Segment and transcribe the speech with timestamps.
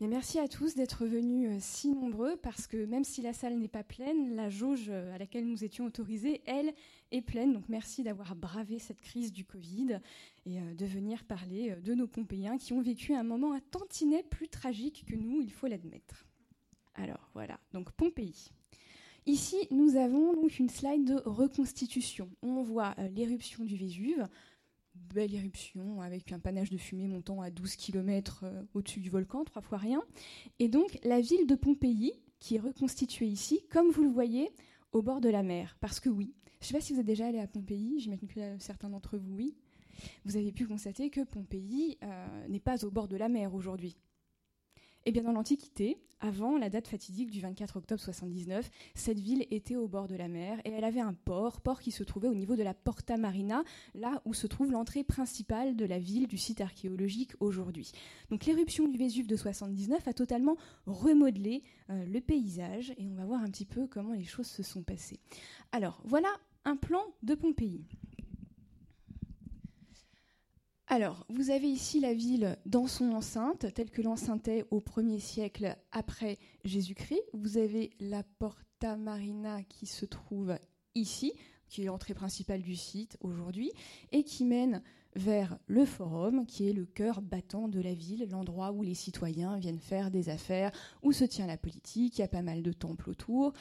[0.00, 3.68] merci à tous d'être venus euh, si nombreux parce que même si la salle n'est
[3.68, 6.74] pas pleine, la jauge euh, à laquelle nous étions autorisés, elle,
[7.12, 7.54] est pleine.
[7.54, 10.00] Donc merci d'avoir bravé cette crise du Covid
[10.44, 14.22] et euh, de venir parler de nos Pompéiens qui ont vécu un moment un tantinet
[14.22, 16.26] plus tragique que nous, il faut l'admettre.
[16.94, 18.50] Alors voilà, donc Pompéi.
[19.24, 22.30] Ici, nous avons une slide de reconstitution.
[22.42, 24.28] On voit l'éruption du Vésuve,
[25.14, 29.44] belle éruption avec un panache de fumée montant à 12 km euh, au-dessus du volcan,
[29.44, 30.02] trois fois rien.
[30.58, 34.50] Et donc la ville de Pompéi, qui est reconstituée ici, comme vous le voyez,
[34.92, 35.76] au bord de la mer.
[35.80, 38.28] Parce que oui, je ne sais pas si vous êtes déjà allé à Pompéi, j'imagine
[38.28, 39.56] que certains d'entre vous, oui.
[40.24, 43.96] Vous avez pu constater que Pompéi euh, n'est pas au bord de la mer aujourd'hui.
[45.08, 49.76] Eh bien, dans l'Antiquité, avant la date fatidique du 24 octobre 79, cette ville était
[49.76, 52.34] au bord de la mer et elle avait un port, port qui se trouvait au
[52.34, 53.62] niveau de la Porta Marina,
[53.94, 57.92] là où se trouve l'entrée principale de la ville du site archéologique aujourd'hui.
[58.30, 63.26] Donc l'éruption du Vésuve de 79 a totalement remodelé euh, le paysage et on va
[63.26, 65.20] voir un petit peu comment les choses se sont passées.
[65.70, 66.30] Alors, voilà
[66.64, 67.86] un plan de Pompéi.
[70.88, 75.18] Alors, vous avez ici la ville dans son enceinte, telle que l'enceinte est au 1er
[75.18, 77.22] siècle après Jésus-Christ.
[77.32, 80.56] Vous avez la Porta Marina qui se trouve
[80.94, 81.32] ici,
[81.68, 83.72] qui est l'entrée principale du site aujourd'hui,
[84.12, 84.80] et qui mène
[85.16, 89.58] vers le forum, qui est le cœur battant de la ville, l'endroit où les citoyens
[89.58, 90.70] viennent faire des affaires,
[91.02, 93.54] où se tient la politique, il y a pas mal de temples autour.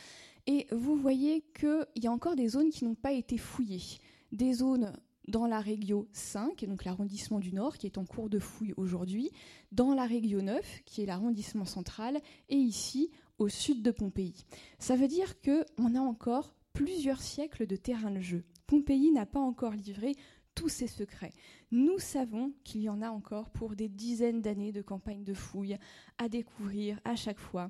[0.46, 3.98] Et vous voyez qu'il y a encore des zones qui n'ont pas été fouillées.
[4.32, 4.94] Des zones
[5.28, 9.32] dans la région 5, donc l'arrondissement du Nord, qui est en cours de fouille aujourd'hui,
[9.72, 14.46] dans la région 9, qui est l'arrondissement central, et ici, au sud de Pompéi.
[14.80, 18.44] Ça veut dire qu'on a encore plusieurs siècles de terrain de jeu.
[18.68, 20.16] Pompéi n'a pas encore livré
[20.56, 21.34] tous ses secrets.
[21.72, 25.78] Nous savons qu'il y en a encore pour des dizaines d'années de campagnes de fouilles
[26.18, 27.70] à découvrir à chaque fois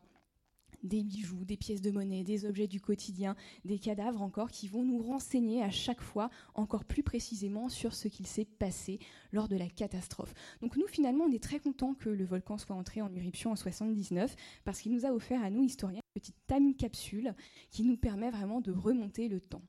[0.86, 4.84] des bijoux, des pièces de monnaie, des objets du quotidien, des cadavres encore qui vont
[4.84, 9.00] nous renseigner à chaque fois encore plus précisément sur ce qu'il s'est passé
[9.32, 10.34] lors de la catastrophe.
[10.62, 13.56] Donc nous finalement on est très content que le volcan soit entré en éruption en
[13.56, 17.34] 79 parce qu'il nous a offert à nous historiens une petite time capsule
[17.72, 19.62] qui nous permet vraiment de remonter le temps.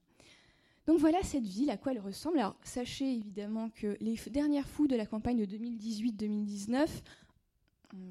[0.87, 2.39] Donc voilà cette ville, à quoi elle ressemble.
[2.39, 6.87] Alors sachez évidemment que les dernières fouilles de la campagne de 2018-2019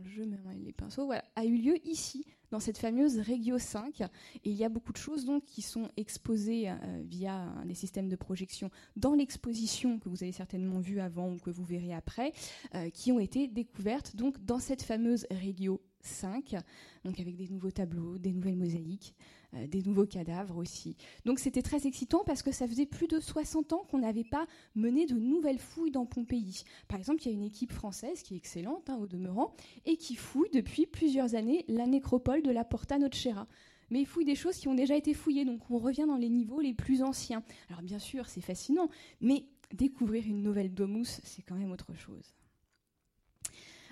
[0.03, 4.01] je mets les pinceaux, a eu lieu ici, dans cette fameuse Regio 5.
[4.01, 4.07] Et
[4.45, 8.15] il y a beaucoup de choses donc qui sont exposées euh, via des systèmes de
[8.15, 12.31] projection dans l'exposition que vous avez certainement vue avant ou que vous verrez après,
[12.73, 16.55] euh, qui ont été découvertes donc dans cette fameuse Regio 5,
[17.03, 19.15] donc avec des nouveaux tableaux, des nouvelles mosaïques,
[19.55, 20.95] euh, des nouveaux cadavres aussi.
[21.25, 24.47] Donc c'était très excitant parce que ça faisait plus de 60 ans qu'on n'avait pas
[24.75, 26.63] mené de nouvelles fouilles dans Pompéi.
[26.87, 29.55] Par exemple, il y a une équipe française qui est excellente hein, au demeurant
[29.85, 33.47] et qui fouille depuis plusieurs années la nécropole de la Porta Nocera
[33.91, 36.29] mais ils fouillent des choses qui ont déjà été fouillées, donc on revient dans les
[36.29, 37.43] niveaux les plus anciens.
[37.69, 38.89] Alors bien sûr, c'est fascinant,
[39.21, 42.33] mais découvrir une nouvelle domus, c'est quand même autre chose.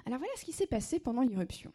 [0.05, 1.71] Alors voilà ce qui s'est passé pendant l'irruption.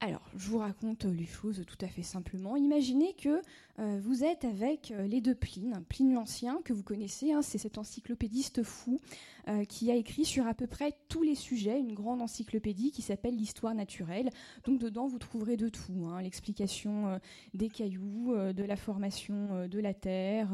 [0.00, 2.54] Alors, je vous raconte les choses tout à fait simplement.
[2.56, 3.42] Imaginez que
[3.80, 5.82] euh, vous êtes avec euh, les deux Pline.
[5.88, 9.00] Pline l'Ancien, que vous connaissez, hein, c'est cet encyclopédiste fou
[9.46, 13.02] euh, qui a écrit sur à peu près tous les sujets une grande encyclopédie qui
[13.02, 14.30] s'appelle l'histoire naturelle.
[14.64, 17.20] Donc dedans, vous trouverez de tout, hein, l'explication
[17.54, 20.48] des cailloux, de la formation de la Terre,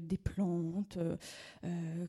[0.00, 0.98] des plantes,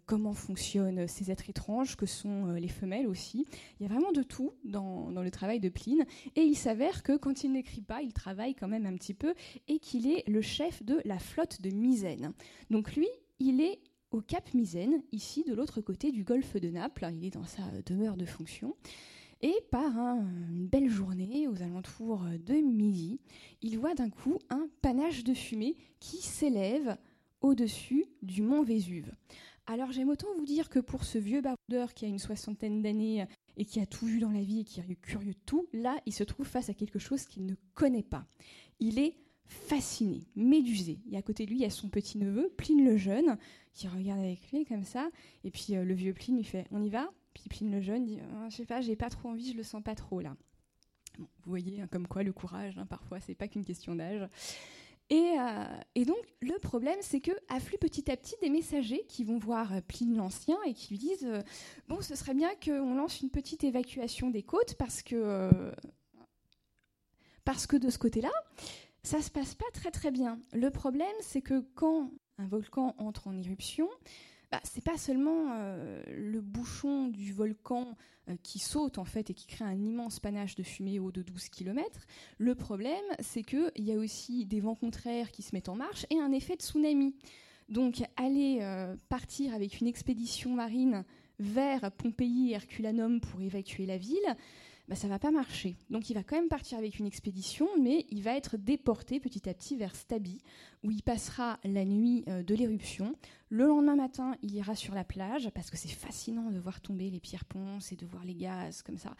[0.06, 3.46] comment fonctionnent ces êtres étranges que sont les femelles aussi.
[3.80, 6.06] Il y a vraiment de tout dans, le travail de Pline.
[6.36, 6.56] Et il
[7.04, 9.34] que quand il n'écrit pas, il travaille quand même un petit peu
[9.68, 12.34] et qu'il est le chef de la flotte de Misène.
[12.70, 13.08] Donc lui,
[13.40, 13.80] il est
[14.12, 17.08] au Cap Misène, ici de l'autre côté du golfe de Naples.
[17.14, 18.76] Il est dans sa demeure de fonction.
[19.42, 23.20] Et par une belle journée, aux alentours de midi,
[23.62, 26.98] il voit d'un coup un panache de fumée qui s'élève
[27.42, 29.12] au-dessus du mont Vésuve.
[29.68, 33.26] Alors j'aime autant vous dire que pour ce vieux baroudeur qui a une soixantaine d'années
[33.58, 35.98] et qui a tout vu dans la vie et qui est curieux de tout, là
[36.06, 38.26] il se trouve face à quelque chose qu'il ne connaît pas.
[38.80, 39.16] Il est
[39.46, 41.00] fasciné, médusé.
[41.12, 43.38] Et à côté de lui, il y a son petit-neveu, Pline le Jeune,
[43.74, 45.10] qui regarde avec lui comme ça.
[45.44, 47.12] Et puis euh, le vieux Pline lui fait On y va?
[47.34, 49.64] Puis Pline le Jeune dit oh, Je sais pas, j'ai pas trop envie, je le
[49.64, 50.36] sens pas trop là.
[51.18, 54.28] vous voyez, hein, comme quoi le courage, hein, parfois, c'est pas qu'une question d'âge.
[55.12, 59.38] Euh, et, donc, le problème, c'est que affluent petit à petit des messagers qui vont
[59.38, 61.28] voir euh, Pline l'Ancien et qui lui disent
[61.88, 65.72] Bon, ce serait bien qu'on lance une petite évacuation des côtes parce que,
[67.44, 68.32] parce que de ce côté-là,
[69.04, 70.40] ça se passe pas très très bien.
[70.54, 73.88] Le problème, c'est que quand un volcan entre en éruption,
[74.56, 77.98] bah, c'est pas seulement euh, le bouchon du volcan
[78.30, 81.24] euh, qui saute en fait et qui crée un immense panache de fumée haut de
[81.24, 82.06] 12 km.
[82.38, 86.06] Le problème, c'est qu'il y a aussi des vents contraires qui se mettent en marche
[86.10, 87.16] et un effet de tsunami.
[87.68, 91.04] Donc aller euh, partir avec une expédition marine
[91.38, 94.38] vers Pompéi Herculanum pour évacuer la ville,
[94.88, 95.76] bah, ça va pas marcher.
[95.90, 99.50] Donc il va quand même partir avec une expédition, mais il va être déporté petit
[99.50, 100.42] à petit vers Stabi,
[100.84, 103.16] où il passera la nuit euh, de l'éruption.
[103.50, 107.10] Le lendemain matin, il ira sur la plage, parce que c'est fascinant de voir tomber
[107.10, 109.16] les pierres ponces et de voir les gaz comme ça.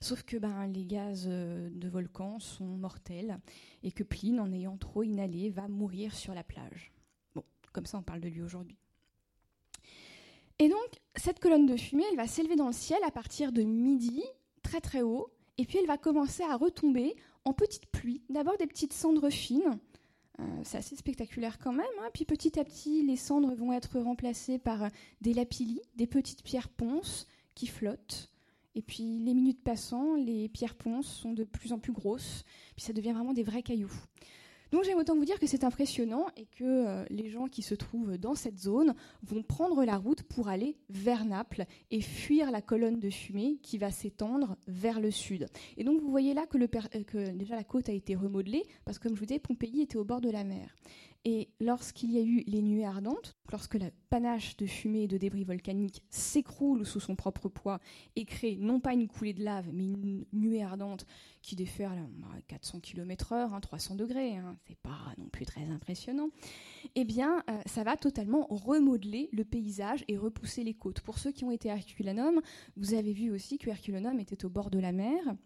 [0.00, 3.38] Sauf que ben, les gaz euh, de volcan sont mortels,
[3.82, 6.92] et que Pline, en ayant trop inhalé, va mourir sur la plage.
[7.34, 7.42] Bon,
[7.72, 8.76] comme ça on parle de lui aujourd'hui.
[10.60, 13.62] Et donc, cette colonne de fumée, elle va s'élever dans le ciel à partir de
[13.62, 14.24] midi
[14.68, 18.22] très très haut, et puis elle va commencer à retomber en petites pluies.
[18.28, 19.78] D'abord des petites cendres fines,
[20.40, 21.86] euh, c'est assez spectaculaire quand même.
[22.02, 22.10] Hein.
[22.12, 24.90] Puis petit à petit, les cendres vont être remplacées par
[25.22, 28.30] des lapillis, des petites pierres ponces qui flottent.
[28.74, 32.44] Et puis les minutes passant, les pierres ponces sont de plus en plus grosses,
[32.76, 33.92] puis ça devient vraiment des vrais cailloux.
[34.70, 37.74] Donc j'aime autant vous dire que c'est impressionnant et que euh, les gens qui se
[37.74, 42.60] trouvent dans cette zone vont prendre la route pour aller vers Naples et fuir la
[42.60, 45.46] colonne de fumée qui va s'étendre vers le sud.
[45.76, 48.98] Et donc vous voyez là que, euh, que déjà la côte a été remodelée parce
[48.98, 50.74] que comme je vous disais, Pompéi était au bord de la mer.
[51.30, 55.18] Et lorsqu'il y a eu les nuées ardentes, lorsque la panache de fumée et de
[55.18, 57.80] débris volcaniques s'écroule sous son propre poids
[58.16, 61.04] et crée non pas une coulée de lave, mais une nuée ardente
[61.42, 66.30] qui déferle à 400 km/h, 300 degrés, hein, c'est pas non plus très impressionnant,
[66.94, 71.02] eh bien, euh, ça va totalement remodeler le paysage et repousser les côtes.
[71.02, 72.40] Pour ceux qui ont été à Herculanum,
[72.78, 75.36] vous avez vu aussi que Herculanum était au bord de la mer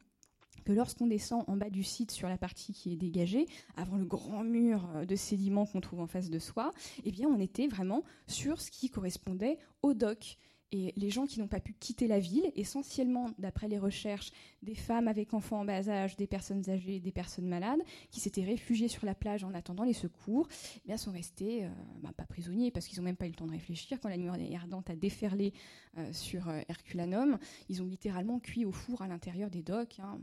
[0.64, 4.04] que lorsqu'on descend en bas du site sur la partie qui est dégagée, avant le
[4.04, 6.72] grand mur euh, de sédiments qu'on trouve en face de soi,
[7.04, 10.38] eh bien on était vraiment sur ce qui correspondait au dock.
[10.72, 14.32] Et les gens qui n'ont pas pu quitter la ville, essentiellement, d'après les recherches,
[14.62, 17.80] des femmes avec enfants en bas âge, des personnes âgées, des personnes malades,
[18.10, 20.48] qui s'étaient réfugiées sur la plage en attendant les secours,
[20.78, 21.69] eh bien, sont restés, euh,
[22.02, 24.00] bah, pas prisonniers, parce qu'ils n'ont même pas eu le temps de réfléchir.
[24.00, 25.52] Quand la nuit ardente a déferlé
[25.98, 27.38] euh, sur euh, Herculanum,
[27.69, 30.00] ils ont littéralement cuit au four à l'intérieur des docks.
[30.00, 30.19] Hein.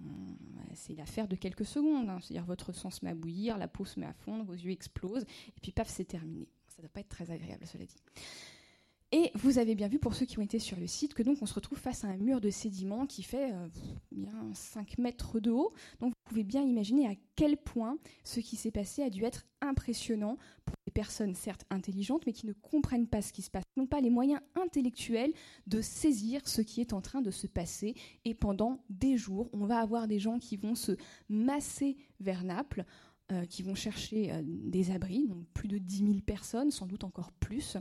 [0.74, 2.10] c'est l'affaire de quelques secondes.
[2.10, 2.18] Hein.
[2.22, 4.72] C'est-à-dire, votre sang se met à bouillir, la peau se met à fondre, vos yeux
[4.72, 6.48] explosent, et puis paf, c'est terminé.
[6.70, 7.98] Ça ne doit pas être très agréable, cela dit.
[9.12, 11.40] Et vous avez bien vu, pour ceux qui ont été sur le site, que donc
[11.42, 13.68] on se retrouve face à un mur de sédiments qui fait euh,
[14.12, 15.74] bien 5 mètres de haut.
[16.00, 19.48] Donc vous pouvez bien imaginer à quel point ce qui s'est passé a dû être
[19.62, 23.64] impressionnant pour des personnes certes intelligentes, mais qui ne comprennent pas ce qui se passe,
[23.78, 25.34] n'ont pas les moyens intellectuels
[25.66, 27.96] de saisir ce qui est en train de se passer.
[28.26, 30.92] Et pendant des jours, on va avoir des gens qui vont se
[31.30, 32.86] masser vers Naples.
[33.32, 37.04] Euh, qui vont chercher euh, des abris, donc plus de 10 000 personnes, sans doute
[37.04, 37.78] encore plus,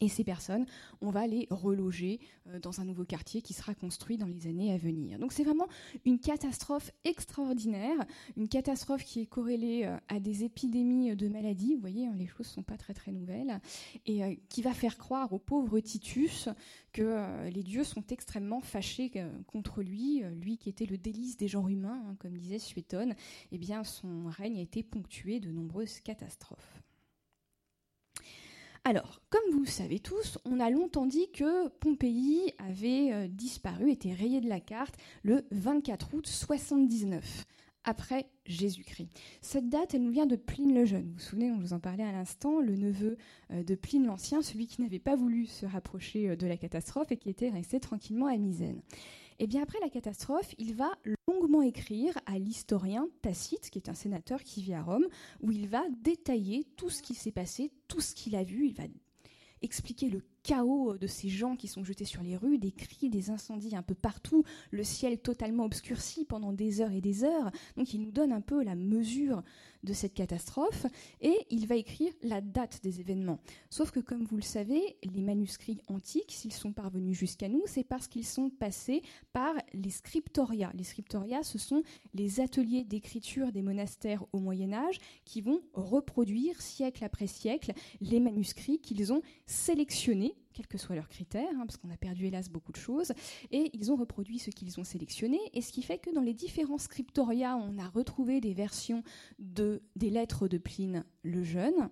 [0.00, 0.66] et ces personnes,
[1.00, 4.72] on va les reloger euh, dans un nouveau quartier qui sera construit dans les années
[4.72, 5.18] à venir.
[5.18, 5.68] Donc c'est vraiment
[6.04, 7.96] une catastrophe extraordinaire,
[8.36, 11.74] une catastrophe qui est corrélée euh, à des épidémies de maladies.
[11.74, 13.60] Vous voyez, hein, les choses ne sont pas très très nouvelles.
[14.06, 16.48] Et euh, qui va faire croire au pauvre Titus
[16.92, 19.12] que les dieux sont extrêmement fâchés
[19.46, 23.14] contre lui, lui qui était le délice des genres humains, hein, comme disait Suétone.
[23.52, 26.79] Eh bien, son règne a été ponctué de nombreuses catastrophes.
[28.84, 33.90] Alors, comme vous le savez tous, on a longtemps dit que Pompéi avait euh, disparu,
[33.90, 37.44] était rayé de la carte le 24 août 79
[37.84, 39.08] après Jésus-Christ.
[39.42, 41.08] Cette date, elle nous vient de Pline le Jeune.
[41.08, 43.18] Vous vous souvenez, on vous en parlait à l'instant, le neveu
[43.52, 47.12] euh, de Pline l'Ancien, celui qui n'avait pas voulu se rapprocher euh, de la catastrophe
[47.12, 48.80] et qui était resté tranquillement à Misène.
[49.40, 50.92] Et eh bien après la catastrophe, il va
[51.26, 55.06] longuement écrire à l'historien Tacite, qui est un sénateur qui vit à Rome,
[55.40, 58.66] où il va détailler tout ce qui s'est passé, tout ce qu'il a vu.
[58.66, 58.82] Il va
[59.62, 63.30] expliquer le chaos de ces gens qui sont jetés sur les rues, des cris, des
[63.30, 67.50] incendies un peu partout, le ciel totalement obscurci pendant des heures et des heures.
[67.76, 69.42] Donc il nous donne un peu la mesure
[69.82, 70.86] de cette catastrophe
[71.20, 73.40] et il va écrire la date des événements.
[73.70, 77.84] Sauf que comme vous le savez, les manuscrits antiques, s'ils sont parvenus jusqu'à nous, c'est
[77.84, 80.70] parce qu'ils sont passés par les scriptoria.
[80.74, 81.82] Les scriptoria, ce sont
[82.14, 88.20] les ateliers d'écriture des monastères au Moyen Âge qui vont reproduire siècle après siècle les
[88.20, 92.48] manuscrits qu'ils ont sélectionnés quels que soient leurs critères, hein, parce qu'on a perdu hélas
[92.48, 93.12] beaucoup de choses,
[93.50, 96.34] et ils ont reproduit ce qu'ils ont sélectionné, et ce qui fait que dans les
[96.34, 99.02] différents scriptoria, on a retrouvé des versions
[99.38, 101.90] de, des lettres de Pline le Jeune,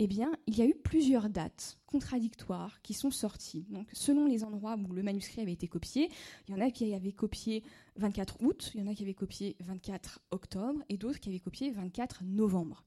[0.00, 3.66] eh bien, il y a eu plusieurs dates contradictoires qui sont sorties.
[3.68, 6.08] Donc, selon les endroits où le manuscrit avait été copié,
[6.46, 7.64] il y en a qui avaient copié
[7.96, 11.40] 24 août, il y en a qui avaient copié 24 octobre, et d'autres qui avaient
[11.40, 12.84] copié 24 novembre.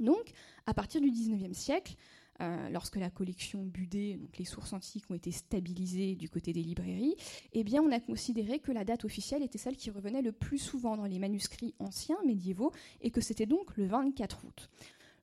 [0.00, 0.32] Donc,
[0.64, 1.96] à partir du 19e siècle,
[2.40, 7.14] euh, lorsque la collection Budé, les sources antiques, ont été stabilisées du côté des librairies,
[7.52, 10.58] eh bien, on a considéré que la date officielle était celle qui revenait le plus
[10.58, 14.70] souvent dans les manuscrits anciens, médiévaux, et que c'était donc le 24 août.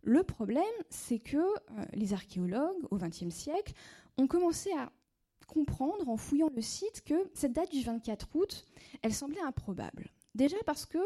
[0.04, 3.74] Le problème, c'est que euh, les archéologues, au XXe siècle,
[4.18, 4.92] ont commencé à
[5.48, 8.66] comprendre, en fouillant le site, que cette date du 24 août,
[9.02, 10.12] elle semblait improbable.
[10.36, 11.00] Déjà parce que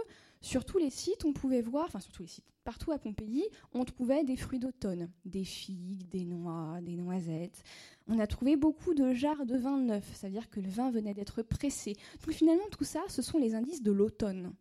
[0.44, 3.46] sur tous les sites, on pouvait voir, enfin sur tous les sites, partout à Pompéi,
[3.74, 7.64] on trouvait des fruits d'automne, des figues, des noix, des noisettes.
[8.10, 11.44] On a trouvé beaucoup de jarres de vin neuf, c'est-à-dire que le vin venait d'être
[11.44, 11.96] pressé.
[12.26, 14.54] Donc finalement, tout ça, ce sont les indices de l'automne.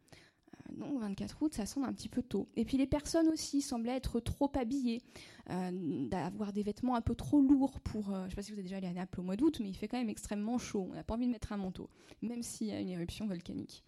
[0.55, 2.49] Euh, donc 24 août, ça semble un petit peu tôt.
[2.55, 5.03] Et puis les personnes aussi semblaient être trop habillées,
[5.51, 8.15] euh, d'avoir des vêtements un peu trop lourds pour...
[8.15, 9.59] Euh, je ne sais pas si vous êtes déjà allé à Naples au mois d'août,
[9.61, 10.87] mais il fait quand même extrêmement chaud.
[10.91, 11.91] On n'a pas envie de mettre un manteau,
[12.23, 13.83] même s'il y a une éruption volcanique.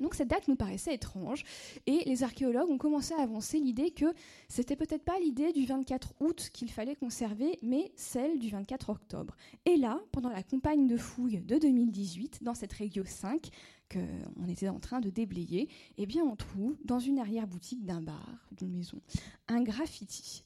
[0.00, 1.44] Donc cette date nous paraissait étrange
[1.86, 4.06] et les archéologues ont commencé à avancer l'idée que
[4.48, 9.36] c'était peut-être pas l'idée du 24 août qu'il fallait conserver, mais celle du 24 octobre.
[9.64, 13.48] Et là, pendant la campagne de fouilles de 2018, dans cette région 5
[13.90, 18.48] qu'on était en train de déblayer, eh bien on trouve dans une arrière-boutique d'un bar,
[18.52, 19.00] d'une maison,
[19.48, 20.42] un graffiti.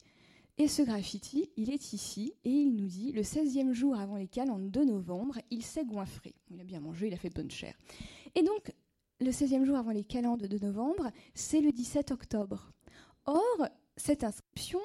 [0.57, 4.27] Et ce graffiti, il est ici, et il nous dit le 16e jour avant les
[4.27, 6.35] calendes de novembre, il s'est goinfré.
[6.51, 7.73] Il a bien mangé, il a fait bonne chair.
[8.35, 8.71] Et donc,
[9.21, 12.71] le 16e jour avant les calendes de novembre, c'est le 17 octobre.
[13.25, 14.79] Or, cette inscription,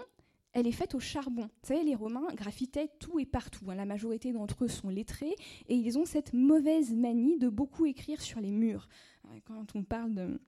[0.52, 1.44] elle est faite au charbon.
[1.44, 3.70] Vous savez, les Romains graffitaient tout et partout.
[3.70, 3.74] Hein.
[3.74, 5.34] La majorité d'entre eux sont lettrés
[5.68, 8.88] et ils ont cette mauvaise manie de beaucoup écrire sur les murs.
[9.24, 10.38] Euh, quand on parle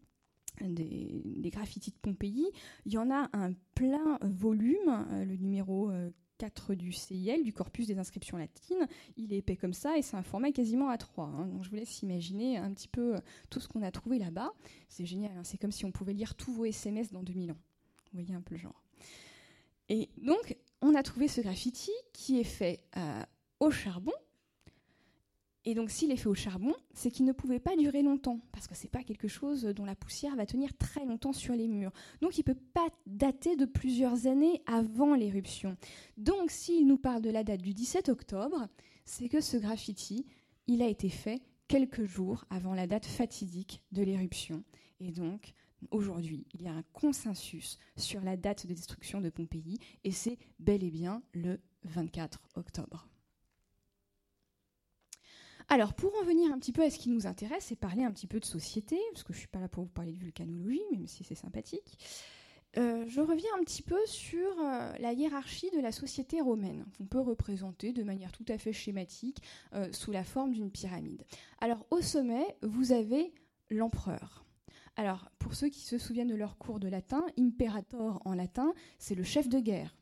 [0.61, 2.47] des, des, graffitis de Pompéi,
[2.85, 7.53] il y en a un plein volume, euh, le numéro euh, 4 du CIL, du
[7.53, 8.87] corpus des inscriptions latines.
[9.17, 11.23] Il est épais comme ça et c'est un format quasiment A3.
[11.23, 11.47] Hein.
[11.47, 14.53] Donc je vous laisse imaginer un petit peu euh, tout ce qu'on a trouvé là-bas.
[14.89, 15.45] C'est génial, hein.
[15.45, 17.59] c'est comme si on pouvait lire tous vos SMS dans 2000 ans.
[18.13, 18.83] Vous voyez un peu le genre.
[19.89, 23.23] Et donc, on a trouvé ce graffiti qui est fait euh,
[23.61, 24.13] au charbon,
[25.65, 28.67] et donc, s'il est fait au charbon, c'est qu'il ne pouvait pas durer longtemps, parce
[28.67, 31.69] que ce n'est pas quelque chose dont la poussière va tenir très longtemps sur les
[31.69, 31.93] murs.
[32.21, 35.77] Donc, il peut pas dater de plusieurs années avant l'éruption.
[36.17, 38.69] Donc, s'il nous parle de la date du 17 octobre,
[39.05, 40.27] c'est que ce graffiti,
[40.69, 44.65] il a été fait quelques jours avant la date fatidique de l'éruption.
[45.01, 45.53] Et donc,
[45.91, 50.39] aujourd'hui, il y a un consensus sur la date de destruction de Pompéi, et c'est
[50.59, 53.09] bel et bien le 24 octobre.
[55.71, 58.11] Alors, pour en venir un petit peu à ce qui nous intéresse et parler un
[58.11, 60.19] petit peu de société, parce que je ne suis pas là pour vous parler de
[60.19, 61.99] vulcanologie, même si c'est sympathique,
[62.79, 67.05] euh, je reviens un petit peu sur euh, la hiérarchie de la société romaine, qu'on
[67.05, 69.43] peut représenter de manière tout à fait schématique
[69.75, 71.25] euh, sous la forme d'une pyramide.
[71.61, 73.35] Alors, au sommet, vous avez
[73.69, 74.47] l'empereur.
[74.97, 79.15] Alors, pour ceux qui se souviennent de leur cours de latin, imperator en latin, c'est
[79.15, 79.95] le chef de guerre.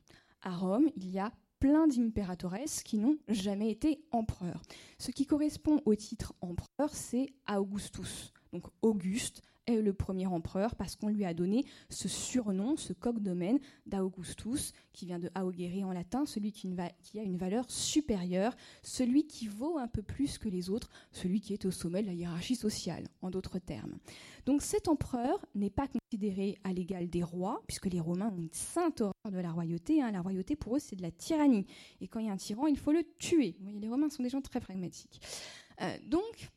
[0.43, 4.63] À Rome, il y a plein d'impératores qui n'ont jamais été empereurs.
[4.99, 8.33] Ce qui correspond au titre empereur, c'est Augustus.
[8.53, 13.59] Donc Auguste est le premier empereur parce qu'on lui a donné ce surnom, ce cognomen
[13.87, 19.27] d'Augustus, qui vient de augere en latin, celui qui, qui, a une valeur supérieure, celui
[19.27, 22.15] qui vaut un peu plus que les autres, celui qui est au sommet de la
[22.15, 23.97] hiérarchie sociale, en d'autres termes.
[24.47, 28.53] Donc cet empereur n'est pas considéré à l'égal des rois, puisque les Romains ont une
[28.53, 30.03] sainte horreur de la royauté.
[30.03, 30.13] Hein.
[30.13, 31.67] La royauté, pour eux, c'est de la tyrannie.
[32.01, 33.57] Et quand il y a un tyran, il faut le tuer.
[33.81, 35.21] les Romains sont des gens très pragmatiques.
[35.83, 36.51] Euh, donc,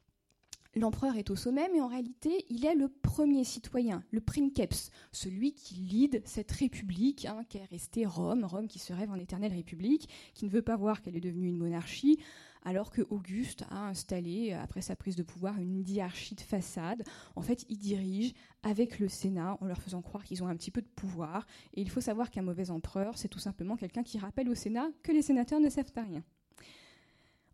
[0.80, 5.52] L'empereur est au sommet, mais en réalité, il est le premier citoyen, le princeps, celui
[5.52, 9.52] qui lead cette république hein, qui est restée Rome, Rome qui se rêve en éternelle
[9.52, 12.18] république, qui ne veut pas voir qu'elle est devenue une monarchie,
[12.64, 17.04] alors que Auguste a installé, après sa prise de pouvoir, une diarchie de façade.
[17.36, 18.34] En fait, il dirige
[18.64, 21.46] avec le Sénat en leur faisant croire qu'ils ont un petit peu de pouvoir.
[21.74, 24.88] Et il faut savoir qu'un mauvais empereur, c'est tout simplement quelqu'un qui rappelle au Sénat
[25.04, 26.24] que les sénateurs ne servent à rien.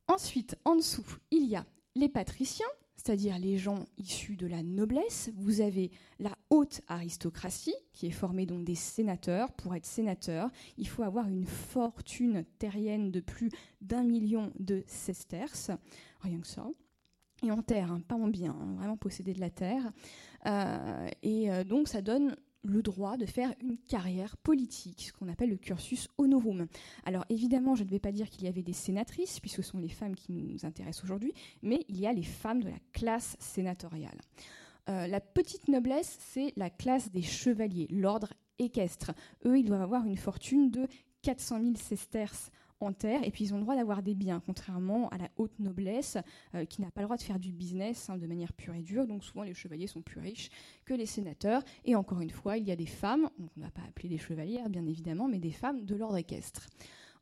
[0.08, 1.66] Ensuite, en dessous, il y a
[1.96, 2.68] les patriciens,
[3.06, 5.30] c'est-à-dire les gens issus de la noblesse.
[5.36, 9.52] Vous avez la haute aristocratie, qui est formée donc des sénateurs.
[9.52, 15.70] Pour être sénateur, il faut avoir une fortune terrienne de plus d'un million de sesterces,
[16.22, 16.66] rien que ça.
[17.44, 19.92] Et en terre, hein, pas en bien, hein, vraiment posséder de la terre.
[20.48, 22.36] Euh, et euh, donc ça donne
[22.66, 26.68] le droit de faire une carrière politique, ce qu'on appelle le cursus honorum.
[27.06, 29.80] Alors évidemment, je ne vais pas dire qu'il y avait des sénatrices, puisque ce sont
[29.80, 33.38] les femmes qui nous intéressent aujourd'hui, mais il y a les femmes de la classe
[33.40, 34.20] sénatoriale.
[34.90, 39.12] Euh, la petite noblesse, c'est la classe des chevaliers, l'ordre équestre.
[39.46, 40.88] Eux, ils doivent avoir une fortune de
[41.24, 45.10] 400 000 sesterces en terre, et puis ils ont le droit d'avoir des biens, contrairement
[45.10, 46.18] à la haute noblesse
[46.54, 48.82] euh, qui n'a pas le droit de faire du business hein, de manière pure et
[48.82, 49.08] dure.
[49.08, 50.50] Donc souvent les chevaliers sont plus riches
[50.86, 51.64] que les sénateurs.
[51.86, 54.10] Et encore une fois, il y a des femmes, donc on ne va pas appeler
[54.10, 56.68] des chevalières bien évidemment, mais des femmes de l'ordre équestre.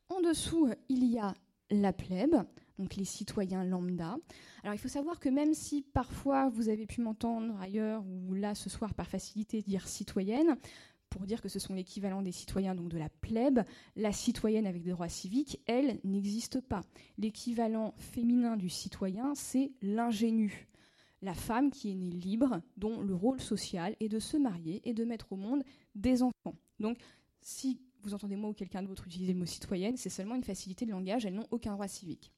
[0.08, 1.34] En dessous, il y a
[1.70, 2.36] la plèbe,
[2.78, 4.16] donc les citoyens lambda.
[4.62, 8.54] Alors il faut savoir que même si parfois vous avez pu m'entendre ailleurs ou là
[8.54, 10.56] ce soir par facilité dire citoyenne,
[11.14, 13.60] pour dire que ce sont l'équivalent des citoyens, donc de la plèbe,
[13.94, 16.80] la citoyenne avec des droits civiques, elle n'existe pas.
[17.18, 20.66] L'équivalent féminin du citoyen, c'est l'ingénu,
[21.22, 24.92] la femme qui est née libre, dont le rôle social est de se marier et
[24.92, 25.62] de mettre au monde
[25.94, 26.56] des enfants.
[26.80, 26.98] Donc
[27.40, 30.84] si vous entendez moi ou quelqu'un d'autre utiliser le mot citoyenne, c'est seulement une facilité
[30.84, 32.32] de langage, elles n'ont aucun droit civique.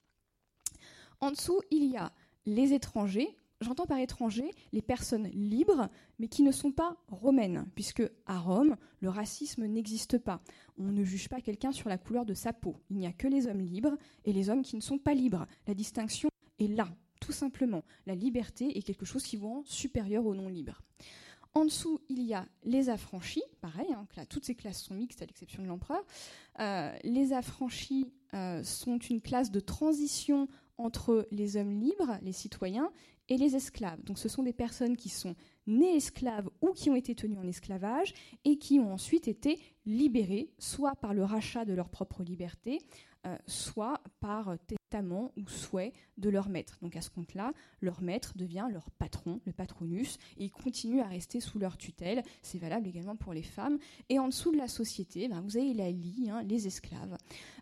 [1.20, 2.12] En dessous, il y a
[2.44, 8.02] les étrangers, J'entends par étranger les personnes libres, mais qui ne sont pas romaines, puisque
[8.26, 10.42] à Rome, le racisme n'existe pas.
[10.78, 12.76] On ne juge pas quelqu'un sur la couleur de sa peau.
[12.90, 15.46] Il n'y a que les hommes libres et les hommes qui ne sont pas libres.
[15.66, 16.88] La distinction est là,
[17.20, 17.82] tout simplement.
[18.06, 20.82] La liberté est quelque chose qui vous rend supérieur au non libre.
[21.54, 25.24] En dessous, il y a les affranchis, pareil, hein, toutes ces classes sont mixtes à
[25.24, 26.04] l'exception de l'empereur.
[26.60, 32.90] Euh, les affranchis euh, sont une classe de transition entre les hommes libres, les citoyens,
[33.28, 34.02] et les esclaves.
[34.04, 35.34] Donc ce sont des personnes qui sont
[35.66, 38.14] nées esclaves ou qui ont été tenues en esclavage
[38.44, 42.78] et qui ont ensuite été libérées, soit par le rachat de leur propre liberté,
[43.26, 46.78] euh, soit par testament ou souhait de leur maître.
[46.80, 51.06] Donc à ce compte-là, leur maître devient leur patron, le patronus, et il continue à
[51.06, 52.22] rester sous leur tutelle.
[52.42, 53.78] C'est valable également pour les femmes.
[54.08, 57.16] Et en dessous de la société, ben, vous avez la lie, hein, les esclaves.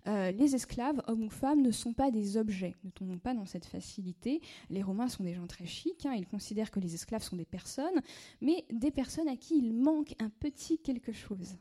[0.07, 3.47] Euh, les esclaves, hommes ou femmes, ne sont pas des objets, ne tombons pas dans
[3.47, 4.43] cette facilité.
[4.69, 7.47] Les Romains sont des gens très chics, hein, ils considèrent que les esclaves sont des
[7.47, 8.03] personnes,
[8.43, 11.57] mais des personnes à qui il manque un petit quelque chose.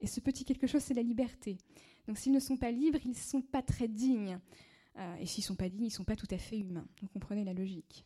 [0.00, 1.56] Et ce petit quelque chose, c'est la liberté.
[2.06, 4.38] Donc s'ils ne sont pas libres, ils ne sont pas très dignes.
[4.98, 6.86] Euh, et s'ils ne sont pas dignes, ils ne sont pas tout à fait humains.
[7.00, 8.04] Vous comprenez la logique.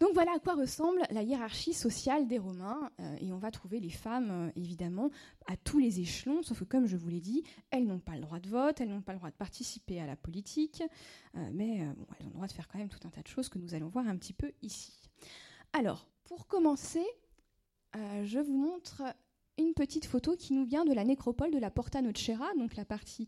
[0.00, 2.90] Donc voilà à quoi ressemble la hiérarchie sociale des Romains.
[3.00, 5.10] Euh, et on va trouver les femmes, euh, évidemment,
[5.46, 8.22] à tous les échelons, sauf que, comme je vous l'ai dit, elles n'ont pas le
[8.22, 10.82] droit de vote, elles n'ont pas le droit de participer à la politique,
[11.52, 11.80] mais
[12.18, 13.74] elles ont le droit de faire quand même tout un tas de choses que nous
[13.74, 15.10] allons voir un petit peu ici.
[15.74, 17.04] Alors, pour commencer,
[17.94, 19.02] je vous montre
[19.60, 22.84] une petite photo qui nous vient de la nécropole de la Porta Nocera, donc la
[22.84, 23.26] partie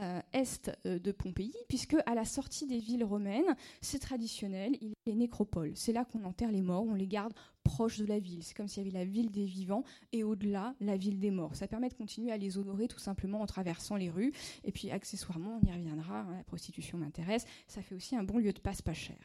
[0.00, 4.88] euh, est euh, de Pompéi, puisque à la sortie des villes romaines, c'est traditionnel, il
[4.88, 5.72] y a les nécropoles.
[5.76, 8.42] C'est là qu'on enterre les morts, on les garde proches de la ville.
[8.42, 11.54] C'est comme s'il y avait la ville des vivants et au-delà, la ville des morts.
[11.54, 14.32] Ça permet de continuer à les honorer tout simplement en traversant les rues.
[14.64, 18.38] Et puis accessoirement, on y reviendra, hein, la prostitution m'intéresse, ça fait aussi un bon
[18.38, 19.16] lieu de passe pas cher.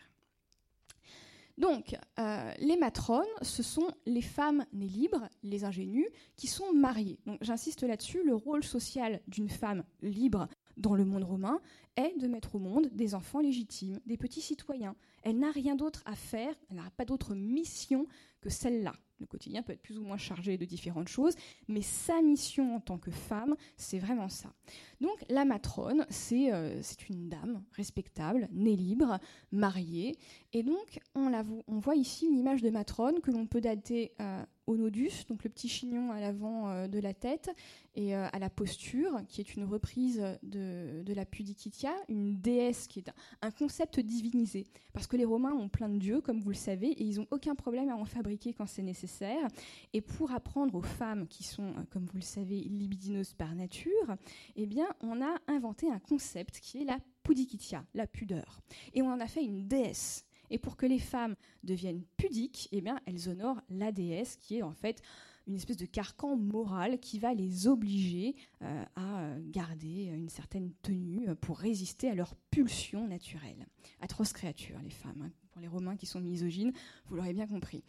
[1.59, 7.19] Donc, euh, les matrones, ce sont les femmes nées libres, les ingénues, qui sont mariées.
[7.25, 11.59] Donc, j'insiste là-dessus, le rôle social d'une femme libre dans le monde romain
[11.97, 14.95] est de mettre au monde des enfants légitimes, des petits citoyens.
[15.21, 18.07] Elle n'a rien d'autre à faire, elle n'a pas d'autre mission
[18.41, 18.93] que celle-là.
[19.19, 21.35] Le quotidien peut être plus ou moins chargé de différentes choses,
[21.67, 24.53] mais sa mission en tant que femme, c'est vraiment ça.
[25.01, 29.19] Donc la matrone, c'est euh, une dame respectable, née libre,
[29.51, 30.17] mariée,
[30.53, 34.43] et donc on, la, voit ici une image de matrone que l'on peut dater euh,
[34.69, 37.49] au nodus, donc le petit chignon à l'avant euh, de la tête,
[37.95, 42.99] et euh, à la posture, qui est une reprise de, la Pudikitia, une déesse qui
[42.99, 44.67] est un, concept divinisé.
[44.93, 47.27] Parce que les Romains ont plein de dieux, comme vous le savez, et ils n'ont
[47.31, 49.47] aucun problème à en fabriquer quand c'est nécessaire.
[49.93, 54.15] Et pour apprendre aux femmes qui sont, euh, comme vous le savez, libidineuses par nature,
[54.55, 58.61] eh bien, on a inventé un concept qui est la Pudikitia, la pudeur.
[58.93, 62.81] Et on en a fait une déesse et pour que les femmes deviennent pudiques, eh
[62.81, 65.01] bien, elles honorent la déesse, qui est en fait
[65.47, 71.35] une espèce de carcan moral qui va les obliger euh, à garder une certaine tenue
[71.41, 73.65] pour résister à leurs pulsions naturelles.
[73.99, 75.23] Atroces créatures, les femmes.
[75.25, 75.31] Hein.
[75.51, 76.71] Pour les Romains qui sont misogynes,
[77.07, 77.83] vous l'aurez bien compris.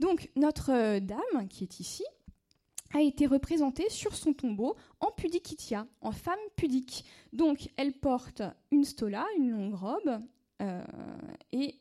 [0.00, 2.04] Donc, notre euh, dame, qui est ici,
[2.92, 7.04] a été représentée sur son tombeau en pudikitia, en femme pudique.
[7.32, 10.20] Donc, elle porte une stola, une longue robe,
[10.62, 10.82] euh,
[11.52, 11.76] et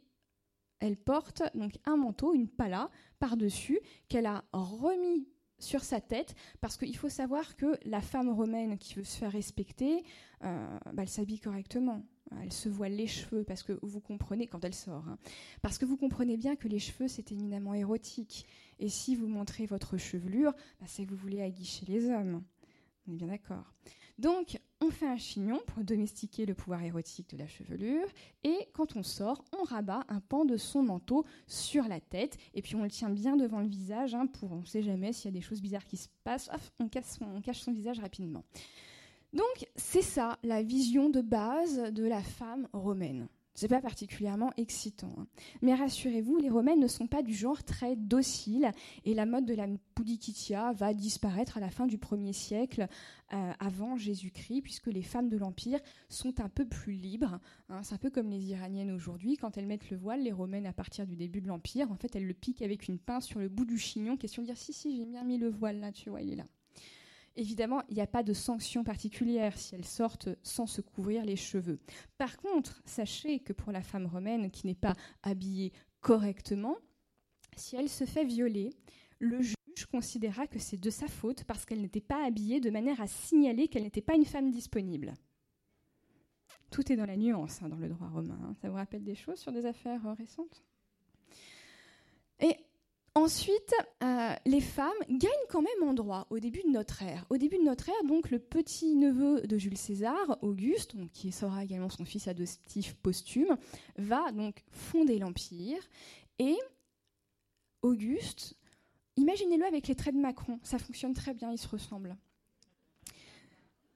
[0.80, 3.80] elle porte donc un manteau, une pala par-dessus
[4.10, 5.28] qu'elle a remis
[5.58, 9.32] sur sa tête parce qu'il faut savoir que la femme romaine qui veut se faire
[9.32, 10.04] respecter,
[10.44, 12.04] euh, bah, elle s'habille correctement.
[12.42, 15.18] Elle se voile les cheveux parce que vous comprenez quand elle sort, hein.
[15.62, 18.46] parce que vous comprenez bien que les cheveux c'est éminemment érotique.
[18.80, 22.44] Et si vous montrez votre chevelure, bah, c'est que vous voulez aguicher les hommes.
[23.08, 23.74] On est bien d'accord.
[24.20, 28.08] Donc, on fait un chignon pour domestiquer le pouvoir érotique de la chevelure,
[28.44, 32.62] et quand on sort, on rabat un pan de son manteau sur la tête, et
[32.62, 35.26] puis on le tient bien devant le visage, hein, pour on ne sait jamais s'il
[35.26, 38.44] y a des choses bizarres qui se passent, on, cache son visage rapidement.
[39.34, 43.28] Donc c'est ça la vision de base de la femme romaine.
[43.60, 45.14] C'est pas particulièrement excitant.
[45.18, 45.28] Hein.
[45.62, 48.72] Mais rassurez-vous, les Romaines ne sont pas du genre très docile
[49.04, 52.88] et la mode de la poudikitia va disparaître à la fin du 1er siècle
[53.34, 57.42] euh, avant Jésus-Christ, puisque les femmes de l'Empire sont un peu plus libres.
[57.68, 57.84] Hein.
[57.84, 59.36] C'est un peu comme les Iraniennes aujourd'hui.
[59.36, 62.16] Quand elles mettent le voile, les Romaines, à partir du début de l'Empire, en fait,
[62.16, 64.72] elles le piquent avec une pince sur le bout du chignon, question de dire si,
[64.72, 66.48] si, j'ai bien mis le voile là, tu vois, il est là.
[67.36, 71.36] Évidemment, il n'y a pas de sanction particulière si elles sortent sans se couvrir les
[71.36, 71.80] cheveux.
[72.18, 76.78] Par contre, sachez que pour la femme romaine qui n'est pas habillée correctement,
[77.56, 78.72] si elle se fait violer,
[79.20, 79.56] le juge
[79.92, 83.68] considéra que c'est de sa faute parce qu'elle n'était pas habillée de manière à signaler
[83.68, 85.14] qu'elle n'était pas une femme disponible.
[86.72, 88.40] Tout est dans la nuance hein, dans le droit romain.
[88.44, 88.56] Hein.
[88.62, 90.64] Ça vous rappelle des choses sur des affaires euh, récentes?
[93.16, 97.26] Ensuite, euh, les femmes gagnent quand même en droit au début de notre ère.
[97.30, 101.90] Au début de notre ère, donc, le petit-neveu de Jules César, Auguste, qui sera également
[101.90, 103.58] son fils adoptif posthume,
[103.98, 105.82] va donc fonder l'Empire.
[106.38, 106.56] Et
[107.82, 108.56] Auguste,
[109.16, 112.16] imaginez-le avec les traits de Macron, ça fonctionne très bien, ils se ressemblent.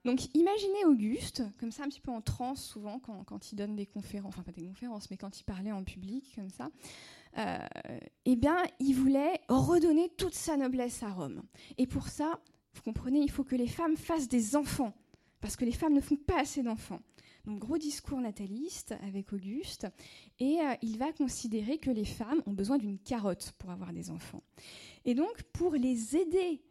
[0.06, 3.76] Donc imaginez Auguste, comme ça un petit peu en transe souvent quand, quand il donne
[3.76, 6.70] des conférences, enfin pas des conférences, mais quand il parlait en public comme ça.
[7.38, 7.58] Euh,
[8.26, 11.44] eh bien, il voulait redonner toute sa noblesse à Rome.
[11.78, 12.40] Et pour ça,
[12.74, 14.94] vous comprenez, il faut que les femmes fassent des enfants,
[15.42, 17.02] parce que les femmes ne font pas assez d'enfants.
[17.46, 19.88] Donc gros discours nataliste avec Auguste,
[20.40, 24.12] et euh, il va considérer que les femmes ont besoin d'une carotte pour avoir des
[24.12, 24.44] enfants.
[25.04, 26.62] Et donc pour les aider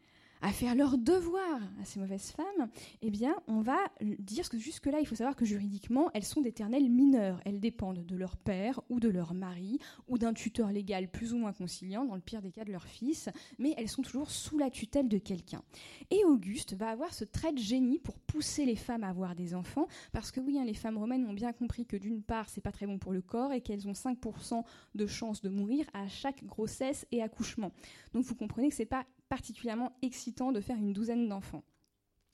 [0.42, 2.68] à faire leur devoir à ces mauvaises femmes,
[3.00, 6.90] eh bien, on va dire que jusque-là, il faut savoir que juridiquement, elles sont d'éternelles
[6.90, 7.40] mineures.
[7.44, 9.78] Elles dépendent de leur père ou de leur mari
[10.08, 12.84] ou d'un tuteur légal plus ou moins conciliant, dans le pire des cas de leur
[12.84, 13.28] fils,
[13.58, 15.62] mais elles sont toujours sous la tutelle de quelqu'un.
[16.10, 19.54] Et Auguste va avoir ce trait de génie pour pousser les femmes à avoir des
[19.54, 22.60] enfants, parce que oui, hein, les femmes romaines ont bien compris que d'une part, c'est
[22.60, 26.08] pas très bon pour le corps et qu'elles ont 5% de chances de mourir à
[26.08, 27.70] chaque grossesse et accouchement.
[28.12, 31.64] Donc vous comprenez que c'est pas particulièrement excitant de faire une douzaine d'enfants.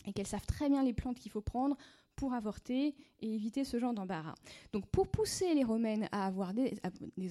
[0.05, 1.77] Et qu'elles savent très bien les plantes qu'il faut prendre
[2.17, 4.35] pour avorter et éviter ce genre d'embarras.
[4.73, 6.75] Donc pour pousser les Romaines à avoir des,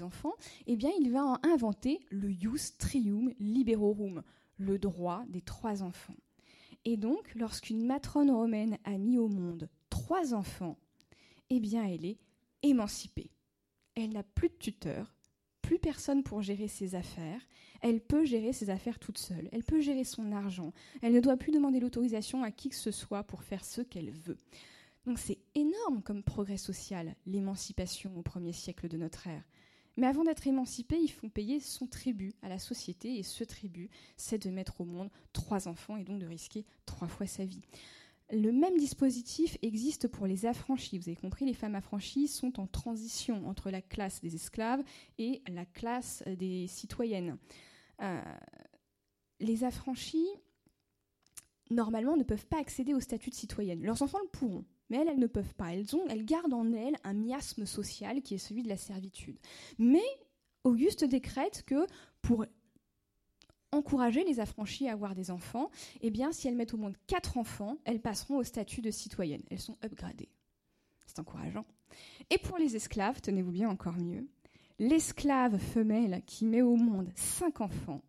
[0.04, 0.32] enfants,
[0.68, 4.24] eh bien il va inventer le ius trium liberorum,
[4.56, 6.16] le droit des trois enfants.
[6.86, 10.78] Et donc lorsqu'une matrone romaine a mis au monde trois enfants,
[11.50, 12.20] eh bien elle est
[12.64, 13.32] émancipée.
[13.96, 15.17] Elle n'a plus de tuteur,
[15.68, 17.42] plus personne pour gérer ses affaires,
[17.82, 21.36] elle peut gérer ses affaires toute seule, elle peut gérer son argent, elle ne doit
[21.36, 24.38] plus demander l'autorisation à qui que ce soit pour faire ce qu'elle veut.
[25.06, 29.44] Donc c'est énorme comme progrès social, l'émancipation au premier siècle de notre ère.
[29.98, 33.90] Mais avant d'être émancipé, il faut payer son tribut à la société, et ce tribut,
[34.16, 37.64] c'est de mettre au monde trois enfants et donc de risquer trois fois sa vie.
[38.32, 40.98] Le même dispositif existe pour les affranchis.
[40.98, 44.84] Vous avez compris, les femmes affranchies sont en transition entre la classe des esclaves
[45.18, 47.38] et la classe des citoyennes.
[48.02, 48.22] Euh,
[49.40, 50.28] les affranchis,
[51.72, 53.82] normalement, ne peuvent pas accéder au statut de citoyenne.
[53.82, 55.74] Leurs enfants le pourront, mais elles, elles ne peuvent pas.
[55.74, 59.40] Elles, ont, elles gardent en elles un miasme social qui est celui de la servitude.
[59.78, 60.04] Mais
[60.68, 61.88] Auguste décrète que
[62.22, 62.46] pour
[63.72, 65.70] encourager les affranchis à avoir des enfants,
[66.02, 69.44] eh bien, si elles mettent au monde quatre enfants, elles passeront au statut de citoyenne.
[69.50, 70.30] Elles sont upgradées.
[71.06, 71.66] C'est encourageant.
[72.30, 74.28] Et pour les esclaves, tenez-vous bien encore mieux,
[74.80, 78.04] l'esclave femelle qui met au monde cinq enfants,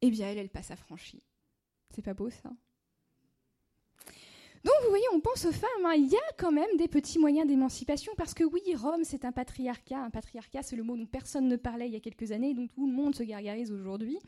[0.00, 1.22] eh bien, elle, elle passe affranchie.
[1.90, 2.50] C'est pas beau ça?
[4.64, 5.94] Donc vous voyez, on pense aux femmes, hein.
[5.96, 9.32] il y a quand même des petits moyens d'émancipation, parce que oui, Rome, c'est un
[9.32, 9.98] patriarcat.
[9.98, 12.68] Un patriarcat, c'est le mot dont personne ne parlait il y a quelques années, dont
[12.68, 14.18] tout le monde se gargarise aujourd'hui.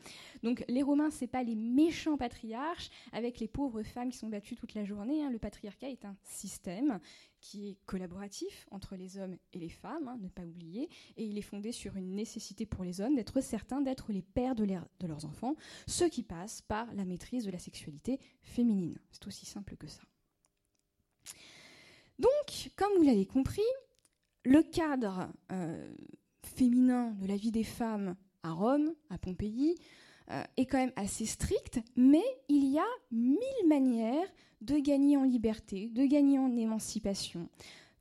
[0.43, 4.55] Donc les Romains, c'est pas les méchants patriarches, avec les pauvres femmes qui sont battues
[4.55, 5.23] toute la journée.
[5.23, 5.29] Hein.
[5.29, 6.99] Le patriarcat est un système
[7.39, 11.37] qui est collaboratif entre les hommes et les femmes, hein, ne pas oublier, et il
[11.37, 15.25] est fondé sur une nécessité pour les hommes d'être certains d'être les pères de leurs
[15.25, 15.55] enfants,
[15.87, 18.97] ce qui passe par la maîtrise de la sexualité féminine.
[19.11, 20.01] C'est aussi simple que ça.
[22.19, 23.61] Donc, comme vous l'avez compris,
[24.45, 25.93] le cadre euh,
[26.43, 29.75] féminin de la vie des femmes à Rome, à Pompéi,
[30.31, 34.27] euh, est quand même assez strict, mais il y a mille manières
[34.61, 37.49] de gagner en liberté, de gagner en émancipation,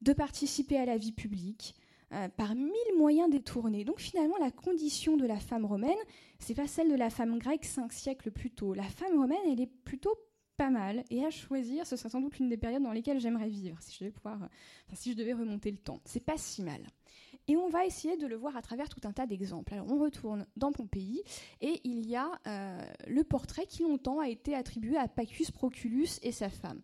[0.03, 1.75] de participer à la vie publique,
[2.13, 3.85] euh, par mille moyens détournés.
[3.85, 5.99] Donc finalement, la condition de la femme romaine,
[6.39, 8.73] c'est pas celle de la femme grecque cinq siècles plus tôt.
[8.73, 10.15] La femme romaine, elle est plutôt
[10.57, 11.05] pas mal.
[11.11, 13.95] Et à choisir, ce serait sans doute l'une des périodes dans lesquelles j'aimerais vivre, si
[13.95, 14.49] je devais pouvoir,
[14.93, 16.01] si je devais remonter le temps.
[16.05, 16.81] C'est pas si mal.
[17.47, 19.75] Et on va essayer de le voir à travers tout un tas d'exemples.
[19.75, 21.23] Alors on retourne dans Pompéi
[21.61, 26.09] et il y a euh, le portrait qui longtemps a été attribué à Pacus Proculus
[26.23, 26.81] et sa femme.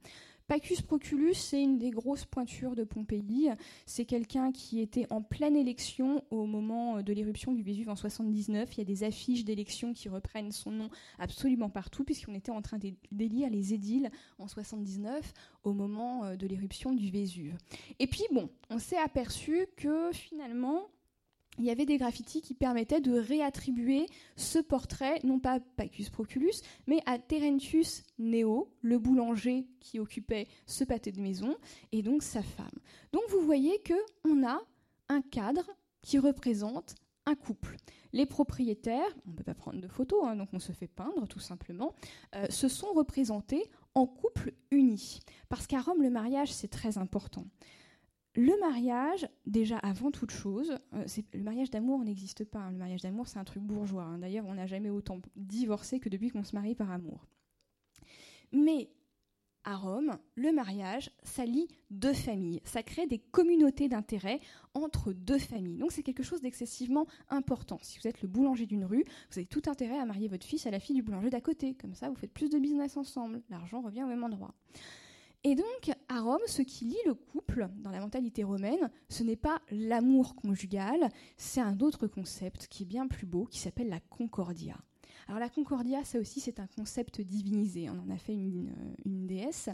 [0.51, 3.51] Pacus Proculus, c'est une des grosses pointures de Pompéi.
[3.87, 7.95] C'est quelqu'un qui était en pleine élection au moment euh, de l'éruption du Vésuve en
[7.95, 8.69] 79.
[8.75, 12.63] Il y a des affiches d'élection qui reprennent son nom absolument partout, puisqu'on était en
[12.63, 12.79] train
[13.13, 14.11] d'élire les édiles
[14.41, 15.33] en 79
[15.63, 17.57] au moment euh, de l'éruption du Vésuve.
[18.01, 20.89] Et puis, bon, on s'est aperçu que finalement,
[21.59, 26.09] il y avait des graffitis qui permettaient de réattribuer ce portrait, non pas à Pacus
[26.09, 26.55] Proculus,
[26.87, 31.57] mais à Terentius Neo, le boulanger qui occupait ce pâté de maison,
[31.93, 32.79] et donc sa femme.
[33.13, 34.61] Donc vous voyez que on a
[35.09, 35.69] un cadre
[36.03, 36.95] qui représente
[37.27, 37.77] un couple.
[38.13, 41.29] Les propriétaires, on ne peut pas prendre de photos, hein, donc on se fait peindre
[41.29, 41.95] tout simplement,
[42.35, 45.21] euh, se sont représentés en couple uni.
[45.49, 47.45] Parce qu'à Rome, le mariage, c'est très important.
[48.41, 52.61] Le mariage, déjà avant toute chose, euh, le mariage d'amour n'existe pas.
[52.61, 52.71] Hein.
[52.71, 54.05] Le mariage d'amour, c'est un truc bourgeois.
[54.05, 54.19] Hein.
[54.19, 57.27] D'ailleurs, on n'a jamais autant divorcé que depuis qu'on se marie par amour.
[58.51, 58.89] Mais
[59.65, 62.63] à Rome, le mariage, ça lie deux familles.
[62.65, 64.41] Ça crée des communautés d'intérêt
[64.73, 65.77] entre deux familles.
[65.77, 67.79] Donc c'est quelque chose d'excessivement important.
[67.83, 70.65] Si vous êtes le boulanger d'une rue, vous avez tout intérêt à marier votre fils
[70.67, 71.75] à la fille du boulanger d'à côté.
[71.75, 73.43] Comme ça, vous faites plus de business ensemble.
[73.51, 74.55] L'argent revient au même endroit.
[75.43, 79.37] Et donc, à Rome, ce qui lie le couple, dans la mentalité romaine, ce n'est
[79.37, 84.01] pas l'amour conjugal, c'est un autre concept qui est bien plus beau, qui s'appelle la
[84.01, 84.77] concordia.
[85.29, 87.89] Alors la concordia, ça aussi, c'est un concept divinisé.
[87.89, 88.71] On en a fait une,
[89.07, 89.71] une déesse.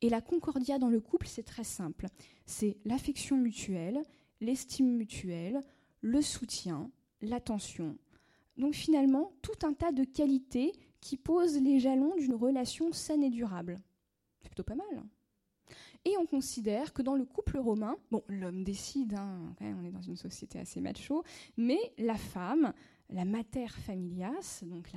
[0.00, 2.06] Et la concordia dans le couple, c'est très simple.
[2.44, 4.02] C'est l'affection mutuelle,
[4.40, 5.60] l'estime mutuelle,
[6.00, 7.96] le soutien, l'attention.
[8.56, 13.30] Donc finalement, tout un tas de qualités qui posent les jalons d'une relation saine et
[13.30, 13.78] durable
[14.54, 15.04] plutôt pas mal.
[16.04, 17.96] Et on considère que dans le couple romain,
[18.28, 21.24] l'homme décide, hein, on est dans une société assez macho,
[21.56, 22.72] mais la femme,
[23.10, 24.90] la mater familias, donc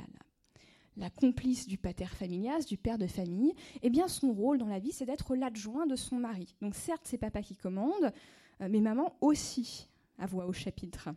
[0.97, 4.79] la, complice du pater familias, du père de famille, eh bien son rôle dans la
[4.79, 6.55] vie, c'est d'être l'adjoint de son mari.
[6.61, 8.11] Donc certes, c'est papa qui commande,
[8.61, 11.09] euh, mais maman aussi à voix au chapitre.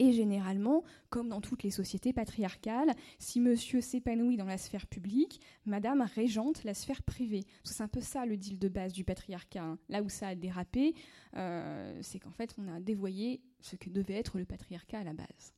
[0.00, 5.42] Et généralement, comme dans toutes les sociétés patriarcales, si monsieur s'épanouit dans la sphère publique,
[5.66, 7.44] madame régente la sphère privée.
[7.64, 9.62] C'est un peu ça le deal de base du patriarcat.
[9.62, 9.78] Hein.
[9.90, 10.94] Là où ça a dérapé,
[11.36, 15.12] euh, c'est qu'en fait, on a dévoyé ce que devait être le patriarcat à la
[15.12, 15.52] base.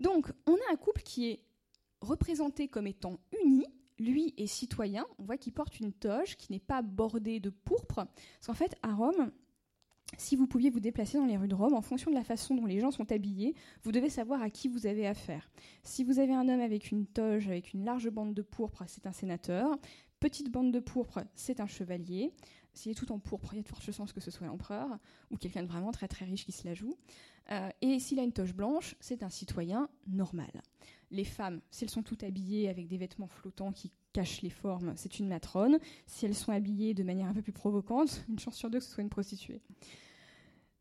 [0.00, 1.44] Donc, on a un couple qui est
[2.00, 3.64] représenté comme étant uni,
[4.00, 5.06] lui est citoyen.
[5.20, 8.06] On voit qu'il porte une toge qui n'est pas bordée de pourpre.
[8.06, 9.30] Parce qu'en fait, à Rome,
[10.16, 12.54] si vous pouviez vous déplacer dans les rues de Rome, en fonction de la façon
[12.54, 15.50] dont les gens sont habillés, vous devez savoir à qui vous avez affaire.
[15.82, 19.06] Si vous avez un homme avec une toge, avec une large bande de pourpre, c'est
[19.06, 19.76] un sénateur.
[20.18, 22.32] Petite bande de pourpre, c'est un chevalier.
[22.72, 24.98] S'il est tout en pourpre, il y a de fortes chances que ce soit l'empereur
[25.30, 26.96] ou quelqu'un de vraiment très très riche qui se la joue.
[27.50, 30.50] Euh, et s'il a une toge blanche, c'est un citoyen normal.
[31.10, 34.94] Les femmes, si elles sont toutes habillées avec des vêtements flottants qui cachent les formes,
[34.96, 35.78] c'est une matrone.
[36.06, 38.84] Si elles sont habillées de manière un peu plus provocante, une chance sur deux que
[38.84, 39.60] ce soit une prostituée.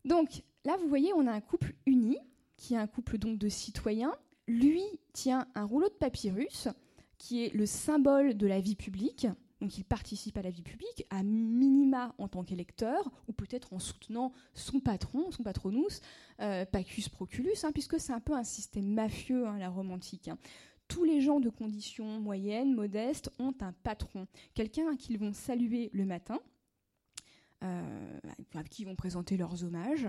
[0.05, 2.17] Donc là, vous voyez, on a un couple uni,
[2.55, 4.15] qui est un couple donc de citoyens.
[4.47, 4.81] Lui
[5.13, 6.67] tient un rouleau de papyrus,
[7.19, 9.27] qui est le symbole de la vie publique.
[9.61, 13.79] Donc il participe à la vie publique, à minima en tant qu'électeur, ou peut-être en
[13.79, 16.01] soutenant son patron, son patronus,
[16.39, 20.27] euh, Pacus Proculus, hein, puisque c'est un peu un système mafieux, hein, la Rome antique.
[20.27, 20.37] Hein.
[20.87, 26.05] Tous les gens de conditions moyennes, modestes, ont un patron, quelqu'un qu'ils vont saluer le
[26.05, 26.39] matin,
[27.63, 28.19] euh,
[28.55, 30.07] à qui ils vont présenter leurs hommages.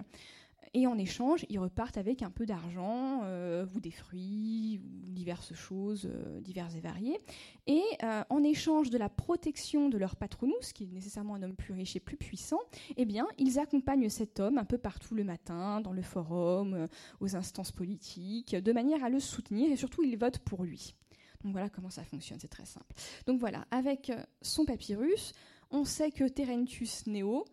[0.75, 5.55] Et en échange, ils repartent avec un peu d'argent, euh, ou des fruits, ou diverses
[5.55, 7.19] choses, euh, diverses et variées.
[7.67, 11.57] Et euh, en échange de la protection de leur patronus, qui est nécessairement un homme
[11.57, 12.61] plus riche et plus puissant,
[12.97, 16.89] eh bien, ils accompagnent cet homme un peu partout le matin, dans le forum,
[17.21, 20.95] aux instances politiques, de manière à le soutenir, et surtout, ils votent pour lui.
[21.43, 22.95] Donc voilà comment ça fonctionne, c'est très simple.
[23.27, 24.11] Donc voilà, avec
[24.43, 25.33] son papyrus,
[25.71, 27.45] on sait que Terentius Neo,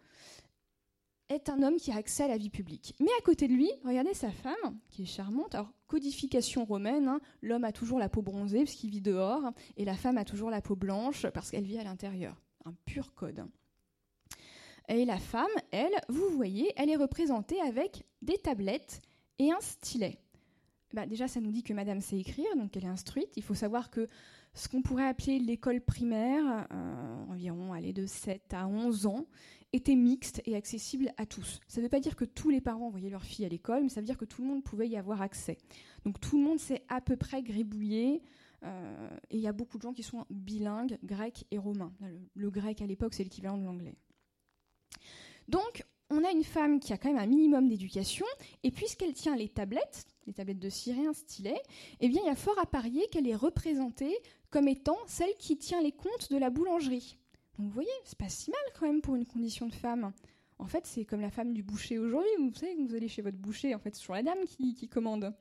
[1.29, 2.95] est un homme qui a accès à la vie publique.
[2.99, 5.55] Mais à côté de lui, regardez sa femme, qui est charmante.
[5.55, 9.85] Alors, codification romaine, hein, l'homme a toujours la peau bronzée parce qu'il vit dehors, et
[9.85, 12.41] la femme a toujours la peau blanche parce qu'elle vit à l'intérieur.
[12.65, 13.45] Un pur code.
[14.87, 19.01] Et la femme, elle, vous voyez, elle est représentée avec des tablettes
[19.39, 20.19] et un stylet.
[20.93, 23.29] Bah, déjà, ça nous dit que madame sait écrire, donc elle est instruite.
[23.35, 24.07] Il faut savoir que
[24.53, 29.25] ce qu'on pourrait appeler l'école primaire, euh, environ allez, de 7 à 11 ans,
[29.73, 31.59] était mixte et accessible à tous.
[31.67, 33.89] Ça ne veut pas dire que tous les parents envoyaient leurs filles à l'école, mais
[33.89, 35.57] ça veut dire que tout le monde pouvait y avoir accès.
[36.05, 38.21] Donc tout le monde s'est à peu près gribouillé,
[38.63, 41.93] euh, et il y a beaucoup de gens qui sont bilingues, grec et romain.
[42.33, 43.95] Le, grec à l'époque, c'est l'équivalent de l'anglais.
[45.47, 48.25] Donc on a une femme qui a quand même un minimum d'éducation,
[48.63, 51.61] et puisqu'elle tient les tablettes, les tablettes de cire et un stylet,
[51.99, 54.15] eh bien il y a fort à parier qu'elle est représentée
[54.49, 57.17] comme étant celle qui tient les comptes de la boulangerie.
[57.57, 60.11] Donc vous voyez, c'est pas si mal quand même pour une condition de femme.
[60.57, 62.29] En fait, c'est comme la femme du boucher aujourd'hui.
[62.39, 65.33] Vous savez, vous allez chez votre boucher, en fait, c'est toujours la dame qui, commande.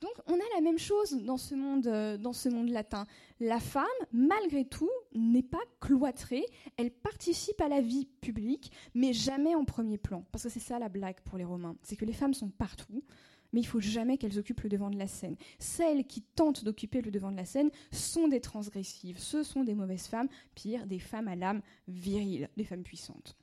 [0.00, 3.06] Donc, on a la même chose dans ce monde, euh, dans ce monde latin.
[3.38, 6.44] La femme, malgré tout, n'est pas cloîtrée.
[6.76, 10.24] Elle participe à la vie publique, mais jamais en premier plan.
[10.32, 11.76] Parce que c'est ça la blague pour les Romains.
[11.82, 13.04] C'est que les femmes sont partout,
[13.52, 15.36] mais il faut jamais qu'elles occupent le devant de la scène.
[15.58, 19.18] Celles qui tentent d'occuper le devant de la scène sont des transgressives.
[19.18, 23.36] Ce sont des mauvaises femmes, pire, des femmes à l'âme virile, des femmes puissantes.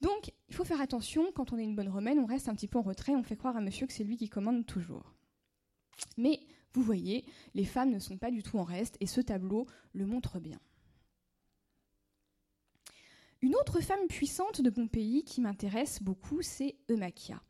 [0.00, 2.68] Donc, il faut faire attention, quand on est une bonne romaine, on reste un petit
[2.68, 5.14] peu en retrait, on fait croire à monsieur que c'est lui qui commande toujours.
[6.16, 6.40] Mais
[6.72, 10.06] vous voyez, les femmes ne sont pas du tout en reste, et ce tableau le
[10.06, 10.60] montre bien.
[13.40, 17.40] Une autre femme puissante de Pompéi qui m'intéresse beaucoup, c'est Eumachia.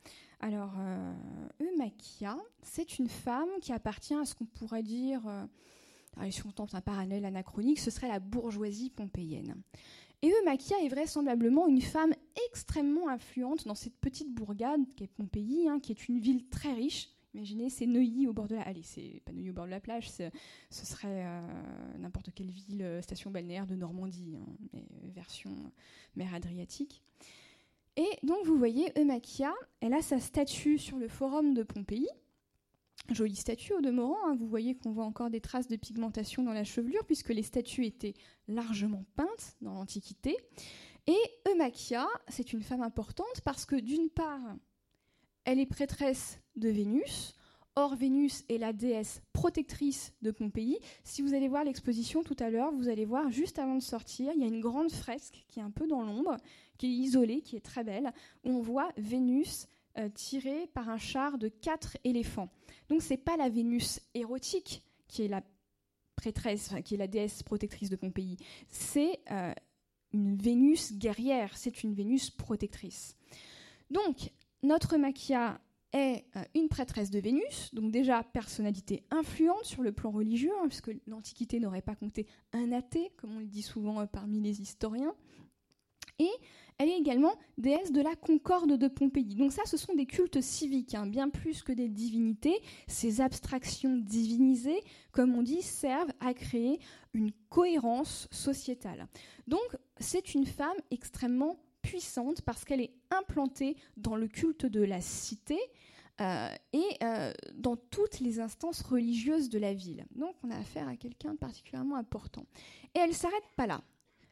[0.41, 1.13] Alors, euh,
[1.61, 6.75] Eumachia, c'est une femme qui appartient à ce qu'on pourrait dire, euh, si on tente
[6.75, 9.57] un parallèle anachronique, ce serait la bourgeoisie pompéienne.
[10.23, 12.13] Et Eumachia est vraisemblablement une femme
[12.49, 16.73] extrêmement influente dans cette petite bourgade qui est Pompéi, hein, qui est une ville très
[16.73, 17.09] riche.
[17.35, 18.63] Imaginez, c'est Neuilly au bord de la.
[18.63, 20.31] Allez, c'est Neuilly au bord de la plage, ce
[20.71, 21.41] serait euh,
[21.99, 25.51] n'importe quelle ville, euh, station balnéaire de Normandie, hein, version
[26.17, 27.03] mer Adriatique.
[27.99, 32.07] Et donc, vous voyez, Eumachia, elle a sa statue sur le forum de Pompéi,
[33.11, 34.37] Jolie statue au demeurant, hein.
[34.39, 37.87] vous voyez qu'on voit encore des traces de pigmentation dans la chevelure puisque les statues
[37.87, 38.15] étaient
[38.47, 40.37] largement peintes dans l'Antiquité.
[41.09, 44.57] Et Eumachia, c'est une femme importante parce que d'une part,
[45.45, 47.35] elle est prêtresse de Vénus.
[47.75, 50.79] Or, Vénus est la déesse protectrice de Pompéi.
[51.03, 54.33] Si vous allez voir l'exposition tout à l'heure, vous allez voir juste avant de sortir,
[54.35, 56.37] il y a une grande fresque qui est un peu dans l'ombre,
[56.79, 58.13] qui est isolée, qui est très belle,
[58.45, 62.49] où on voit Vénus euh, tirée par un char de quatre éléphants.
[62.89, 65.43] Donc c'est pas la Vénus érotique qui est la
[66.15, 68.37] prêtresse, qui est la déesse protectrice de Pompéi.
[68.69, 69.53] C'est euh,
[70.13, 73.17] une Vénus guerrière, c'est une Vénus protectrice.
[73.91, 74.31] Donc
[74.63, 75.61] notre Machia
[75.93, 80.69] est euh, une prêtresse de Vénus, donc déjà personnalité influente sur le plan religieux, hein,
[80.69, 85.15] puisque l'Antiquité n'aurait pas compté un athée, comme on le dit souvent parmi les historiens.
[86.19, 86.31] Et
[86.79, 89.35] elle est également déesse de la concorde de Pompéi.
[89.35, 92.57] Donc ça, ce sont des cultes civiques, hein, bien plus que des divinités.
[92.87, 96.79] Ces abstractions divinisées, comme on dit, servent à créer
[97.15, 99.09] une cohérence sociétale.
[99.47, 105.01] Donc c'est une femme extrêmement puissante parce qu'elle est implantée dans le culte de la
[105.01, 105.59] cité,
[106.21, 110.05] euh, et euh, dans toutes les instances religieuses de la ville.
[110.17, 112.45] Donc on a affaire à quelqu'un de particulièrement important.
[112.95, 113.81] Et elle ne s'arrête pas là.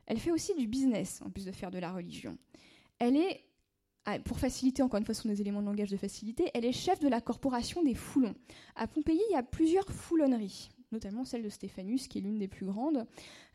[0.06, 2.38] Elle fait aussi du business, en plus de faire de la religion.
[2.98, 3.44] Elle est,
[4.04, 6.72] ah, pour faciliter, encore une fois, sont des éléments de langage de facilité, elle est
[6.72, 8.34] chef de la corporation des foulons.
[8.76, 12.48] À Pompéi, il y a plusieurs foulonneries, notamment celle de Stéphanus, qui est l'une des
[12.48, 13.06] plus grandes.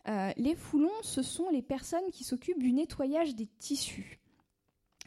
[0.08, 4.20] Euh, les foulons, ce sont les personnes qui s'occupent du nettoyage des tissus.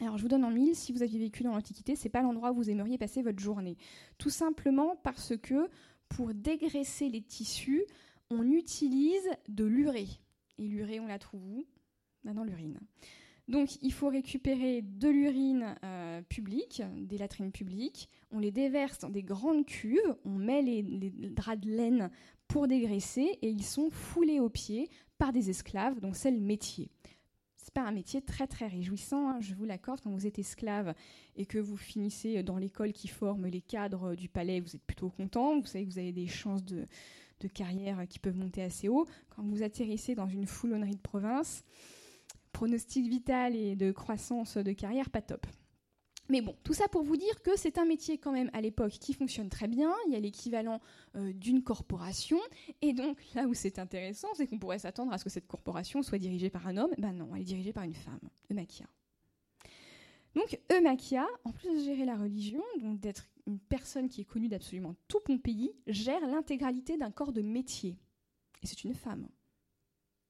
[0.01, 2.51] Alors je vous donne en mille, si vous aviez vécu dans l'Antiquité, c'est pas l'endroit
[2.51, 3.77] où vous aimeriez passer votre journée.
[4.17, 5.69] Tout simplement parce que
[6.09, 7.85] pour dégraisser les tissus,
[8.29, 10.07] on utilise de l'urée.
[10.57, 11.65] Et l'urée, on la trouve où?
[12.23, 12.79] Bah, Dans l'urine.
[13.47, 19.09] Donc il faut récupérer de l'urine euh, publique, des latrines publiques, on les déverse dans
[19.09, 20.81] des grandes cuves, on met les,
[21.29, 22.09] draps de laine
[22.47, 24.89] pour dégraisser et ils sont foulés aux pieds
[25.19, 26.89] par des esclaves, donc c'est le métier.
[27.55, 30.95] C'est pas un métier très très réjouissant, hein, je vous l'accorde, quand vous êtes esclave
[31.35, 35.09] et que vous finissez dans l'école qui forme les cadres du palais, vous êtes plutôt
[35.09, 36.87] content, vous savez que vous avez des chances de,
[37.39, 39.05] de carrière qui peuvent monter assez haut.
[39.29, 41.63] Quand vous atterrissez dans une foulonnerie de province,
[42.51, 45.45] pronostic vital et de croissance de carrière, pas top.
[46.29, 48.93] Mais bon, tout ça pour vous dire que c'est un métier quand même à l'époque
[48.93, 50.81] qui fonctionne très bien, il y a l'équivalent
[51.15, 52.39] euh, d'une corporation,
[52.81, 56.01] et donc là où c'est intéressant, c'est qu'on pourrait s'attendre à ce que cette corporation
[56.01, 58.19] soit dirigée par un homme, ben non, elle est dirigée par une femme,
[58.49, 58.87] Eumachia.
[60.35, 64.49] Donc Eumachia, en plus de gérer la religion, donc d'être une personne qui est connue
[64.49, 67.97] d'absolument tout Pompéi, gère l'intégralité d'un corps de métier.
[68.61, 69.27] Et c'est une femme.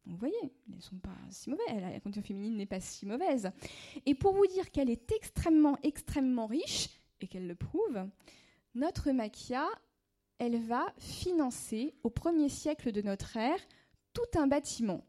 [0.06, 1.66] vous voyez, elles ne sont pas si mauvaises.
[1.82, 3.50] La condition féminine n'est pas si mauvaise.
[4.06, 6.90] Et pour vous dire qu'elle est extrêmement, extrêmement riche,
[7.22, 8.08] et qu'elle le prouve,
[8.76, 9.66] notre Machia,
[10.38, 13.60] elle va financer au premier siècle de notre ère
[14.14, 15.04] tout un bâtiment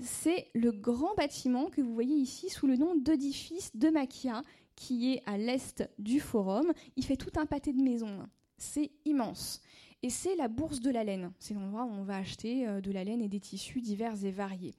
[0.00, 4.42] c'est le grand bâtiment que vous voyez ici sous le nom d'édifice de Machia,
[4.74, 6.72] qui est à l'est du forum.
[6.96, 8.26] Il fait tout un pâté de maisons.
[8.56, 9.60] C'est immense.
[10.02, 11.32] Et c'est la bourse de la laine.
[11.38, 14.30] C'est l'endroit où on va acheter euh, de la laine et des tissus divers et
[14.30, 14.74] variés.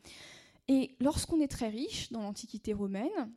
[0.68, 3.32] Et lorsqu'on est très riche dans l'Antiquité romaine,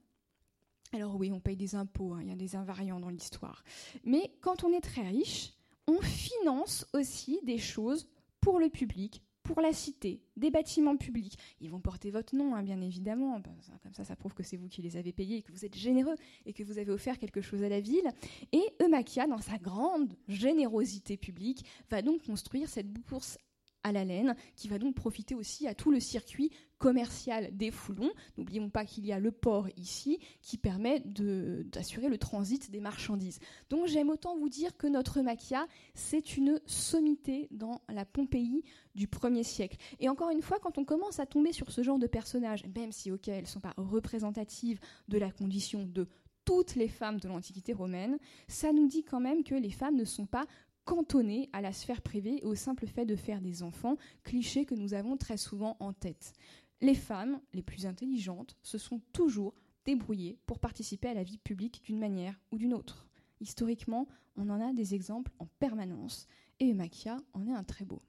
[0.92, 3.64] alors oui, on paye des impôts, hein, il y a des invariants dans l'histoire,
[4.04, 5.52] mais quand on est très riche,
[5.88, 8.08] on finance aussi des choses
[8.40, 11.38] pour le public, pour la cité, des bâtiments publics.
[11.60, 13.38] Ils vont porter votre nom, hein, bien évidemment.
[13.38, 15.64] Ben, comme ça, ça prouve que c'est vous qui les avez payés et que vous
[15.64, 16.16] êtes généreux
[16.46, 18.10] et que vous avez offert quelque chose à la ville.
[18.52, 23.38] Et Eumakia, dans sa grande générosité publique, va donc construire cette bourse
[23.84, 28.10] à la laine, qui va donc profiter aussi à tout le circuit commercial des foulons.
[28.36, 33.38] N'oublions pas qu'il y a le port ici qui permet d'assurer le transit des marchandises.
[33.70, 38.64] Donc j'aime autant vous dire que notre maquia, c'est une sommité dans la Pompéi
[38.94, 39.76] du 1er siècle.
[40.00, 42.92] Et encore une fois, quand on commence à tomber sur ce genre de personnages, même
[42.92, 46.08] si, ok, elles ne sont pas représentatives de la condition de
[46.44, 48.18] toutes les femmes de l'Antiquité romaine,
[48.48, 50.46] ça nous dit quand même que les femmes ne sont pas
[50.84, 54.74] cantonnées à la sphère privée et au simple fait de faire des enfants, cliché que
[54.74, 56.32] nous avons très souvent en tête.
[56.80, 59.54] Les femmes, les plus intelligentes, se sont toujours
[59.84, 63.06] débrouillées pour participer à la vie publique d'une manière ou d'une autre.
[63.40, 64.06] Historiquement,
[64.36, 66.26] on en a des exemples en permanence,
[66.60, 68.00] et Eumakia en est un très beau.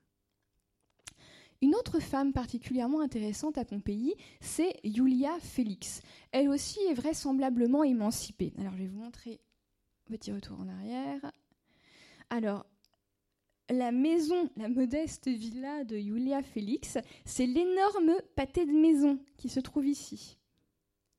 [1.61, 6.01] Une autre femme particulièrement intéressante à Pompéi, c'est Julia Félix.
[6.31, 8.53] Elle aussi est vraisemblablement émancipée.
[8.59, 9.39] Alors je vais vous montrer
[10.05, 11.31] petit retour en arrière.
[12.29, 12.65] Alors,
[13.69, 19.59] la maison, la modeste villa de Julia Félix, c'est l'énorme pâté de maison qui se
[19.59, 20.37] trouve ici.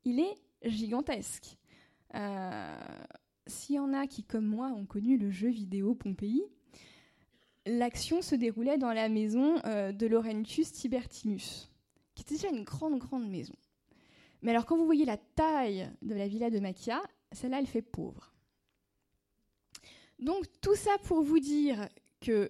[0.05, 1.57] Il est gigantesque.
[2.15, 2.79] Euh,
[3.47, 6.43] s'il y en a qui, comme moi, ont connu le jeu vidéo Pompéi,
[7.67, 11.71] l'action se déroulait dans la maison euh, de Laurentius Tibertinus,
[12.15, 13.55] qui était déjà une grande, grande maison.
[14.43, 17.03] Mais alors, quand vous voyez la taille de la villa de Machia,
[17.33, 18.33] celle-là, elle fait pauvre.
[20.19, 21.89] Donc tout ça pour vous dire
[22.21, 22.49] que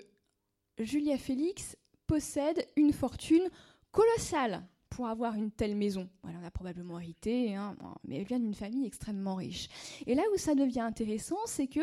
[0.79, 3.49] Julia Félix possède une fortune
[3.91, 6.09] colossale pour avoir une telle maison.
[6.29, 9.69] elle en a probablement hérité, hein, mais elle vient d'une famille extrêmement riche.
[10.07, 11.81] Et là où ça devient intéressant, c'est que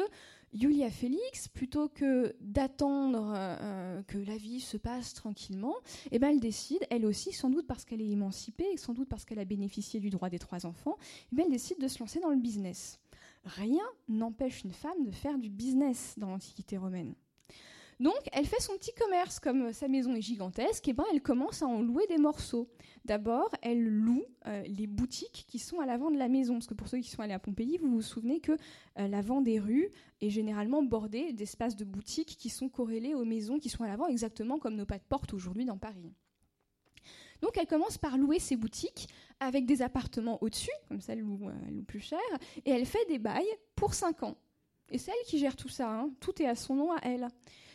[0.53, 5.75] Julia Félix, plutôt que d'attendre euh, que la vie se passe tranquillement,
[6.11, 9.09] eh ben elle décide, elle aussi, sans doute parce qu'elle est émancipée, et sans doute
[9.09, 10.97] parce qu'elle a bénéficié du droit des trois enfants,
[11.31, 12.99] eh ben elle décide de se lancer dans le business.
[13.43, 17.13] Rien n'empêche une femme de faire du business dans l'Antiquité romaine.
[17.99, 21.61] Donc, elle fait son petit commerce, comme sa maison est gigantesque, et ben elle commence
[21.61, 22.69] à en louer des morceaux.
[23.05, 26.73] D'abord, elle loue euh, les boutiques qui sont à l'avant de la maison, parce que
[26.73, 28.53] pour ceux qui sont allés à Pompéi, vous vous souvenez que
[28.99, 29.89] euh, l'avant des rues
[30.21, 34.07] est généralement bordé d'espaces de boutiques qui sont corrélés aux maisons qui sont à l'avant,
[34.07, 36.11] exactement comme nos pas de porte aujourd'hui dans Paris.
[37.43, 39.09] Donc elle commence par louer ses boutiques
[39.41, 42.21] avec des appartements au-dessus, comme ça elle loue, euh, plus cher,
[42.65, 43.43] et elle fait des bails
[43.75, 44.37] pour 5 ans.
[44.89, 46.09] Et c'est elle qui gère tout ça, hein.
[46.21, 47.27] tout est à son nom à elle.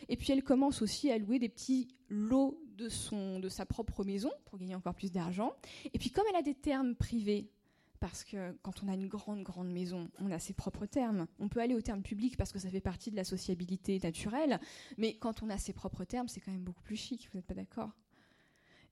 [0.07, 4.03] Et puis elle commence aussi à louer des petits lots de, son, de sa propre
[4.03, 5.53] maison pour gagner encore plus d'argent.
[5.93, 7.51] Et puis comme elle a des termes privés,
[7.99, 11.27] parce que quand on a une grande, grande maison, on a ses propres termes.
[11.37, 14.59] On peut aller aux termes publics parce que ça fait partie de la sociabilité naturelle,
[14.97, 17.45] mais quand on a ses propres termes, c'est quand même beaucoup plus chic, vous n'êtes
[17.45, 17.91] pas d'accord?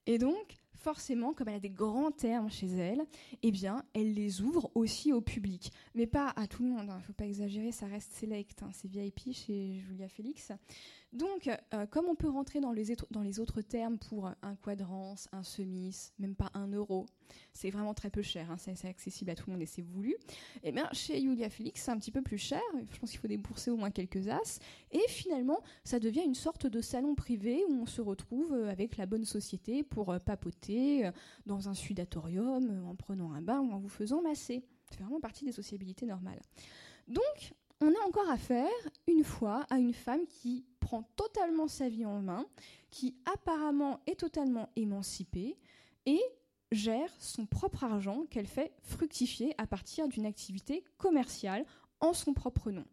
[0.08, 3.04] Et donc, forcément, comme elle a des grands termes chez elle,
[3.44, 5.72] eh bien, elle les ouvre aussi au public.
[5.96, 6.98] Mais pas à tout le monde, il hein.
[6.98, 8.70] ne faut pas exagérer, ça reste select, hein.
[8.74, 10.52] c'est VIP chez Julia Félix.
[11.14, 12.92] Donc, euh, comme on peut rentrer dans les,
[13.40, 17.06] autres termes pour un quadrance, un semis, même pas un euro,
[17.54, 20.12] c'est vraiment très peu cher, hein, c'est accessible à tout le monde et c'est voulu.
[20.12, 20.16] Et
[20.64, 23.28] eh bien, chez Julia Felix, c'est un petit peu plus cher, je pense qu'il faut
[23.28, 24.60] débourser au moins quelques as,
[24.92, 28.98] et finalement, ça devient une sorte de salon privé où on se retrouve euh, avec
[28.98, 31.10] la bonne société pour euh, papoter
[31.46, 34.64] dans un sudatorium, en prenant un bain ou en vous faisant masser.
[34.92, 36.40] C'est vraiment partie des sociabilités normales.
[37.08, 38.70] Donc, on a encore affaire,
[39.08, 42.46] une fois, à une femme qui prend totalement sa vie en main,
[42.90, 45.58] qui apparemment est totalement émancipée
[46.06, 46.22] et
[46.72, 51.66] gère son propre argent qu'elle fait fructifier à partir d'une activité commerciale
[52.00, 52.86] en son propre nom.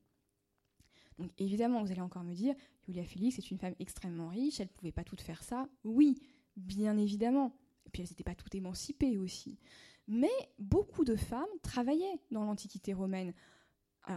[1.18, 2.54] Donc évidemment, vous allez encore me dire,
[2.86, 5.68] Julia Félix est une femme extrêmement riche, elle ne pouvait pas toutes faire ça.
[5.84, 6.18] Oui,
[6.56, 7.56] bien évidemment.
[7.86, 9.58] Et puis elles n'étaient pas toutes émancipées aussi.
[10.06, 13.32] Mais beaucoup de femmes travaillaient dans l'Antiquité romaine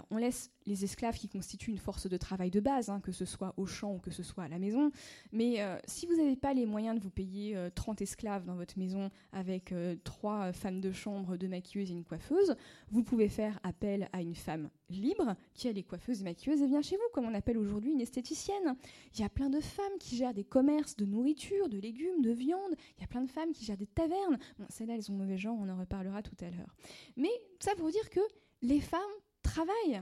[0.09, 3.25] on laisse les esclaves qui constituent une force de travail de base, hein, que ce
[3.25, 4.91] soit au champ ou que ce soit à la maison.
[5.31, 8.55] Mais euh, si vous n'avez pas les moyens de vous payer 30 euh, esclaves dans
[8.55, 12.55] votre maison avec euh, trois femmes de chambre, deux maquilleuses et une coiffeuse,
[12.91, 16.67] vous pouvez faire appel à une femme libre qui a les coiffeuses et maquilleuses et
[16.67, 18.75] vient chez vous, comme on appelle aujourd'hui une esthéticienne.
[19.13, 22.31] Il y a plein de femmes qui gèrent des commerces de nourriture, de légumes, de
[22.31, 22.75] viande.
[22.97, 24.37] Il y a plein de femmes qui gèrent des tavernes.
[24.59, 26.75] Bon, celles-là, elles ont mauvais genre, on en reparlera tout à l'heure.
[27.15, 28.21] Mais ça pour dire que
[28.61, 29.01] les femmes
[29.43, 30.01] travail.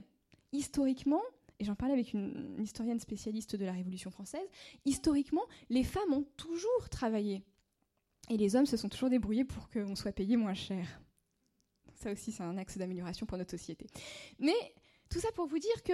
[0.52, 1.22] Historiquement,
[1.60, 4.48] et j'en parlais avec une, historienne spécialiste de la Révolution française,
[4.86, 7.44] historiquement, les femmes ont toujours travaillé.
[8.30, 11.02] Et les hommes se sont toujours débrouillés pour qu'on soit payé moins cher.
[11.96, 13.88] Ça aussi, c'est un axe d'amélioration pour notre société.
[14.40, 14.56] Mais
[15.10, 15.94] tout ça pour vous dire que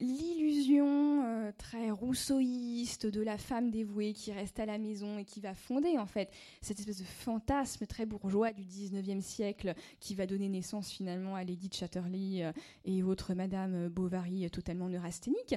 [0.00, 5.40] l'illusion euh, très rousseauiste de la femme dévouée qui reste à la maison et qui
[5.40, 6.30] va fonder en fait
[6.62, 11.44] cette espèce de fantasme très bourgeois du 19e siècle qui va donner naissance finalement à
[11.44, 12.52] Lady Chatterley euh,
[12.84, 15.56] et autres Madame Bovary totalement neurasthéniques.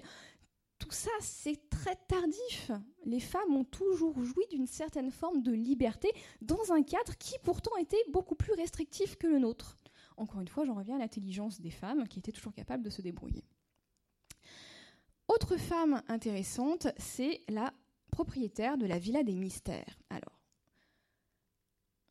[0.79, 2.71] Tout ça, c'est très tardif.
[3.05, 7.77] Les femmes ont toujours joui d'une certaine forme de liberté dans un cadre qui pourtant
[7.77, 9.77] était beaucoup plus restrictif que le nôtre.
[10.17, 13.01] Encore une fois, j'en reviens à l'intelligence des femmes qui étaient toujours capables de se
[13.01, 13.45] débrouiller.
[15.28, 17.74] Autre femme intéressante, c'est la
[18.11, 19.99] propriétaire de la Villa des Mystères.
[20.09, 20.39] Alors,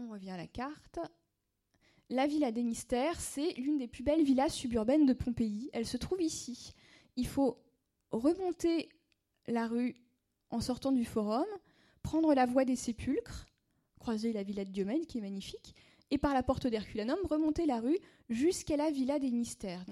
[0.00, 0.98] on revient à la carte.
[2.08, 5.70] La Villa des Mystères, c'est l'une des plus belles villas suburbaines de Pompéi.
[5.72, 6.72] Elle se trouve ici.
[7.16, 7.62] Il faut
[8.10, 8.88] remonter
[9.46, 9.96] la rue
[10.50, 11.46] en sortant du forum,
[12.02, 13.46] prendre la voie des sépulcres,
[13.98, 15.74] croiser la villa de Diomède qui est magnifique,
[16.10, 17.98] et par la porte d'Herculanum, remonter la rue
[18.28, 19.86] jusqu'à la Villa des Mystères.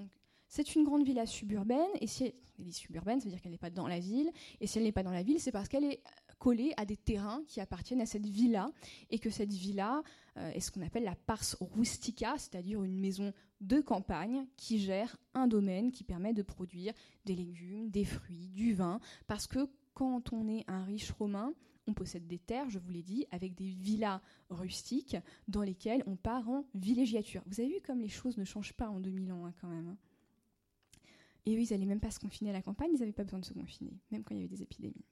[0.50, 3.58] C'est une grande villa suburbaine, et si elle est suburbaine, ça veut dire qu'elle n'est
[3.58, 4.30] pas dans la ville,
[4.60, 6.02] et si elle n'est pas dans la ville, c'est parce qu'elle est
[6.40, 8.72] collée à des terrains qui appartiennent à cette villa,
[9.10, 10.02] et que cette villa
[10.36, 15.16] euh, est ce qu'on appelle la pars rustica, c'est-à-dire une maison de campagne qui gère
[15.34, 16.94] un domaine qui permet de produire
[17.26, 18.98] des légumes, des fruits, du vin,
[19.28, 21.54] parce que quand on est un riche romain,
[21.86, 26.16] on possède des terres, je vous l'ai dit, avec des villas rustiques dans lesquelles on
[26.16, 27.42] part en villégiature.
[27.46, 29.88] Vous avez vu comme les choses ne changent pas en 2000 ans hein, quand même.
[29.88, 29.96] Hein.
[31.50, 33.40] Et eux, ils n'allaient même pas se confiner à la campagne, ils n'avaient pas besoin
[33.40, 35.04] de se confiner, même quand il y avait des épidémies.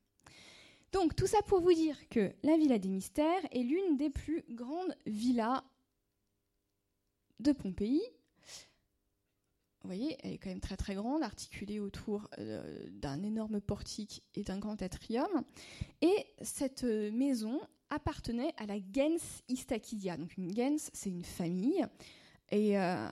[0.93, 4.45] Donc, tout ça pour vous dire que la Villa des Mystères est l'une des plus
[4.51, 5.65] grandes villas
[7.41, 8.01] de Pompéi.
[9.83, 14.23] Vous voyez, elle est quand même très très grande, articulée autour euh, d'un énorme portique
[14.35, 15.45] et d'un grand atrium.
[16.03, 17.61] Et cette maison
[17.91, 20.17] appartenait à la gens Istachidia.
[20.17, 21.85] Donc une gens, c'est une famille.
[22.51, 23.09] Et euh,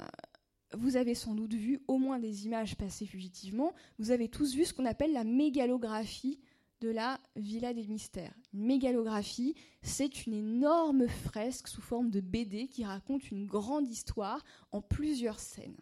[0.75, 4.65] vous avez sans doute vu au moins des images passées fugitivement, vous avez tous vu
[4.65, 6.41] ce qu'on appelle la mégalographie
[6.81, 8.35] de la Villa des Mystères.
[8.53, 14.45] Une mégalographie, c'est une énorme fresque sous forme de BD qui raconte une grande histoire
[14.73, 15.81] en plusieurs scènes.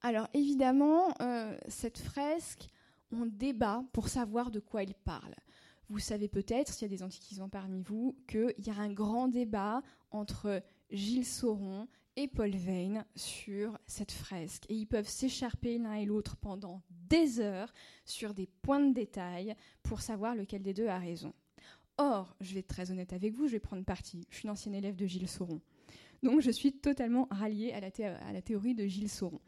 [0.00, 2.68] Alors évidemment, euh, cette fresque,
[3.12, 5.34] on débat pour savoir de quoi elle parle.
[5.88, 9.28] Vous savez peut-être, s'il y a des antiquisants parmi vous, qu'il y a un grand
[9.28, 11.88] débat entre Gilles Sauron
[12.18, 14.64] et Paul Veyne sur cette fresque.
[14.68, 17.72] Et ils peuvent s'écharper l'un et l'autre pendant des heures
[18.04, 19.54] sur des points de détail
[19.84, 21.32] pour savoir lequel des deux a raison.
[21.96, 24.26] Or, je vais être très honnête avec vous, je vais prendre parti.
[24.30, 25.60] Je suis une ancienne élève de Gilles Sauron.
[26.24, 27.90] Donc je suis totalement ralliée à la,
[28.26, 29.40] à la théorie de Gilles Sauron.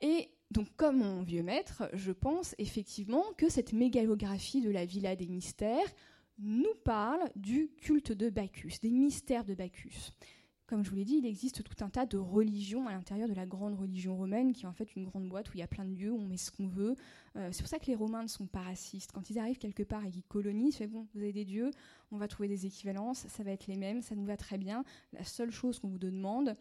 [0.00, 5.14] Et donc, comme mon vieux maître, je pense effectivement que cette mégalographie de la Villa
[5.14, 5.92] des Mystères
[6.38, 10.12] nous parle du culte de Bacchus, des mystères de Bacchus.
[10.72, 13.34] Comme je vous l'ai dit, il existe tout un tas de religions à l'intérieur de
[13.34, 15.66] la grande religion romaine, qui est en fait une grande boîte où il y a
[15.66, 16.96] plein de dieux, où on met ce qu'on veut.
[17.36, 19.12] Euh, c'est pour ça que les Romains ne sont pas racistes.
[19.12, 21.72] Quand ils arrivent quelque part et qu'ils colonisent, ils bon, vous avez des dieux,
[22.10, 24.82] on va trouver des équivalences, ça va être les mêmes, ça nous va très bien.
[25.12, 26.56] La seule chose qu'on vous demande,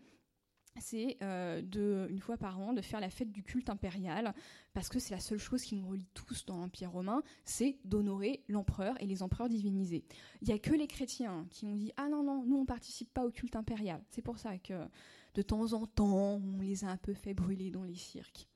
[0.80, 4.34] c'est euh, de, une fois par an de faire la fête du culte impérial,
[4.74, 8.44] parce que c'est la seule chose qui nous relie tous dans l'Empire romain, c'est d'honorer
[8.48, 10.04] l'empereur et les empereurs divinisés.
[10.42, 13.14] Il n'y a que les chrétiens qui ont dit Ah non, non, nous on participe
[13.14, 14.02] pas au culte impérial.
[14.10, 14.88] C'est pour ça que
[15.34, 18.48] de temps en temps, on les a un peu fait brûler dans les cirques.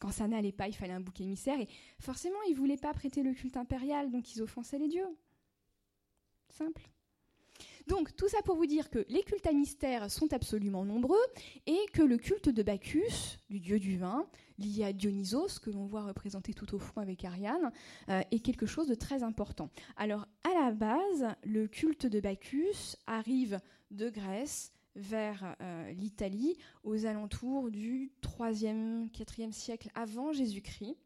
[0.00, 1.68] Quand ça n'allait pas, il fallait un bouc émissaire, et
[2.00, 5.16] forcément, ils voulaient pas prêter le culte impérial, donc ils offensaient les dieux.
[6.50, 6.90] Simple.
[7.88, 11.24] Donc tout ça pour vous dire que les cultes à mystère sont absolument nombreux
[11.66, 14.26] et que le culte de Bacchus, du dieu du vin,
[14.58, 17.72] lié à Dionysos, que l'on voit représenté tout au fond avec Ariane,
[18.08, 19.70] euh, est quelque chose de très important.
[19.96, 23.58] Alors à la base, le culte de Bacchus arrive
[23.90, 30.96] de Grèce vers euh, l'Italie aux alentours du 3e, 4e siècle avant Jésus-Christ.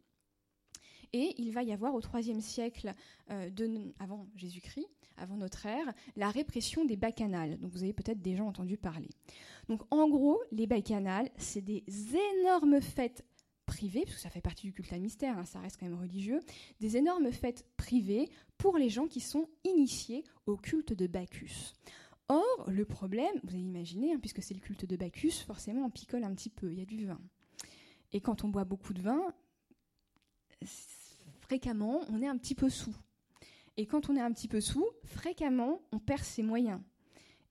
[1.13, 2.95] Et il va y avoir au IIIe siècle
[3.31, 3.51] euh,
[3.99, 7.59] avant Jésus-Christ, avant notre ère, la répression des bacchanales.
[7.59, 9.09] Donc vous avez peut-être déjà entendu parler.
[9.69, 11.85] Donc en gros, les bacchanales, c'est des
[12.41, 13.25] énormes fêtes
[13.67, 15.99] privées, parce que ça fait partie du culte à mystère, hein, ça reste quand même
[15.99, 16.41] religieux,
[16.81, 21.73] des énormes fêtes privées pour les gens qui sont initiés au culte de Bacchus.
[22.29, 25.91] Or, le problème, vous avez imaginé, hein, puisque c'est le culte de Bacchus, forcément on
[25.91, 27.21] picole un petit peu, il y a du vin.
[28.13, 29.21] Et quand on boit beaucoup de vin,
[31.47, 32.95] fréquemment, on est un petit peu sous.
[33.77, 36.81] Et quand on est un petit peu sous, fréquemment, on perd ses moyens.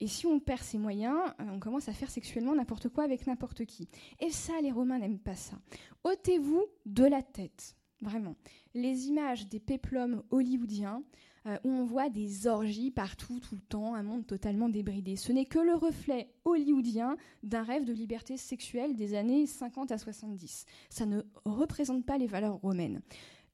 [0.00, 3.26] Et si on perd ses moyens, euh, on commence à faire sexuellement n'importe quoi avec
[3.26, 3.88] n'importe qui.
[4.20, 5.56] Et ça, les Romains n'aiment pas ça.
[6.04, 8.36] Ôtez-vous de la tête, vraiment.
[8.74, 11.02] Les images des péplums hollywoodiens,
[11.46, 15.14] euh, où on voit des orgies partout, tout le temps, un monde totalement débridé.
[15.14, 19.96] Ce n'est que le reflet hollywoodien d'un rêve de liberté sexuelle des années 50 à
[19.98, 20.66] 70.
[20.90, 23.00] Ça ne représente pas les valeurs romaines.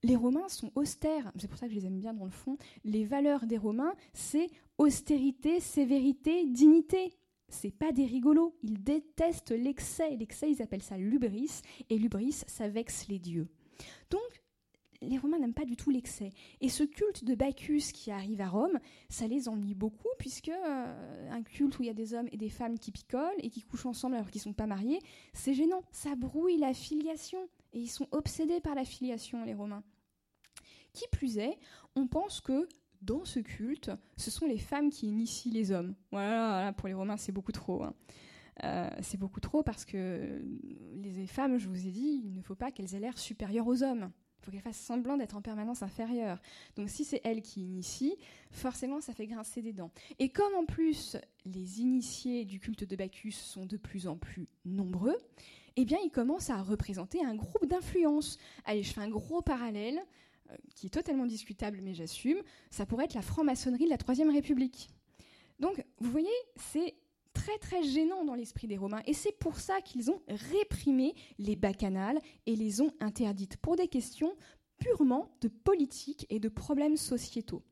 [0.03, 2.59] Les Romains sont austères, c'est pour ça que je les aime bien dans le fond.
[2.85, 4.49] Les valeurs des Romains, c'est
[4.79, 7.13] austérité, sévérité, dignité
[7.53, 8.57] c'est pas des rigolos.
[8.63, 10.17] Ils détestent l'excès.
[10.17, 11.61] L'excès, ils appellent ça l'ubris.
[11.91, 13.49] Et l'ubris, ça vexe les dieux.
[14.11, 14.43] Donc,
[15.03, 16.31] les Romains n'aiment pas du tout l'excès.
[16.61, 18.79] Et ce culte de Bacchus qui arrive à Rome,
[19.09, 22.37] ça les ennuie beaucoup, puisque euh, un culte où il y a des hommes et
[22.37, 25.01] des femmes qui picolent et qui couchent ensemble alors qu'ils ne sont pas mariés,
[25.35, 25.83] c'est gênant.
[25.91, 27.39] Ça brouille la filiation.
[27.75, 29.83] Et ils sont obsédés par la filiation, les Romains.
[30.93, 31.59] Qui plus est,
[31.97, 32.69] on pense que
[33.01, 35.95] dans ce culte, ce sont les femmes qui initient les hommes.
[36.11, 37.83] Voilà, pour les Romains, c'est beaucoup trop.
[37.83, 37.95] Hein.
[38.65, 40.43] Euh, c'est beaucoup trop parce que
[40.95, 43.83] les femmes, je vous ai dit, il ne faut pas qu'elles aient l'air supérieures aux
[43.83, 44.11] hommes.
[44.39, 46.41] Il faut qu'elles fassent semblant d'être en permanence inférieures.
[46.75, 48.17] Donc si c'est elles qui initient,
[48.51, 49.93] forcément ça fait grincer des dents.
[50.19, 54.49] Et comme en plus les initiés du culte de Bacchus sont de plus en plus
[54.65, 55.17] nombreux,
[55.77, 58.37] eh bien ils commencent à représenter un groupe d'influence.
[58.65, 60.03] Allez, je fais un gros parallèle.
[60.75, 62.39] Qui est totalement discutable, mais j'assume,
[62.71, 64.89] ça pourrait être la franc-maçonnerie de la Troisième République.
[65.59, 66.95] Donc, vous voyez, c'est
[67.33, 71.57] très très gênant dans l'esprit des Romains, et c'est pour ça qu'ils ont réprimé les
[71.57, 74.35] bacchanales et les ont interdites, pour des questions
[74.79, 77.63] purement de politique et de problèmes sociétaux.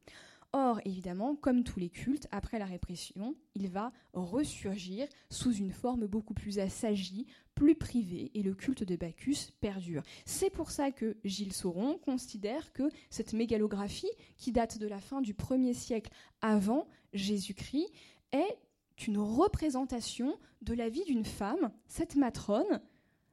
[0.53, 6.07] Or, évidemment, comme tous les cultes, après la répression, il va ressurgir sous une forme
[6.07, 10.03] beaucoup plus assagie, plus privée, et le culte de Bacchus perdure.
[10.25, 15.21] C'est pour ça que Gilles Sauron considère que cette mégalographie, qui date de la fin
[15.21, 17.89] du 1er siècle avant Jésus-Christ,
[18.33, 18.59] est
[19.07, 22.81] une représentation de la vie d'une femme, cette matrone,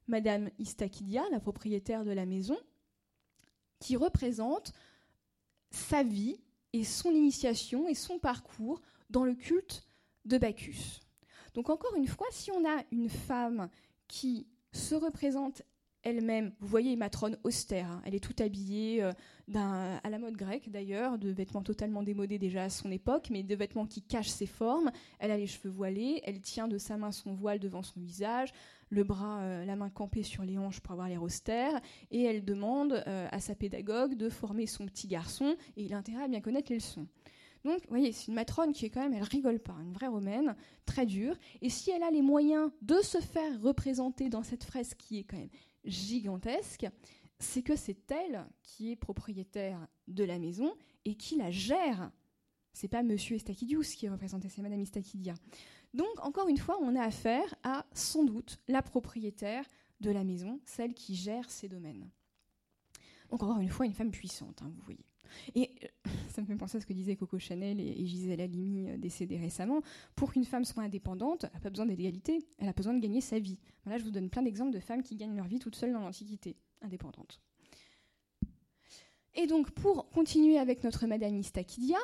[0.08, 2.58] Madame Istachidia, la propriétaire de la maison,
[3.80, 4.72] qui représente
[5.72, 6.40] sa vie
[6.74, 9.86] et son initiation et son parcours dans le culte
[10.26, 11.00] de Bacchus.
[11.54, 13.70] Donc encore une fois, si on a une femme
[14.08, 15.64] qui se représente
[16.04, 19.12] elle-même, vous voyez, matrone austère, hein, elle est toute habillée euh,
[19.56, 23.56] à la mode grecque d'ailleurs, de vêtements totalement démodés déjà à son époque, mais de
[23.56, 24.92] vêtements qui cachent ses formes.
[25.20, 28.54] Elle a les cheveux voilés, elle tient de sa main son voile devant son visage,
[28.90, 31.80] le bras, euh, la main campée sur les hanches pour avoir l'air austère,
[32.12, 35.98] et elle demande euh, à sa pédagogue de former son petit garçon, et il a
[35.98, 37.08] intérêt à bien connaître les leçons.
[37.64, 40.08] Donc, vous voyez, c'est une matrone qui est quand même, elle rigole pas, une vraie
[40.08, 41.36] romaine, très dure.
[41.62, 45.24] Et si elle a les moyens de se faire représenter dans cette fresque qui est
[45.24, 45.50] quand même
[45.84, 46.88] gigantesque,
[47.40, 50.74] c'est que c'est elle qui est propriétaire de la maison
[51.06, 52.12] et qui la gère.
[52.74, 55.34] C'est pas Monsieur Estachidius qui est représenté, c'est Madame Estachidia.
[55.98, 59.66] Donc, encore une fois, on a affaire à, sans doute, la propriétaire
[60.00, 62.08] de la maison, celle qui gère ces domaines.
[63.32, 65.04] Donc, encore une fois, une femme puissante, hein, vous voyez.
[65.56, 65.88] Et euh,
[66.30, 69.38] ça me fait penser à ce que disaient Coco Chanel et, Gisèle Halimi, euh, décédée
[69.38, 69.82] récemment.
[70.16, 73.22] Pour qu'une femme soit indépendante, elle n'a pas besoin d'égalité, elle a besoin de gagner
[73.22, 73.58] sa vie.
[73.88, 76.02] Là, je vous donne plein d'exemples de femmes qui gagnent leur vie toutes seules dans
[76.02, 77.42] l'Antiquité, indépendantes.
[79.34, 81.98] Et donc, pour continuer avec notre Madame Istachidia,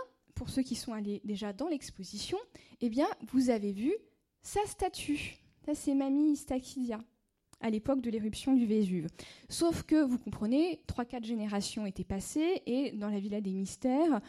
[0.43, 2.37] pour ceux qui sont allés déjà dans l'exposition,
[2.81, 3.93] eh bien, vous avez vu
[4.41, 5.37] sa statue.
[5.73, 6.99] C'est Mamie Istachidia,
[7.61, 9.07] à l'époque de l'éruption du Vésuve.
[9.47, 14.19] Sauf que, vous comprenez, 3-4 générations étaient passées, et dans la Villa des Mystères,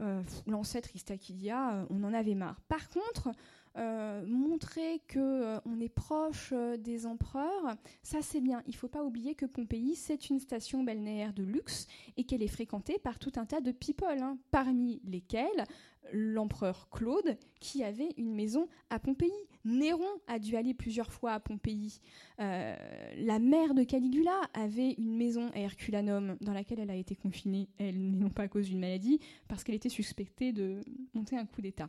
[0.00, 2.60] euh, l'ancêtre Istachidia, euh, on en avait marre.
[2.68, 3.30] Par contre,
[3.76, 8.62] montrer qu'on euh, est proche euh, des empereurs, ça c'est bien.
[8.66, 12.42] Il ne faut pas oublier que Pompéi, c'est une station balnéaire de luxe et qu'elle
[12.42, 15.64] est fréquentée par tout un tas de people, hein, parmi lesquels
[16.12, 19.30] l'empereur Claude, qui avait une maison à Pompéi.
[19.64, 22.00] Néron a dû aller plusieurs fois à Pompéi.
[22.38, 27.68] la mère de Caligula avait une maison à Herculanum dans laquelle elle a été confinée,
[27.78, 30.80] elle non pas à cause d'une maladie, parce qu'elle était suspectée de
[31.14, 31.86] monter un coup d'État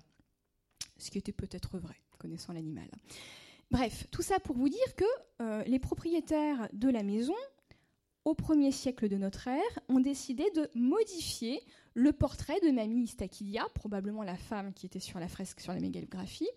[1.04, 2.90] ce qui était peut-être vrai, connaissant l'animal.
[3.72, 5.06] Bref, tout ça pour vous dire que
[5.42, 7.36] euh, les propriétaires de la maison,
[8.26, 11.60] au premier siècle de notre ère, ont décidé de modifier
[11.96, 15.80] le portrait de Mamie Istachilia, probablement la femme qui était sur la fresque sur la
[15.80, 16.50] mégalographie,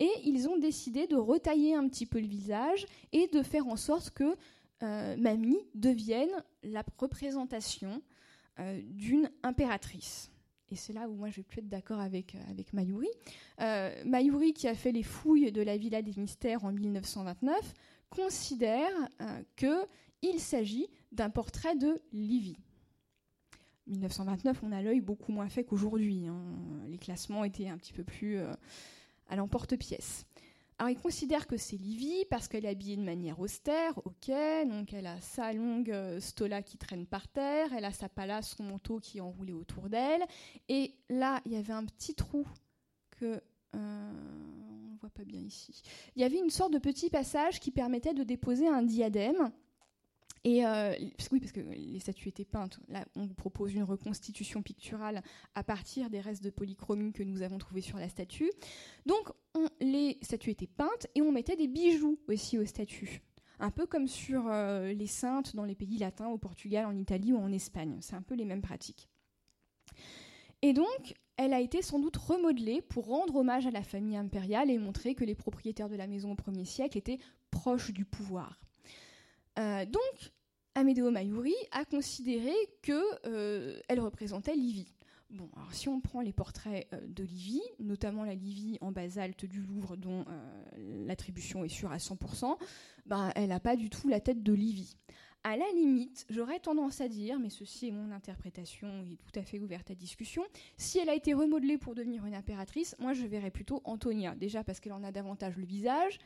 [0.00, 3.76] et ils ont décidé de retailler un petit peu le visage et de faire en
[3.76, 4.36] sorte que
[4.82, 6.32] euh, Mamie devienne
[6.62, 8.02] la représentation
[8.58, 10.30] euh, d'une impératrice
[10.72, 13.08] et c'est là où moi je vais plus être d'accord avec, euh, avec Mayuri.
[13.60, 17.74] Euh, Mayuri, qui a fait les fouilles de la Villa des Mystères en 1929,
[18.08, 22.56] considère euh, qu'il s'agit d'un portrait de Livy.
[23.86, 26.26] 1929, on a l'œil beaucoup moins fait qu'aujourd'hui.
[26.26, 26.40] Hein.
[26.88, 28.38] Les classements étaient un petit peu plus
[29.28, 30.24] à l'emporte-pièce.
[30.82, 34.32] Alors, il considère que c'est Livy parce qu'elle est habillée de manière austère, ok,
[34.66, 38.56] donc elle a sa longue euh, stola qui traîne par terre, elle a sa palace,
[38.56, 40.24] son manteau qui est enroulé autour d'elle,
[40.68, 42.48] et là, il y avait un petit trou
[43.12, 43.40] que
[43.76, 44.12] euh,
[44.88, 45.82] on ne voit pas bien ici.
[46.16, 49.52] Il y avait une sorte de petit passage qui permettait de déposer un diadème.
[50.46, 50.94] Euh,
[51.30, 52.80] oui, parce que les statues étaient peintes.
[52.88, 55.22] Là, on vous propose une reconstitution picturale
[55.54, 58.50] à partir des restes de polychromie que nous avons trouvés sur la statue.
[59.06, 59.30] Donc,
[59.80, 63.22] les statues étaient peintes et on mettait des bijoux aussi aux statues.
[63.60, 67.32] Un peu comme sur euh, les saintes dans les pays latins, au Portugal, en Italie
[67.32, 67.98] ou en Espagne.
[68.00, 69.08] C'est un peu les mêmes pratiques.
[70.62, 74.70] Et donc, elle a été sans doute remodelée pour rendre hommage à la famille impériale
[74.70, 77.18] et montrer que les propriétaires de la maison au 1er siècle étaient
[77.50, 78.58] proches du pouvoir.
[79.58, 80.32] Euh, donc,
[80.74, 84.94] Amedeo Mayuri a considéré qu'elle euh, représentait Livy.
[85.30, 89.62] Bon, si on prend les portraits euh, de Livy, notamment la Livy en basalte du
[89.62, 90.24] Louvre, dont
[90.76, 92.56] l'attribution est sûre à 100%,
[93.06, 94.96] ben, elle n'a pas du tout la tête de Livy.
[95.44, 99.42] À la limite, j'aurais tendance à dire, mais ceci est mon interprétation et tout à
[99.42, 100.44] fait ouverte à discussion,
[100.76, 104.36] si elle a été remodelée pour devenir une impératrice, moi je verrais plutôt Antonia.
[104.36, 106.20] Déjà parce qu'elle en a davantage le visage,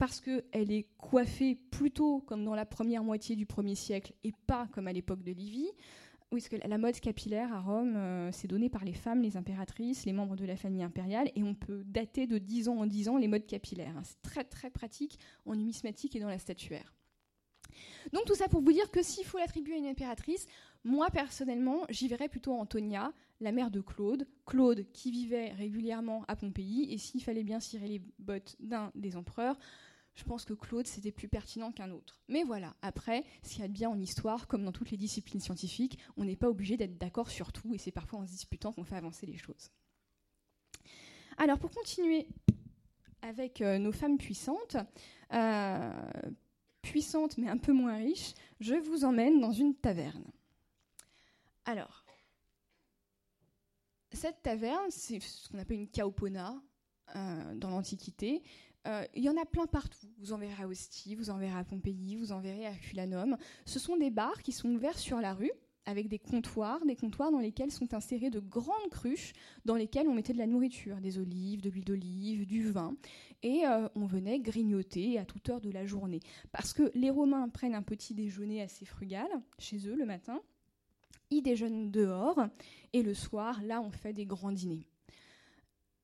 [0.00, 4.66] parce qu'elle est coiffée plutôt comme dans la première moitié du 1er siècle et pas
[4.72, 5.68] comme à l'époque de Livy.
[6.32, 9.36] Oui, parce que la mode capillaire à Rome, euh, c'est donné par les femmes, les
[9.36, 12.86] impératrices, les membres de la famille impériale, et on peut dater de 10 ans en
[12.86, 13.94] 10 ans les modes capillaires.
[13.94, 14.02] Hein.
[14.04, 16.94] C'est très très pratique en numismatique et dans la statuaire.
[18.14, 20.46] Donc tout ça pour vous dire que s'il faut l'attribuer à une impératrice,
[20.82, 26.36] moi personnellement, j'y verrais plutôt Antonia, la mère de Claude, Claude qui vivait régulièrement à
[26.36, 29.58] Pompéi, et s'il fallait bien cirer les bottes d'un des empereurs,
[30.20, 32.20] je pense que Claude c'était plus pertinent qu'un autre.
[32.28, 34.98] Mais voilà, après, ce qu'il y a de bien en histoire, comme dans toutes les
[34.98, 38.32] disciplines scientifiques, on n'est pas obligé d'être d'accord sur tout, et c'est parfois en se
[38.32, 39.70] disputant qu'on fait avancer les choses.
[41.38, 42.28] Alors pour continuer
[43.22, 44.76] avec euh, nos femmes puissantes,
[45.32, 46.10] euh,
[46.82, 50.30] puissante mais un peu moins riche, je vous emmène dans une taverne.
[51.64, 52.04] Alors,
[54.12, 56.60] cette taverne, c'est ce qu'on appelle une kaopona
[57.16, 58.42] euh, dans l'Antiquité.
[58.86, 60.08] Euh, il y en a plein partout.
[60.18, 63.36] Vous en verrez à Ostie, vous en verrez à Pompéi, vous en verrez à Culanum.
[63.66, 65.52] Ce sont des bars qui sont ouverts sur la rue
[65.86, 69.32] avec des comptoirs, des comptoirs dans lesquels sont insérées de grandes cruches
[69.64, 72.94] dans lesquelles on mettait de la nourriture, des olives, de l'huile d'olive, du vin,
[73.42, 76.20] et euh, on venait grignoter à toute heure de la journée.
[76.52, 79.28] Parce que les Romains prennent un petit déjeuner assez frugal
[79.58, 80.40] chez eux le matin,
[81.30, 82.40] ils déjeunent dehors,
[82.92, 84.86] et le soir, là, on fait des grands dîners.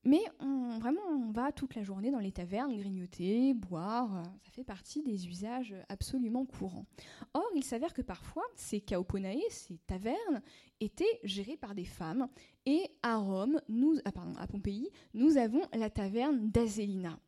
[0.06, 4.18] Mais on, vraiment, on va toute la journée dans les tavernes grignoter, boire.
[4.18, 6.86] Euh, ça fait partie des usages absolument courants.
[7.34, 10.42] Or, il s'avère que parfois, ces kaoponae, ces tavernes,
[10.78, 12.28] étaient gérées par des femmes.
[12.66, 17.18] Et à Rome, nous, ah, pardon, à Pompéi, nous avons la taverne d'Azélina.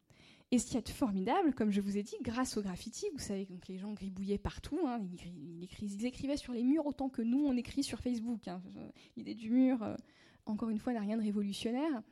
[0.53, 3.45] Et ce qui est formidable, comme je vous ai dit, grâce au graffiti, vous savez
[3.45, 5.01] que les gens gribouillaient partout, hein,
[5.83, 8.47] ils, écrivaient sur les murs autant que nous on écrit sur Facebook.
[8.47, 8.63] Hein.
[9.17, 9.97] L'idée du mur, euh,
[10.47, 12.03] encore une fois, n'a rien de révolutionnaire.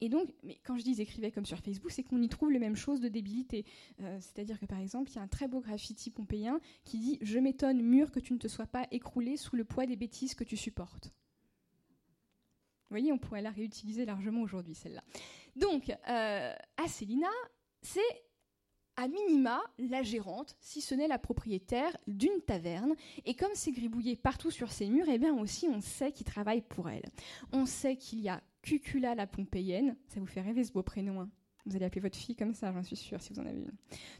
[0.00, 0.32] Et donc,
[0.64, 3.08] quand je dis écrivait comme sur Facebook, c'est qu'on y trouve les mêmes choses de
[3.08, 3.64] débilité.
[4.00, 7.18] Euh, c'est-à-dire que par exemple, il y a un très beau graffiti pompéien qui dit
[7.20, 10.34] Je m'étonne, mur, que tu ne te sois pas écroulé sous le poids des bêtises
[10.34, 11.12] que tu supportes.
[12.90, 15.02] Vous voyez, on pourrait la réutiliser largement aujourd'hui, celle-là.
[15.56, 16.54] Donc, euh,
[16.86, 17.28] Célina,
[17.82, 18.00] c'est
[18.98, 22.96] à minima la gérante, si ce n'est la propriétaire d'une taverne.
[23.24, 26.62] Et comme c'est gribouillé partout sur ses murs, eh bien aussi on sait qu'il travaille
[26.62, 27.04] pour elle.
[27.52, 29.96] On sait qu'il y a Cucula la Pompéienne.
[30.08, 31.20] Ça vous fait rêver ce beau prénom.
[31.20, 31.30] Hein.
[31.64, 33.72] vous allez appeler votre fille comme ça, j'en suis sûre, si vous en avez une.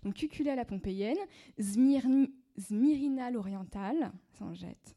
[0.04, 1.18] Donc Cucula la Pompéienne,
[1.58, 4.96] Zmirina l'Orientale, ça en jette,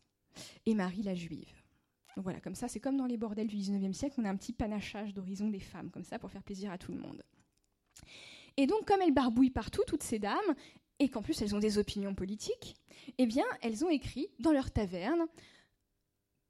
[0.68, 1.56] et Marie la Juive.
[2.16, 4.36] Donc voilà, comme ça, c'est comme dans les bordels du 19e siècle, on a un
[4.36, 7.24] petit panachage d'horizon des femmes, comme ça, pour faire plaisir à tout le monde.
[8.58, 10.39] Et donc, comme elles barbouillent partout, toutes ces dames,
[10.99, 12.76] et qu'en plus elles ont des opinions politiques,
[13.18, 15.26] eh bien, elles ont écrit dans leur taverne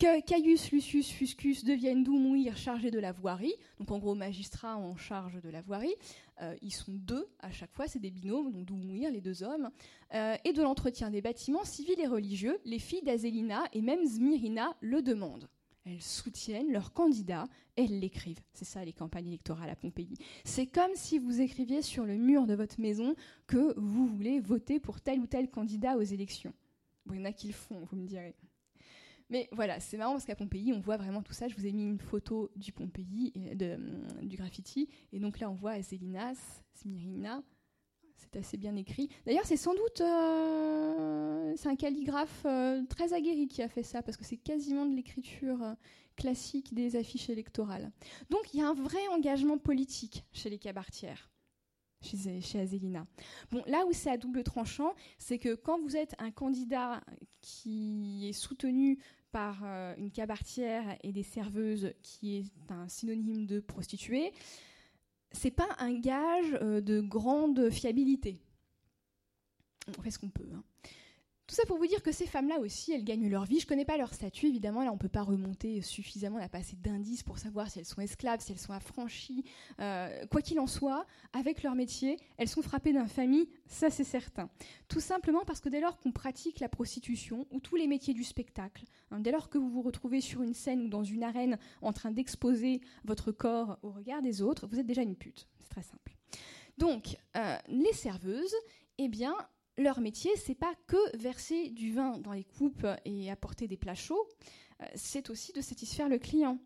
[0.02, 4.95] que Caius Lucius Fuscus devienne d'Oumouir chargé de la voirie, donc en gros magistrat en
[4.97, 5.93] charge de la voirie,
[6.41, 9.70] euh, ils sont deux à chaque fois, c'est des binômes, donc d'Oumouir, les deux hommes,
[10.16, 14.76] euh, et de l'entretien des bâtiments civils et religieux, les filles d'Azélina et même Zmirina
[14.82, 15.47] le demandent.
[15.84, 18.42] Elles soutiennent leur candidat et elles l'écrivent.
[18.54, 20.16] C'est ça les campagnes électorales à Pompéi.
[20.44, 23.16] C'est comme si vous écriviez sur le mur de votre maison
[23.48, 26.54] que vous voulez voter pour tel ou tel candidat aux élections.
[27.06, 28.36] Bon, il y en a qui le font, vous me direz.
[29.32, 31.48] Mais voilà, c'est marrant parce qu'à Pompéi, on voit vraiment tout ça.
[31.48, 33.34] Je vous ai mis une photo du Pompéi,
[34.22, 34.90] du graffiti.
[35.14, 37.42] Et donc là, on voit Azelinas, Smirina.
[38.22, 39.09] C'est assez bien écrit.
[39.26, 44.01] D'ailleurs, c'est sans doute euh, c'est un calligraphe euh, très aguerri qui a fait ça,
[44.01, 45.74] parce que c'est quasiment de l'écriture euh,
[46.15, 47.91] classique des affiches électorales.
[48.30, 51.32] Donc il y a un vrai engagement politique chez les cabartières.
[52.01, 52.80] chez, chez.
[53.51, 57.01] Bon, là où c'est à double tranchant, c'est que quand vous êtes un candidat
[57.41, 58.99] qui est soutenu
[59.32, 59.63] par
[59.97, 64.34] une cabaretière et des serveuses qui est un synonyme de prostituée,
[65.32, 68.42] c'est pas un gage euh, de grande fiabilité.
[69.98, 70.50] On fait ce qu'on peut.
[70.54, 70.64] Hein.
[71.52, 73.60] Tout ça pour vous dire que ces femmes-là aussi, elles gagnent leur vie.
[73.60, 74.86] Je ne connais pas leur statut, évidemment.
[74.86, 76.38] Là, on ne peut pas remonter suffisamment.
[76.38, 79.43] On n'a pas assez d'indices pour savoir si elles sont esclaves, si elles sont affranchies.
[79.82, 84.49] Euh, quoi qu'il en soit, avec leur métier, elles sont frappées d'infamie, ça c'est certain.
[84.88, 88.24] Tout simplement parce que dès lors qu'on pratique la prostitution ou tous les métiers du
[88.24, 91.60] spectacle, hein, dès lors que vous vous retrouvez sur une scène ou dans une arène
[91.82, 95.49] en train d'exposer votre corps au regard des autres, vous êtes déjà une pute.
[95.60, 96.16] C'est très simple.
[96.78, 98.56] Donc, euh, les serveuses,
[98.97, 99.36] eh bien,
[99.78, 103.95] leur métier, c'est pas que verser du vin dans les coupes et apporter des plats
[103.95, 104.28] chauds,
[104.82, 106.59] euh, c'est aussi de satisfaire le client.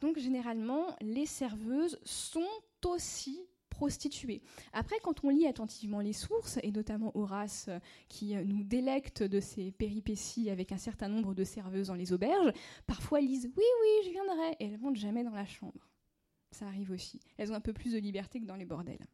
[0.00, 2.46] Donc généralement, les serveuses sont
[2.84, 4.42] aussi prostituées.
[4.72, 9.22] Après, quand on lit attentivement les sources, et notamment Horace euh, qui euh, nous délecte
[9.22, 12.52] de ses péripéties avec un certain nombre de serveuses dans les auberges,
[12.86, 15.88] parfois elles disent oui, oui, je viendrai, et elles ne montent jamais dans la chambre.
[16.50, 17.20] Ça arrive aussi.
[17.38, 19.06] Elles ont un peu plus de liberté que dans les bordels.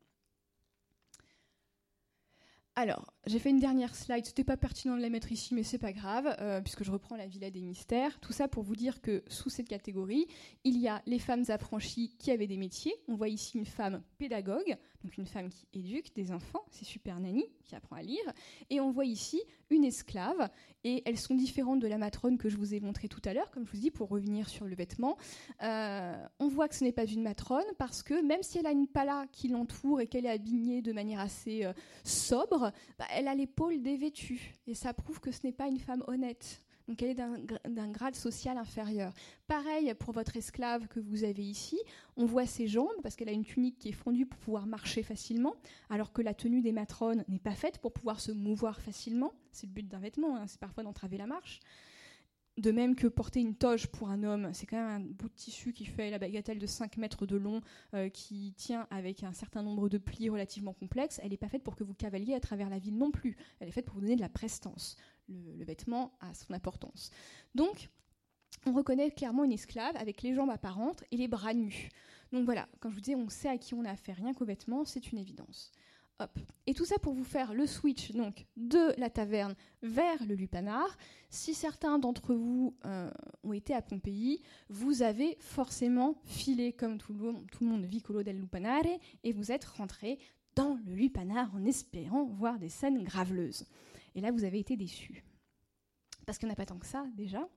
[2.79, 5.79] Alors, j'ai fait une dernière slide, c'était pas pertinent de la mettre ici, mais c'est
[5.79, 8.21] pas grave, euh, puisque je reprends la Villa des Mystères.
[8.21, 10.27] Tout ça pour vous dire que sous cette catégorie,
[10.63, 12.93] il y a les femmes affranchies qui avaient des métiers.
[13.09, 14.77] On voit ici une femme pédagogue,
[15.07, 18.25] donc une femme qui éduque des enfants, c'est super nanny, qui apprend à lire.
[18.71, 19.41] Et on voit ici
[19.71, 20.51] une esclave,
[20.83, 23.53] et elles sont différentes de la matrone que je vous ai montrée tout à l'heure,
[23.53, 25.17] comme je vous dis, pour revenir sur le vêtement.
[25.63, 28.73] Euh, on voit que ce n'est pas une matrone, parce que même si elle a
[28.73, 33.29] une pala qui l'entoure et qu'elle est habillée de manière assez euh, sobre, bah, elle
[33.29, 34.57] a l'épaule dévêtue.
[34.67, 36.66] Et ça prouve que ce n'est pas une femme honnête.
[36.89, 39.13] Donc elle est d'un grade social inférieur.
[39.49, 41.79] Pareil pour votre esclave que vous avez ici,
[42.17, 45.03] on voit ses jambes parce qu'elle a une tunique qui est fondue pour pouvoir marcher
[45.03, 45.57] facilement,
[45.91, 49.33] alors que la tenue des matrones n'est pas faite pour pouvoir se mouvoir facilement.
[49.51, 51.61] C'est le but d'un vêtement, hein, c'est parfois d'entraver la marche.
[52.57, 55.35] De même que porter une toge pour un homme, c'est quand même un bout de
[55.35, 57.61] tissu qui fait la bagatelle de 5 mètres de long,
[57.93, 61.21] euh, qui tient avec un certain nombre de plis relativement complexes.
[61.23, 63.37] Elle n'est pas faite pour que vous cavaliez à travers la ville non plus.
[63.61, 64.97] Elle est faite pour vous donner de la prestance.
[65.29, 67.11] Le, vêtement a son importance.
[67.55, 67.89] Donc,
[68.65, 71.89] on reconnaît clairement une esclave avec les jambes apparentes et les bras nus.
[72.33, 74.45] Donc voilà, quand je vous dis on sait à qui on a affaire, rien qu'aux
[74.45, 75.73] vêtements, c'est une évidence.
[76.67, 80.97] Et tout ça pour vous faire le switch donc de la taverne vers le lupanar.
[81.29, 83.11] Si certains d'entre vous euh,
[83.45, 88.23] ont été à Pompéi, vous avez forcément filé comme tout le, tout le monde Vicolo
[88.23, 88.87] del Lupanare
[89.25, 90.19] et vous êtes rentré
[90.55, 93.67] dans le lupanar en espérant voir des scènes graveleuses.
[94.17, 95.23] Et là, vous avez été déçus.
[96.25, 97.49] Parce qu'il n'y en a pas tant que ça déjà,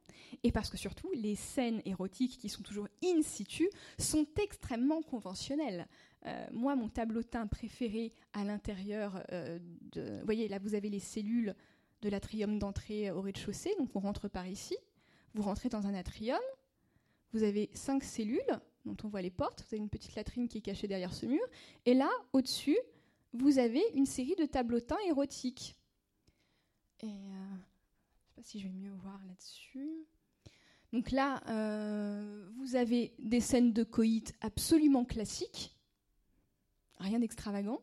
[0.43, 5.87] et parce que surtout, les scènes érotiques qui sont toujours in situ sont extrêmement conventionnelles.
[6.27, 9.57] Euh, moi, mon tableautin préféré à l'intérieur euh.
[9.95, 11.55] Vous voyez, là, vous avez les cellules
[12.01, 13.73] de l'atrium d'entrée au rez-de-chaussée.
[13.79, 14.77] Donc, on rentre par ici.
[15.33, 16.39] Vous rentrez dans un atrium.
[17.33, 19.61] Vous avez cinq cellules dont on voit les portes.
[19.61, 21.41] Vous avez une petite latrine qui est cachée derrière ce mur.
[21.87, 22.77] Et là, au-dessus,
[23.33, 25.75] vous avez une série de tableautins érotiques.
[27.01, 30.05] Et euh, je ne sais pas si je vais mieux voir là-dessus.
[30.91, 31.43] Donc là,
[32.57, 35.79] vous avez des scènes de coït absolument classiques
[36.99, 37.81] rien d'extravagant.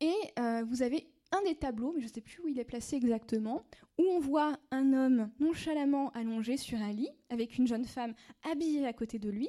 [0.00, 2.64] Et euh, vous avez un des tableaux, mais je ne sais plus où il est
[2.64, 3.64] placé exactement,
[3.98, 8.86] où on voit un homme nonchalamment allongé sur un lit avec une jeune femme habillée
[8.86, 9.48] à côté de lui,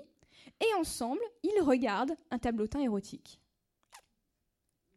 [0.61, 3.39] et ensemble, ils regardent un tableautin érotique.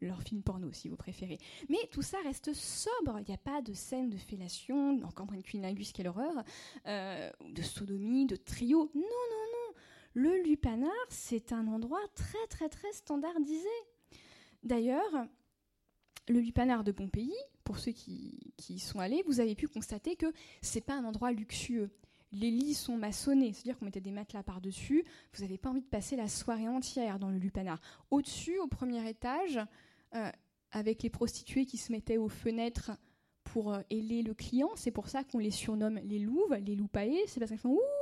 [0.01, 1.39] Leur film porno, si vous préférez.
[1.69, 3.19] Mais tout ça reste sobre.
[3.19, 6.45] Il n'y a pas de scène de fellation, encore moins de cunilingus, quelle horreur,
[6.87, 8.91] euh, de sodomie, de trio.
[8.95, 9.75] Non, non, non.
[10.15, 13.69] Le lupanar, c'est un endroit très très très standardisé.
[14.63, 15.27] D'ailleurs,
[16.29, 17.35] le lupanar de Pompéi,
[17.65, 20.33] pour ceux qui, y sont allés, vous avez pu constater que
[20.63, 21.91] c'est pas un endroit luxueux.
[22.33, 25.05] Les lits sont maçonnés, c'est-à-dire qu'on mettait des matelas par-dessus.
[25.33, 27.81] Vous n'avez pas envie de passer la soirée entière dans le lupanar.
[28.11, 29.59] Au-dessus, au premier étage,
[30.71, 32.93] avec les prostituées qui se mettaient aux fenêtres
[33.45, 37.25] pour euh, héler le client, c'est pour ça qu'on les surnomme les louves, les loupaées.
[37.27, 37.98] C'est parce qu'elles font ouh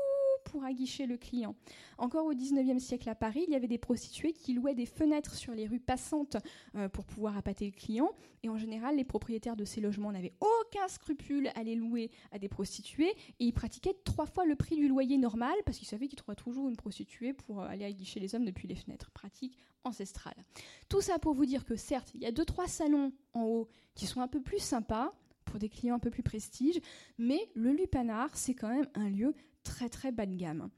[0.47, 1.55] pour aguicher le client.
[1.99, 5.35] Encore au XIXe siècle à Paris, il y avait des prostituées qui louaient des fenêtres
[5.35, 6.37] sur les rues passantes
[6.77, 8.11] euh, pour pouvoir appâter le client.
[8.43, 12.39] Et en général, les propriétaires de ces logements n'avaient aucun scrupule à les louer à
[12.39, 16.07] des prostituées et ils pratiquaient trois fois le prix du loyer normal parce qu'ils savaient
[16.07, 19.11] qu'ils trouvaient toujours une prostituée pour euh, aller aguicher les hommes depuis les fenêtres.
[19.11, 20.45] Pratique ancestrale.
[20.89, 23.69] Tout ça pour vous dire que certes, il y a deux trois salons en haut
[23.95, 25.13] qui sont un peu plus sympas
[25.45, 26.81] pour des clients un peu plus prestige,
[27.19, 29.35] mais le Lupanar, c'est quand même un lieu
[29.67, 30.71] très très bas de gamme.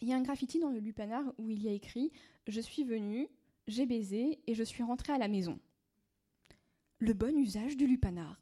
[0.00, 2.12] Il y a un graffiti dans le Lupanar où il y a écrit
[2.48, 3.28] Je suis venu
[3.66, 5.58] j'ai baisé et je suis rentrée à la maison.
[6.98, 8.40] Le bon usage du lupanar.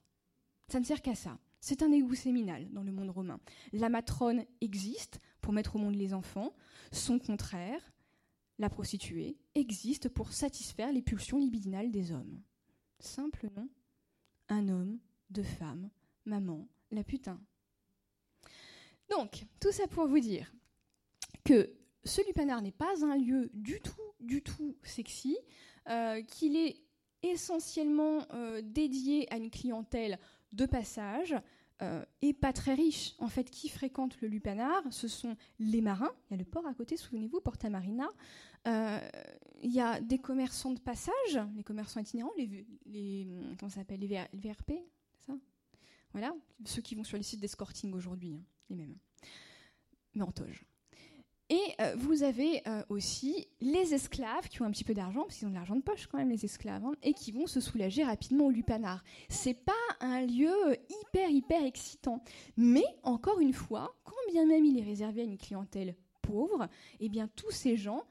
[0.69, 1.39] Ça ne sert qu'à ça.
[1.61, 3.41] C'est un égout séminal dans le monde romain.
[3.73, 6.55] La matrone existe pour mettre au monde les enfants.
[6.93, 7.81] Son contraire,
[8.59, 12.43] la prostituée, existe pour satisfaire les pulsions libidinales des hommes.
[12.99, 13.69] Simple, non
[14.51, 14.99] Un homme,
[15.31, 15.89] deux femmes,
[16.27, 17.41] maman, la putain.
[19.17, 20.53] Donc, tout ça pour vous dire
[21.45, 21.71] que
[22.05, 25.37] ce lupanar n'est pas un lieu du tout, du tout sexy,
[25.89, 26.81] euh, qu'il est
[27.23, 30.19] essentiellement euh, dédié à une clientèle
[30.53, 31.35] de passage
[31.83, 33.15] euh, et pas très riche.
[33.19, 34.83] En fait, qui fréquente le lupanar?
[34.91, 36.13] Ce sont les marins.
[36.29, 38.09] Il y a le port à côté, souvenez-vous, Porta Marina.
[38.67, 42.67] il y a des commerçants de passage, les commerçants itinérants, les,
[43.61, 44.73] comment les, VRP,
[45.27, 45.35] ça?
[46.13, 46.35] Voilà,
[46.65, 48.97] ceux qui vont sur les sites d'escorting aujourd'hui, hein, les mêmes,
[50.15, 50.65] mais en toge.
[51.51, 55.37] Et euh, vous avez euh, aussi les esclaves qui ont un petit peu d'argent, parce
[55.37, 57.61] qu'ils ont de l'argent de poche quand même, les esclaves, hein, et qui vont se
[57.61, 59.05] soulager rapidement au lupanar.
[59.29, 60.55] C'est pas un lieu
[60.89, 62.23] hyper, hyper excitant.
[62.57, 66.69] Mais, encore une fois, quand bien même il est réservé à une clientèle pauvre,
[67.01, 68.05] eh bien, tous ces gens,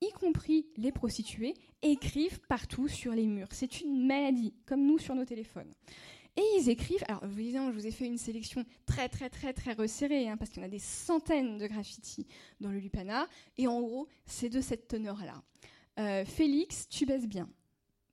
[0.00, 3.48] y compris les prostituées, écrivent partout sur les murs.
[3.50, 5.72] C'est une maladie, comme nous sur nos téléphones.
[6.36, 9.72] Et ils écrivent, alors évidemment, je vous ai fait une sélection très très très très
[9.72, 12.26] resserrée, hein, parce qu'il y a des centaines de graffitis
[12.60, 13.26] dans le Lupana,
[13.56, 15.42] et en gros, c'est de cette teneur-là.
[15.98, 17.48] Euh, Félix, tu baisses bien.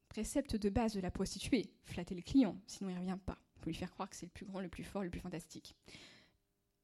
[0.08, 3.38] Précepte de base de la prostituée, flatter le client, sinon il ne revient pas.
[3.58, 5.20] Il faut lui faire croire que c'est le plus grand, le plus fort, le plus
[5.20, 5.76] fantastique.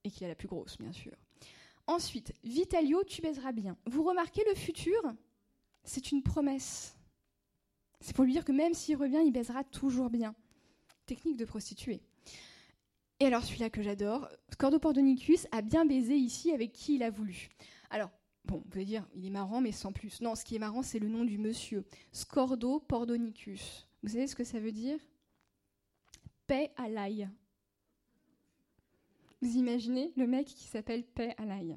[0.04, 1.14] Et qu'il a la plus grosse, bien sûr.
[1.88, 3.78] Ensuite, Vitalio, tu baiseras bien.
[3.86, 5.02] Vous remarquez le futur?
[5.84, 6.98] C'est une promesse.
[8.02, 10.36] C'est pour lui dire que même s'il revient, il baisera toujours bien
[11.10, 12.02] technique de prostituée.
[13.20, 17.50] Et alors celui-là que j'adore, Scordopordonicus a bien baisé ici avec qui il a voulu.
[17.90, 18.12] Alors,
[18.46, 20.22] bon, vous allez dire, il est marrant, mais sans plus.
[20.22, 21.84] Non, ce qui est marrant, c'est le nom du monsieur.
[22.12, 23.88] Scordo Pordonicus.
[24.04, 25.00] Vous savez ce que ça veut dire?
[26.46, 27.28] Paix à l'ail.
[29.42, 31.76] Vous imaginez le mec qui s'appelle Paix à l'ail?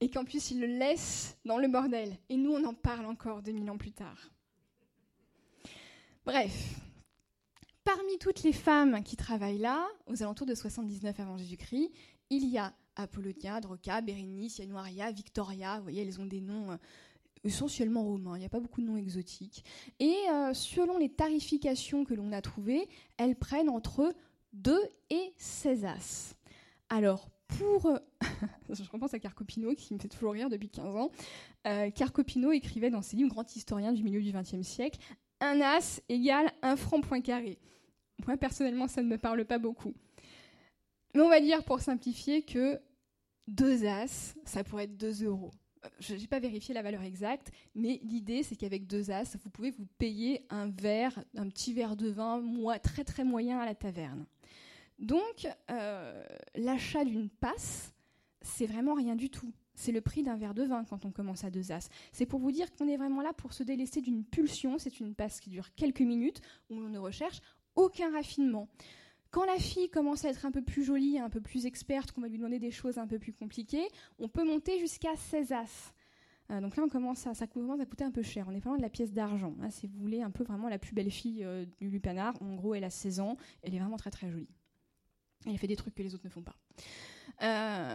[0.00, 2.16] Et qu'en plus, il le laisse dans le bordel.
[2.28, 4.30] Et nous, on en parle encore 2000 ans plus tard.
[6.24, 6.80] Bref,
[7.84, 11.90] Parmi toutes les femmes qui travaillent là, aux alentours de 79 avant Jésus-Christ,
[12.28, 15.78] il y a Apollonia, Droca, Bérénice, Yanuaria, Victoria.
[15.78, 16.76] Vous voyez, elles ont des noms euh,
[17.42, 18.36] essentiellement romains.
[18.36, 19.64] Il n'y a pas beaucoup de noms exotiques.
[19.98, 24.14] Et euh, selon les tarifications que l'on a trouvées, elles prennent entre
[24.52, 24.78] 2
[25.08, 26.34] et 16 as.
[26.90, 27.86] Alors, pour.
[27.86, 27.98] Euh,
[28.68, 31.10] je repense à Carcopino, qui me fait toujours rire depuis 15 ans.
[31.94, 34.98] Carcopino écrivait dans ses livres, grand historien du milieu du XXe siècle,
[35.40, 37.58] un as égale un franc point carré.
[38.26, 39.94] Moi, personnellement, ça ne me parle pas beaucoup.
[41.14, 42.80] Mais on va dire, pour simplifier, que
[43.48, 45.50] deux as, ça pourrait être 2 euros.
[45.84, 49.50] Euh, je n'ai pas vérifié la valeur exacte, mais l'idée, c'est qu'avec deux as, vous
[49.50, 53.66] pouvez vous payer un verre, un petit verre de vin moi, très très moyen à
[53.66, 54.26] la taverne.
[54.98, 56.22] Donc, euh,
[56.54, 57.94] l'achat d'une passe,
[58.42, 61.44] c'est vraiment rien du tout c'est le prix d'un verre de vin quand on commence
[61.44, 61.88] à deux as.
[62.12, 64.78] C'est pour vous dire qu'on est vraiment là pour se délester d'une pulsion.
[64.78, 67.40] C'est une passe qui dure quelques minutes où on ne recherche
[67.74, 68.68] aucun raffinement.
[69.30, 72.20] Quand la fille commence à être un peu plus jolie, un peu plus experte, qu'on
[72.20, 73.86] va lui demander des choses un peu plus compliquées,
[74.18, 75.94] on peut monter jusqu'à 16 as.
[76.50, 78.46] Euh, donc là, on commence à, ça commence à coûter un peu cher.
[78.48, 79.54] On est vraiment de la pièce d'argent.
[79.70, 82.34] si vous voulez, un peu vraiment la plus belle fille euh, du lupanar.
[82.42, 83.36] En gros, elle a 16 ans.
[83.62, 84.48] Elle est vraiment très très jolie.
[85.46, 86.56] Elle fait des trucs que les autres ne font pas.
[87.42, 87.94] Euh,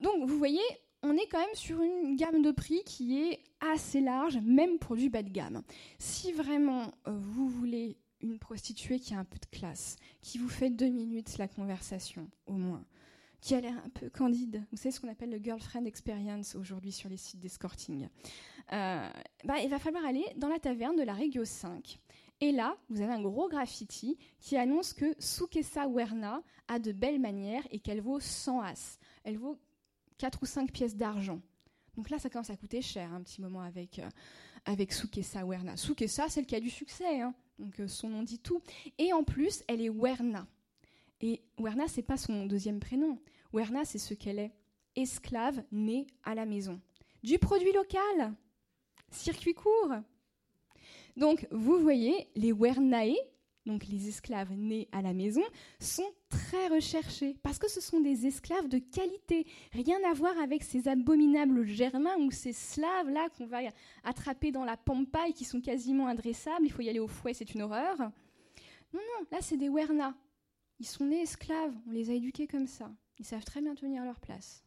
[0.00, 0.62] donc, vous voyez,
[1.02, 4.96] on est quand même sur une gamme de prix qui est assez large, même pour
[4.96, 5.62] du bas de gamme.
[5.98, 10.48] Si vraiment euh, vous voulez une prostituée qui a un peu de classe, qui vous
[10.48, 12.84] fait deux minutes la conversation, au moins,
[13.40, 16.92] qui a l'air un peu candide, vous savez ce qu'on appelle le girlfriend experience aujourd'hui
[16.92, 18.08] sur les sites d'escorting,
[18.72, 19.08] euh,
[19.44, 21.98] bah, il va falloir aller dans la taverne de la Regio 5.
[22.40, 27.20] Et là, vous avez un gros graffiti qui annonce que Sukesa Werna a de belles
[27.20, 28.98] manières et qu'elle vaut 100 as.
[29.24, 29.58] Elle vaut
[30.18, 31.40] 4 ou 5 pièces d'argent.
[31.96, 34.08] Donc là, ça commence à coûter cher un petit moment avec, euh,
[34.64, 35.76] avec Sukesa Werna.
[35.76, 37.34] Sukesa, celle qui a du succès, hein.
[37.58, 38.60] donc euh, son nom dit tout.
[38.98, 40.46] Et en plus, elle est Werna.
[41.20, 43.18] Et Werna, c'est pas son deuxième prénom.
[43.52, 44.52] Werna, c'est ce qu'elle est.
[44.94, 46.80] Esclave née à la maison.
[47.22, 48.34] Du produit local.
[49.10, 49.92] Circuit court.
[51.16, 53.14] Donc, vous voyez, les Wernae,
[53.66, 55.42] donc les esclaves nés à la maison,
[55.80, 59.46] sont très recherchés parce que ce sont des esclaves de qualité.
[59.72, 63.58] Rien à voir avec ces abominables germains ou ces slaves là qu'on va
[64.04, 66.64] attraper dans la pampa et qui sont quasiment indressables.
[66.64, 67.98] Il faut y aller au fouet, c'est une horreur.
[67.98, 70.14] Non, non, là c'est des Werna.
[70.78, 72.90] Ils sont nés esclaves, on les a éduqués comme ça.
[73.18, 74.62] Ils savent très bien tenir leur place.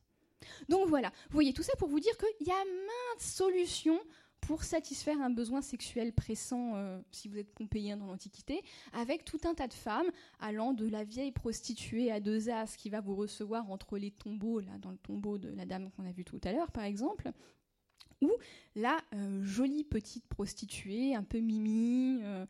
[0.70, 4.00] Donc voilà, vous voyez tout ça pour vous dire qu'il y a maintes solutions
[4.42, 8.62] pour satisfaire un besoin sexuel pressant, euh, si vous êtes pompéien dans l'Antiquité,
[8.94, 10.10] avec tout un tas de femmes
[10.40, 14.60] allant de la vieille prostituée à deux as qui va vous recevoir entre les tombeaux,
[14.60, 17.32] là, dans le tombeau de la dame qu'on a vue tout à l'heure, par exemple,
[18.22, 18.32] ou
[18.76, 22.46] la euh, jolie petite prostituée, un peu mimi, euh,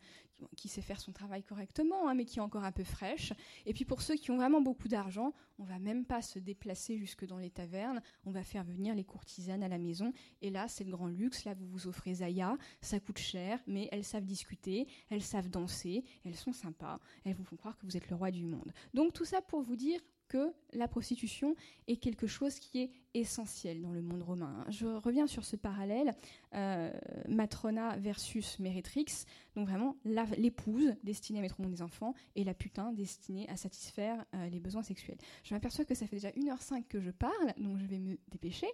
[0.56, 3.32] qui sait faire son travail correctement, hein, mais qui est encore un peu fraîche.
[3.66, 6.98] Et puis pour ceux qui ont vraiment beaucoup d'argent, on va même pas se déplacer
[6.98, 10.12] jusque dans les tavernes, on va faire venir les courtisanes à la maison.
[10.42, 11.44] Et là, c'est le grand luxe.
[11.44, 16.04] Là, vous vous offrez Zaya, ça coûte cher, mais elles savent discuter, elles savent danser,
[16.24, 18.72] elles sont sympas, elles vous font croire que vous êtes le roi du monde.
[18.94, 21.56] Donc tout ça pour vous dire que la prostitution
[21.88, 24.64] est quelque chose qui est essentiel dans le monde romain.
[24.68, 26.14] Je reviens sur ce parallèle
[26.54, 26.92] euh,
[27.28, 29.24] Matrona versus Mérétrix,
[29.56, 29.96] donc vraiment
[30.38, 34.48] l'épouse destinée à mettre au monde des enfants et la putain destinée à satisfaire euh,
[34.48, 35.18] les besoins sexuels.
[35.42, 38.68] Je m'aperçois que ça fait déjà 1h05 que je parle, donc je vais me dépêcher.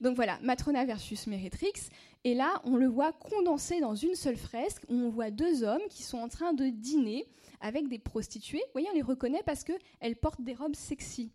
[0.00, 1.90] Donc voilà, Matrona versus Mérétrix,
[2.24, 5.86] et là on le voit condensé dans une seule fresque où on voit deux hommes
[5.90, 7.26] qui sont en train de dîner
[7.60, 8.62] avec des prostituées.
[8.66, 11.32] Vous voyez, on les reconnaît parce qu'elles portent des robes sexy.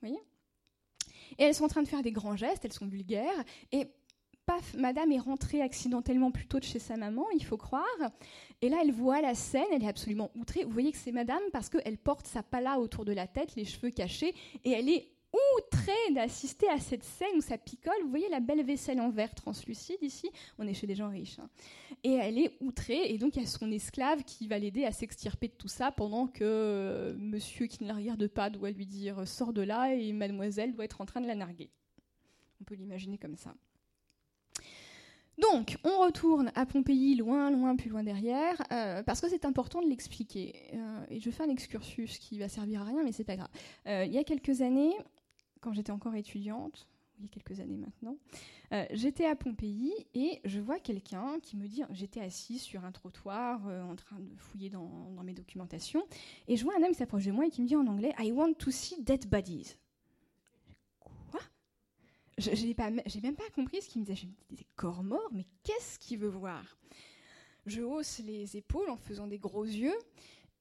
[0.00, 0.22] Vous voyez
[1.38, 3.44] Et elles sont en train de faire des grands gestes, elles sont vulgaires.
[3.70, 3.86] Et
[4.46, 7.84] paf, madame est rentrée accidentellement plus tôt de chez sa maman, il faut croire.
[8.60, 10.64] Et là, elle voit la scène, elle est absolument outrée.
[10.64, 13.64] Vous voyez que c'est madame parce qu'elle porte sa pala autour de la tête, les
[13.64, 14.34] cheveux cachés,
[14.64, 15.08] et elle est
[15.58, 17.94] outrée d'assister à cette scène où ça picole.
[18.02, 20.30] Vous voyez la belle vaisselle en verre translucide ici?
[20.58, 21.38] On est chez des gens riches.
[21.38, 21.48] Hein.
[22.04, 24.92] Et elle est outrée, et donc il y a son esclave qui va l'aider à
[24.92, 28.86] s'extirper de tout ça pendant que euh, monsieur qui ne la regarde pas doit lui
[28.86, 31.70] dire sors de là et mademoiselle doit être en train de la narguer.
[32.60, 33.54] On peut l'imaginer comme ça.
[35.38, 39.80] Donc, on retourne à Pompéi, loin, loin, plus loin derrière, euh, parce que c'est important
[39.80, 40.54] de l'expliquer.
[40.74, 43.48] Euh, et je fais un excursus qui va servir à rien, mais c'est pas grave.
[43.86, 44.94] il y a quelques années,
[45.62, 46.86] quand j'étais encore étudiante,
[47.18, 48.16] il y a quelques années maintenant,
[48.72, 52.90] euh, j'étais à Pompéi et je vois quelqu'un qui me dit, j'étais assise sur un
[52.90, 56.04] trottoir euh, en train de fouiller dans, mes documentations,
[56.48, 58.12] et je vois un homme qui s'approche de moi et qui me dit en anglais,
[58.18, 59.76] I want to see dead bodies.
[61.30, 61.40] Quoi?
[62.38, 62.74] J'ai
[63.22, 64.16] même pas compris ce qu'il me disait.
[64.16, 66.76] Je me disais, des corps morts, mais qu'est-ce qu'il veut voir?
[67.66, 69.94] Je hausse les épaules en faisant des gros yeux,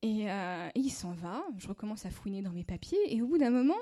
[0.04, 1.44] et, euh, et il s'en va.
[1.58, 3.80] Je recommence à fouiner dans mes papiers, et au bout d'un moment,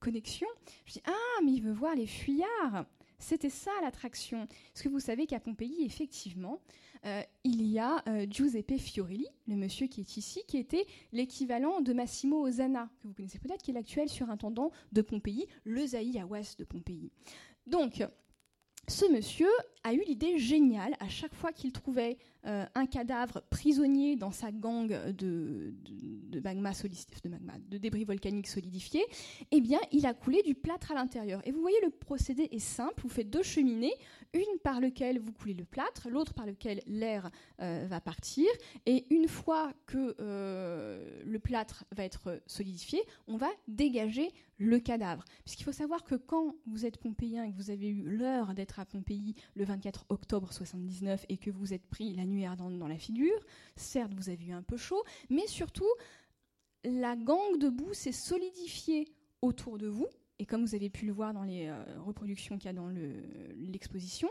[0.00, 0.48] connexion.
[0.86, 2.86] Je dis Ah, mais il veut voir les fuyards.
[3.18, 4.44] C'était ça l'attraction.
[4.44, 6.60] Est-ce que vous savez qu'à Pompéi, effectivement,
[7.04, 11.80] euh, il y a euh, Giuseppe Fiorelli, le monsieur qui est ici, qui était l'équivalent
[11.80, 16.18] de Massimo Ozana, que vous connaissez peut-être, qui est l'actuel surintendant de Pompéi, le Zaï
[16.18, 17.10] Awas de Pompéi.
[17.66, 18.04] Donc,
[18.88, 19.48] ce monsieur
[19.84, 24.50] a eu l'idée géniale, à chaque fois qu'il trouvait euh, un cadavre prisonnier dans sa
[24.52, 29.04] gangue de, de, débris volcaniques solidifiés,
[29.50, 31.40] eh bien, il a coulé du plâtre à l'intérieur.
[31.46, 33.02] Et vous voyez, le procédé est simple.
[33.02, 33.94] Vous faites deux cheminées,
[34.34, 38.46] une par laquelle vous coulez le plâtre, l'autre par laquelle l'air euh, va partir.
[38.86, 45.24] Et une fois que euh, le plâtre va être solidifié, on va dégager le cadavre.
[45.44, 48.80] Puisqu'il faut savoir que quand vous êtes pompéien et que vous avez eu l'heure d'être
[48.80, 52.88] à Pompéi le 24 octobre 79 et que vous êtes pris la nuit ardente dans
[52.88, 53.38] la figure,
[53.76, 55.88] certes vous avez eu un peu chaud, mais surtout
[56.84, 59.08] la gangue de boue s'est solidifiée
[59.42, 60.08] autour de vous,
[60.38, 62.88] et comme vous avez pu le voir dans les euh, reproductions qu'il y a dans
[63.56, 64.28] l'exposition,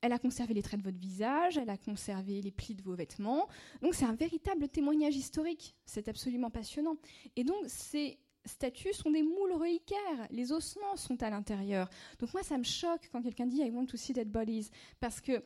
[0.00, 2.94] elle a conservé les traits de votre visage, elle a conservé les plis de vos
[2.94, 3.48] vêtements.
[3.82, 5.76] Donc c'est un véritable témoignage historique.
[5.86, 6.96] C'est absolument passionnant.
[7.36, 10.26] Et donc ces statues sont des moules reliquaires.
[10.30, 11.88] Les ossements sont à l'intérieur.
[12.18, 15.20] Donc moi ça me choque quand quelqu'un dit I want to see dead bodies parce
[15.20, 15.42] que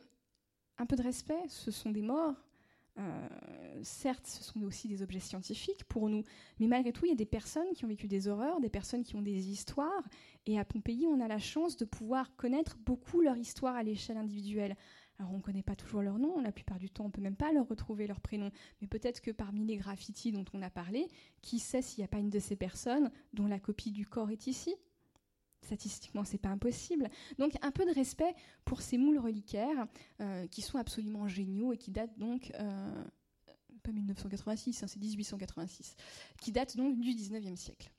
[0.79, 2.35] un peu de respect, ce sont des morts.
[2.99, 6.23] Euh, certes, ce sont aussi des objets scientifiques pour nous,
[6.59, 9.03] mais malgré tout, il y a des personnes qui ont vécu des horreurs, des personnes
[9.03, 10.03] qui ont des histoires,
[10.47, 14.17] et à Pompéi, on a la chance de pouvoir connaître beaucoup leur histoire à l'échelle
[14.17, 14.75] individuelle.
[15.19, 17.35] Alors on ne connaît pas toujours leur nom, la plupart du temps on peut même
[17.35, 21.07] pas leur retrouver leur prénom, mais peut-être que parmi les graffitis dont on a parlé,
[21.41, 24.29] qui sait s'il n'y a pas une de ces personnes dont la copie du corps
[24.29, 24.75] est ici?
[25.67, 27.09] Statistiquement, c'est pas impossible.
[27.39, 28.33] Donc, un peu de respect
[28.63, 29.85] pour ces moules reliquaires
[30.21, 32.53] euh, qui sont absolument géniaux et qui datent donc.
[32.57, 33.03] Euh,
[33.83, 35.97] pas 1986, hein, c'est 1886,
[36.39, 37.91] qui datent donc du 19e siècle.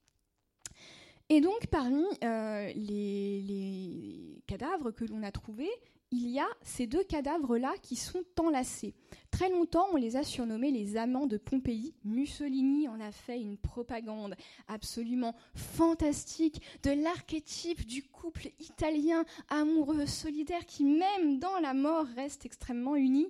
[1.29, 5.71] Et donc, parmi euh, les, cadavres que l'on a trouvés,
[6.11, 8.95] il y a ces deux cadavres-là qui sont enlacés.
[9.31, 11.95] Très longtemps, on les a surnommés les amants de Pompéi.
[12.05, 14.35] Mussolini en a fait une propagande
[14.69, 22.47] absolument fantastique de l'archétype du couple italien amoureux, solidaire, qui même dans la mort reste
[22.47, 23.29] extrêmement uni.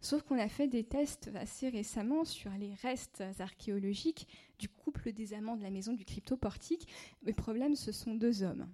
[0.00, 4.28] Sauf qu'on a fait des tests assez récemment sur les restes archéologiques
[4.58, 6.88] du couple des amants de la maison du cryptoportique.
[7.22, 8.68] Le problème, ce sont deux hommes.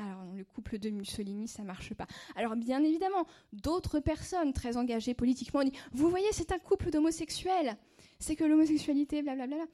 [0.00, 2.06] Alors, le couple de Mussolini, ça marche pas.
[2.34, 7.76] Alors, bien évidemment, d'autres personnes très engagées politiquement disent Vous voyez, c'est un couple d'homosexuels.
[8.18, 9.66] C'est que l'homosexualité, blablabla.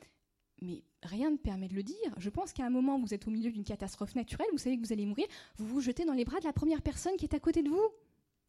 [0.62, 2.12] Mais rien ne permet de le dire.
[2.16, 4.84] Je pense qu'à un moment, vous êtes au milieu d'une catastrophe naturelle, vous savez que
[4.84, 5.26] vous allez mourir,
[5.58, 7.68] vous vous jetez dans les bras de la première personne qui est à côté de
[7.68, 7.88] vous.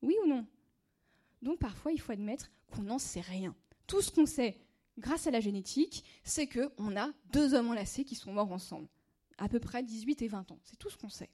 [0.02, 0.48] Oui ou non?
[1.44, 3.56] Donc, parfois, il faut admettre qu'on n'en sait rien.
[3.86, 4.58] Tout ce qu'on sait,
[4.98, 8.88] grâce à la génétique, c'est qu'on a deux hommes enlacés qui sont morts ensemble.
[9.38, 10.60] À peu près 18 et 20 ans.
[10.64, 11.30] C'est tout ce qu'on sait.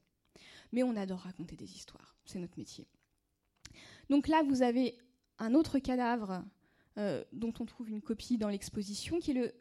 [0.73, 2.17] Mais on adore raconter des histoires.
[2.25, 2.85] C'est notre métier.
[4.09, 4.97] Donc là, vous avez
[5.39, 6.43] un autre cadavre
[6.97, 9.53] euh, dont on trouve une copie dans l'exposition, qui est le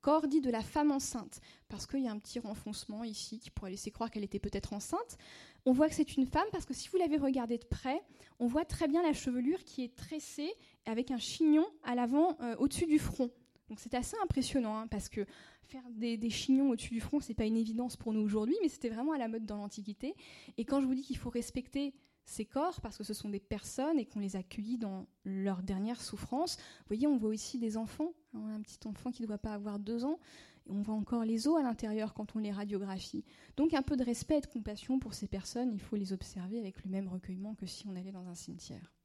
[0.00, 3.50] corps dit de la femme enceinte, parce qu'il y a un petit renfoncement ici qui
[3.50, 5.18] pourrait laisser croire qu'elle était peut-être enceinte.
[5.64, 8.00] On voit que c'est une femme parce que si vous l'avez regardée de près,
[8.38, 10.52] on voit très bien la chevelure qui est tressée
[10.86, 13.30] avec un chignon à l'avant euh, au-dessus du front.
[13.68, 15.26] Donc c'est assez impressionnant, hein, parce que
[15.62, 18.88] faire des, chignons au-dessus du front, c'est pas une évidence pour nous aujourd'hui, mais c'était
[18.88, 20.14] vraiment à la mode dans l'Antiquité.
[20.56, 23.40] Et quand je vous dis qu'il faut respecter ces corps, parce que ce sont des
[23.40, 27.76] personnes et qu'on les accueillit dans leur dernière souffrance, vous voyez, on voit aussi des
[27.76, 28.12] enfants.
[28.34, 30.18] Hein, un petit enfant qui ne doit pas avoir deux ans,
[30.66, 33.24] et on voit encore les os à l'intérieur quand on les radiographie.
[33.56, 36.58] Donc un peu de respect et de compassion pour ces personnes, il faut les observer
[36.58, 38.97] avec le même recueillement que si on allait dans un cimetière.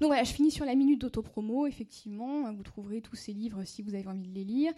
[0.00, 1.66] Donc voilà, je finis sur la minute d'autopromo.
[1.66, 4.72] Effectivement, vous trouverez tous ces livres si vous avez envie de les lire.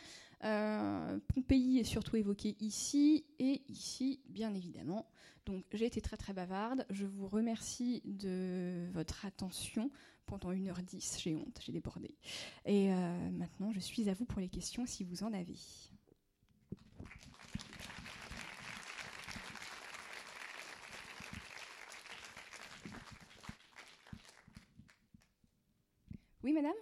[0.44, 5.07] Euh, Pompéi est surtout évoqué ici et ici, bien évidemment.
[5.47, 6.85] Donc j'ai été très très bavarde.
[6.90, 9.90] Je vous remercie de votre attention
[10.27, 11.20] pendant 1h10.
[11.20, 12.16] J'ai honte, j'ai débordé.
[12.66, 15.57] Et euh, maintenant, je suis à vous pour les questions si vous en avez.
[26.44, 26.73] Oui, madame?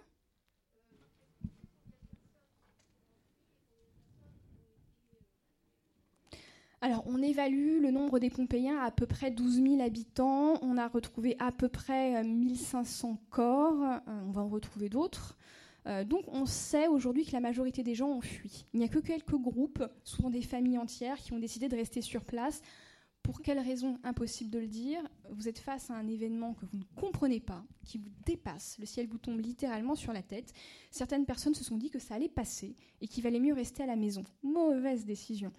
[6.83, 10.57] Alors, on évalue le nombre des Pompéiens à à peu près 12 000 habitants.
[10.63, 13.83] On a retrouvé à peu près 1500 euh, corps.
[13.83, 13.97] Euh,
[14.27, 15.37] on va en retrouver d'autres.
[15.85, 18.65] Euh, donc, on sait aujourd'hui que la majorité des gens ont fui.
[18.73, 22.01] Il n'y a que quelques groupes, souvent des familles entières, qui ont décidé de rester
[22.01, 22.63] sur place
[23.23, 25.01] pour quelle raison Impossible de le dire.
[25.29, 28.77] Vous êtes face à un événement que vous ne comprenez pas, qui vous dépasse.
[28.79, 30.53] Le ciel vous tombe littéralement sur la tête.
[30.89, 33.87] Certaines personnes se sont dit que ça allait passer et qu'il valait mieux rester à
[33.87, 34.23] la maison.
[34.43, 35.51] Mauvaise décision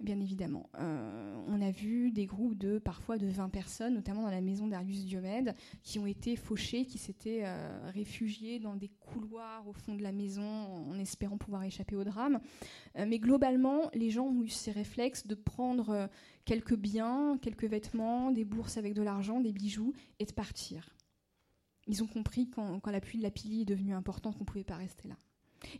[0.00, 0.68] bien évidemment.
[0.78, 4.66] Euh, on a vu des groupes de parfois de 20 personnes, notamment dans la maison
[4.66, 9.94] d'Arius Diomède, qui ont été fauchés, qui s'étaient euh, réfugiés dans des couloirs au fond
[9.94, 12.40] de la maison en espérant pouvoir échapper au drame.
[12.96, 16.08] Euh, mais globalement, les gens ont eu ces réflexes de prendre
[16.44, 20.94] quelques biens, quelques vêtements, des bourses avec de l'argent, des bijoux, et de partir.
[21.86, 24.46] Ils ont compris quand, quand la pluie de la pili est devenue importante qu'on ne
[24.46, 25.16] pouvait pas rester là.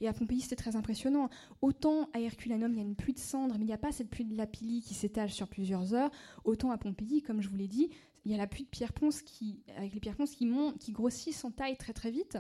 [0.01, 1.29] Et à Pompéi, c'était très impressionnant.
[1.63, 3.93] Autant à Herculanum, il y a une pluie de cendres, mais il n'y a pas
[3.93, 6.11] cette pluie de lapilli qui s'étale sur plusieurs heures.
[6.45, 7.91] Autant à Pompéi, comme je vous l'ai dit,
[8.25, 10.79] il y a la pluie de pierre ponce qui, avec les pierres ponces qui, montent,
[10.79, 12.39] qui grossissent en taille très très vite.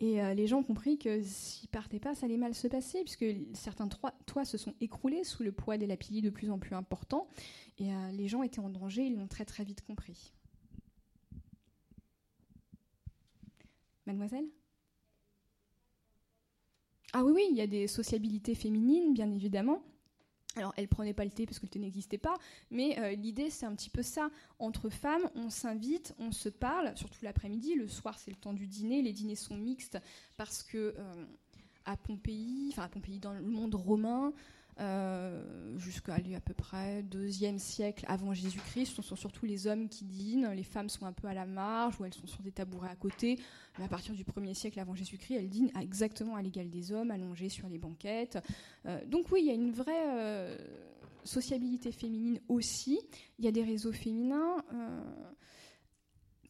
[0.00, 3.02] Et euh, les gens ont compris que s'ils partaient pas, ça allait mal se passer,
[3.02, 6.74] puisque certains toits se sont écroulés sous le poids des lapillis de plus en plus
[6.76, 7.28] important.
[7.78, 10.32] Et euh, les gens étaient en danger, ils l'ont très très vite compris.
[14.06, 14.46] Mademoiselle?
[17.12, 19.82] Ah oui, oui, il y a des sociabilités féminines, bien évidemment.
[20.56, 22.36] Alors, elle prenait pas le thé parce que le thé n'existait pas,
[22.70, 24.28] mais euh, l'idée c'est un petit peu ça.
[24.58, 27.74] Entre femmes, on s'invite, on se parle, surtout l'après-midi.
[27.74, 29.02] Le soir, c'est le temps du dîner.
[29.02, 29.98] Les dîners sont mixtes
[30.36, 31.24] parce que euh,
[31.84, 34.32] à Pompéi, enfin à Pompéi, dans le monde romain,
[34.80, 38.94] euh, jusqu'à à peu près deuxième siècle avant Jésus-Christ.
[38.94, 42.00] Ce sont surtout les hommes qui dînent, les femmes sont un peu à la marge
[42.00, 43.40] ou elles sont sur des tabourets à côté.
[43.82, 47.48] À partir du 1er siècle avant Jésus-Christ, elles dînent exactement à l'égal des hommes, allongées
[47.48, 48.38] sur les banquettes.
[48.86, 50.56] Euh, donc oui, il y a une vraie euh,
[51.24, 53.00] sociabilité féminine aussi.
[53.38, 54.64] Il y a des réseaux féminins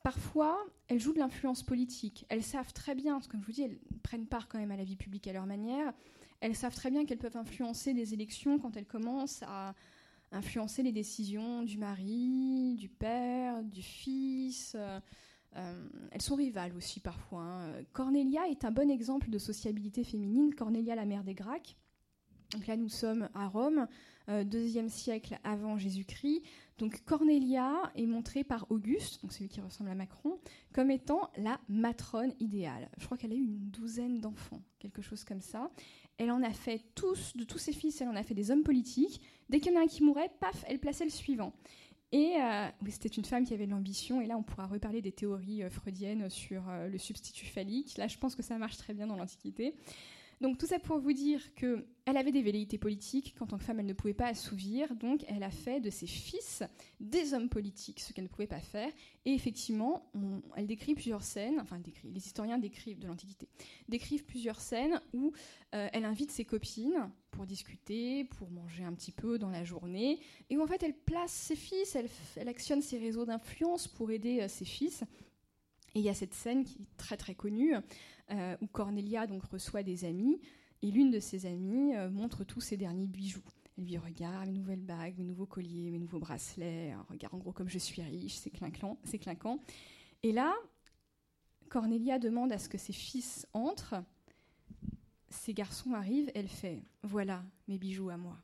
[0.05, 2.25] parfois, elles jouent de l'influence politique.
[2.31, 4.85] Elles savent très bien, comme je vous dis, elles prennent part quand même à la
[4.85, 5.93] vie publique à leur manière
[6.41, 9.75] elles savent très bien qu'elles peuvent influencer des élections quand elles commencent à
[10.31, 14.77] influencer les décisions du mari, du père, du fils.
[15.57, 17.43] Euh, elles sont rivales aussi parfois.
[17.43, 17.83] Hein.
[17.93, 20.55] Cornelia est un bon exemple de sociabilité féminine.
[20.55, 21.77] Cornelia, la mère des Gracques.
[22.53, 23.87] Donc là, nous sommes à Rome,
[24.31, 26.43] euh, deuxième siècle avant Jésus-Christ.
[26.79, 30.39] Donc Cornelia est montrée par Auguste, donc celui qui ressemble à Macron,
[30.73, 32.89] comme étant la matrone idéale.
[32.99, 35.71] Je crois qu'elle a eu une douzaine d'enfants, quelque chose comme ça.
[36.17, 38.63] Elle en a fait tous, de tous ses fils, elle en a fait des hommes
[38.63, 39.21] politiques.
[39.51, 41.53] Dès qu'il y en a un qui mourait, paf, elle plaçait le suivant.
[42.11, 44.21] Et euh, c'était une femme qui avait de l'ambition.
[44.21, 47.97] Et là, on pourra reparler des théories euh, freudiennes sur euh, le substitut phallique.
[47.99, 49.75] Là, je pense que ça marche très bien dans l'Antiquité.
[50.41, 53.81] Donc tout ça pour vous dire qu'elle avait des velléités politiques qu'en tant que femme
[53.81, 56.63] elle ne pouvait pas assouvir, donc elle a fait de ses fils
[57.01, 58.91] des hommes politiques, ce qu'elle ne pouvait pas faire.
[59.25, 60.11] Et effectivement,
[60.57, 63.49] elle décrit plusieurs scènes, enfin les historiens décrivent de l'Antiquité,
[63.89, 65.33] décrivent plusieurs scènes où
[65.75, 70.21] euh, elle invite ses copines pour discuter, pour manger un petit peu dans la journée,
[70.51, 71.97] et où en fait elle place ses fils,
[72.37, 75.03] elle, actionne ses réseaux d'influence pour aider euh, ses fils.
[75.95, 77.75] Et il y a cette scène qui est très très connue
[78.31, 80.41] euh, où Cornelia donc reçoit des amis
[80.83, 83.43] et l'une de ses amies euh, montre tous ses derniers bijoux.
[83.77, 86.95] Elle lui regarde mes nouvelles bagues, mes nouveaux colliers, mes nouveaux bracelets.
[87.09, 89.61] Regarde en gros comme je suis riche, c'est clinquant, c'est clinquant.
[90.23, 90.55] Et là,
[91.69, 94.03] Cornelia demande à ce que ses fils entrent.
[95.31, 98.37] Ces garçons arrivent, elle fait Voilà mes bijoux à moi.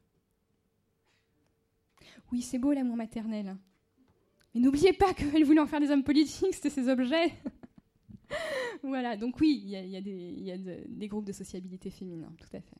[2.31, 3.56] Oui, c'est beau l'amour maternel.
[4.55, 7.32] Mais n'oubliez pas qu'elle voulait en faire des hommes politiques, c'était ses objets.
[8.82, 12.76] voilà, donc oui, il y a, des, groupes de sociabilité féminin, tout à fait.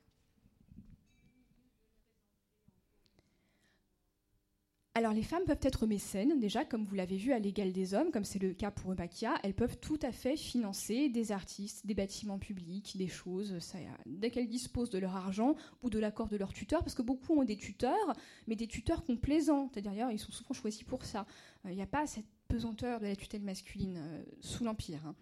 [4.97, 8.11] Alors les femmes peuvent être mécènes, déjà, comme vous l'avez vu à l'égal des hommes,
[8.11, 11.93] comme c'est le cas pour Eubakia, elles peuvent tout à fait financer des artistes, des
[11.93, 16.37] bâtiments publics, des choses, ça, dès qu'elles disposent de leur argent ou de l'accord de
[16.37, 18.13] leur tuteur, parce que beaucoup ont des tuteurs,
[18.47, 21.25] mais des tuteurs complaisants, c'est-à-dire ils sont souvent choisis pour ça.
[21.65, 25.05] Euh, il n'y a pas cette pesanteur de la tutelle masculine euh, sous l'Empire.
[25.05, 25.15] Hein.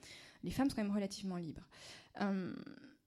[0.43, 1.67] Les femmes sont quand même relativement libres.
[2.21, 2.53] Euh,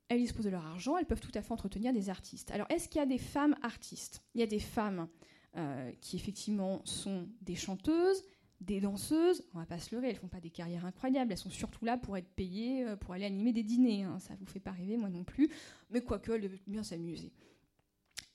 [0.08, 2.50] elles disposent de leur argent, elles peuvent tout à fait entretenir des artistes.
[2.50, 4.22] Alors, est-ce qu'il y a des femmes artistes?
[4.34, 5.08] Il y a des femmes
[5.56, 8.22] euh, qui, effectivement, sont des chanteuses,
[8.60, 9.44] des danseuses.
[9.52, 11.32] On va pas se leurrer, elles font pas des carrières incroyables.
[11.32, 14.04] Elles sont surtout là pour être payées, pour aller animer des dîners.
[14.04, 14.18] Hein.
[14.20, 15.50] Ça vous fait pas rêver, moi non plus.
[15.90, 17.32] Mais quoique, elles doivent bien s'amuser.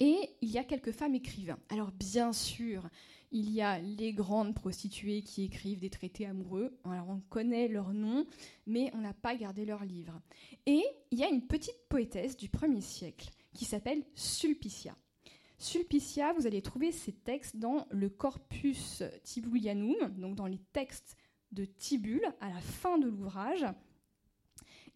[0.02, 1.60] Et il y a quelques femmes écrivains.
[1.70, 2.90] Alors, bien sûr,
[3.32, 6.78] il y a les grandes prostituées qui écrivent des traités amoureux.
[6.84, 8.26] Alors on connaît leurs noms,
[8.68, 10.20] mais on n'a pas gardé leurs livres.
[10.66, 14.96] Et il y a une petite poétesse du 1er siècle qui s'appelle Sulpicia.
[15.58, 21.16] Sulpicia, vous allez trouver ses textes dans le Corpus Tibulianum, donc dans les textes
[21.52, 23.66] de Tibulle à la fin de l'ouvrage.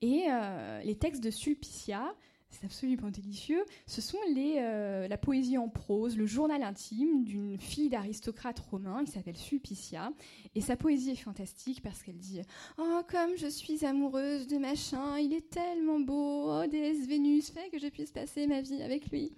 [0.01, 2.15] Et euh, les textes de Sulpicia,
[2.56, 3.64] c'est absolument délicieux.
[3.86, 9.11] Ce sont euh, la poésie en prose, le journal intime d'une fille d'aristocrate romain qui
[9.11, 10.11] s'appelle Sulpicia.
[10.56, 12.41] Et sa poésie est fantastique parce qu'elle dit
[12.77, 17.69] Oh, comme je suis amoureuse de machin, il est tellement beau, oh, déesse Vénus, fait
[17.69, 19.34] que je puisse passer ma vie avec lui.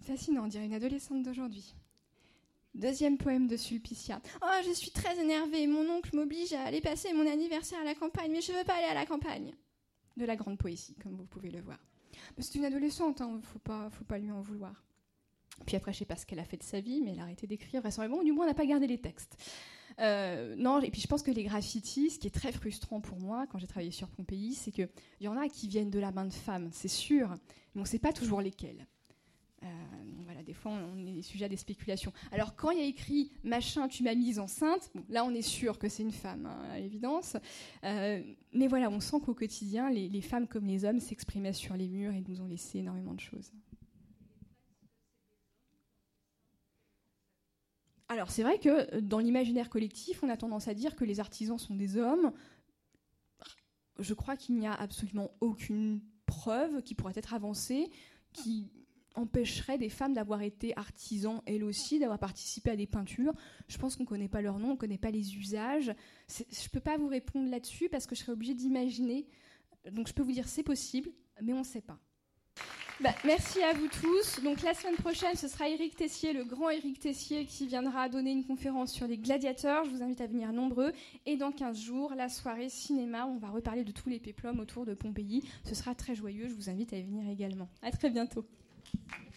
[0.00, 1.74] Fascinant, on dirait une adolescente d'aujourd'hui.
[2.74, 4.20] Deuxième poème de Sulpicia.
[4.42, 5.66] Oh, je suis très énervée.
[5.66, 8.74] Mon oncle m'oblige à aller passer mon anniversaire à la campagne, mais je veux pas
[8.74, 9.54] aller à la campagne.
[10.16, 11.78] De la grande poésie, comme vous pouvez le voir.
[12.38, 13.58] C'est une adolescente, il hein, ne faut
[14.04, 14.84] pas, lui en vouloir.
[15.66, 17.22] Puis après, je sais pas ce qu'elle a fait de sa vie, mais elle a
[17.22, 19.36] arrêté d'écrire vraisemblablement, du moins, on n'a pas gardé les textes.
[20.00, 23.18] Euh, non, et puis je pense que les graffitis, ce qui est très frustrant pour
[23.18, 24.88] moi quand j'ai travaillé sur Pompéi, c'est qu'il
[25.20, 27.28] y en a qui viennent de la main de femmes, c'est sûr,
[27.74, 28.86] mais on ne sait pas toujours lesquelles.
[29.62, 29.66] Euh,
[30.24, 32.12] voilà, des fois, on est sujet à des spéculations.
[32.30, 35.78] Alors, quand il y a écrit machin, tu m'as mise enceinte, là, on est sûr
[35.78, 37.36] que c'est une femme, hein, à l'évidence.
[37.84, 38.22] Euh,
[38.52, 42.12] mais voilà, on sent qu'au quotidien, les, femmes comme les hommes s'exprimaient sur les murs
[42.12, 43.52] et nous ont laissé énormément de choses.
[48.08, 51.58] Alors, c'est vrai que dans l'imaginaire collectif, on a tendance à dire que les artisans
[51.58, 52.32] sont des hommes.
[53.98, 57.90] Je crois qu'il n'y a absolument aucune preuve qui pourrait être avancée
[58.32, 58.70] qui
[59.14, 63.32] empêcherait des femmes d'avoir été artisans, elles aussi, d'avoir participé à des peintures.
[63.68, 65.94] Je pense qu'on ne connaît pas leur nom, on ne connaît pas les usages.
[66.28, 69.26] Je ne peux pas vous répondre là-dessus parce que je serais obligée d'imaginer.
[69.90, 71.10] Donc je peux vous dire c'est possible,
[71.40, 71.98] mais on ne sait pas.
[73.00, 74.40] Bah, merci à vous tous.
[74.44, 78.30] Donc la semaine prochaine, ce sera Éric Tessier, le grand Éric Tessier, qui viendra donner
[78.30, 79.84] une conférence sur les gladiateurs.
[79.84, 80.92] Je vous invite à venir nombreux.
[81.26, 84.86] Et dans 15 jours, la soirée cinéma, on va reparler de tous les péplums autour
[84.86, 85.42] de Pompéi.
[85.64, 86.48] Ce sera très joyeux.
[86.48, 87.68] Je vous invite à y venir également.
[87.82, 88.46] À très bientôt.
[88.94, 89.31] Thank you.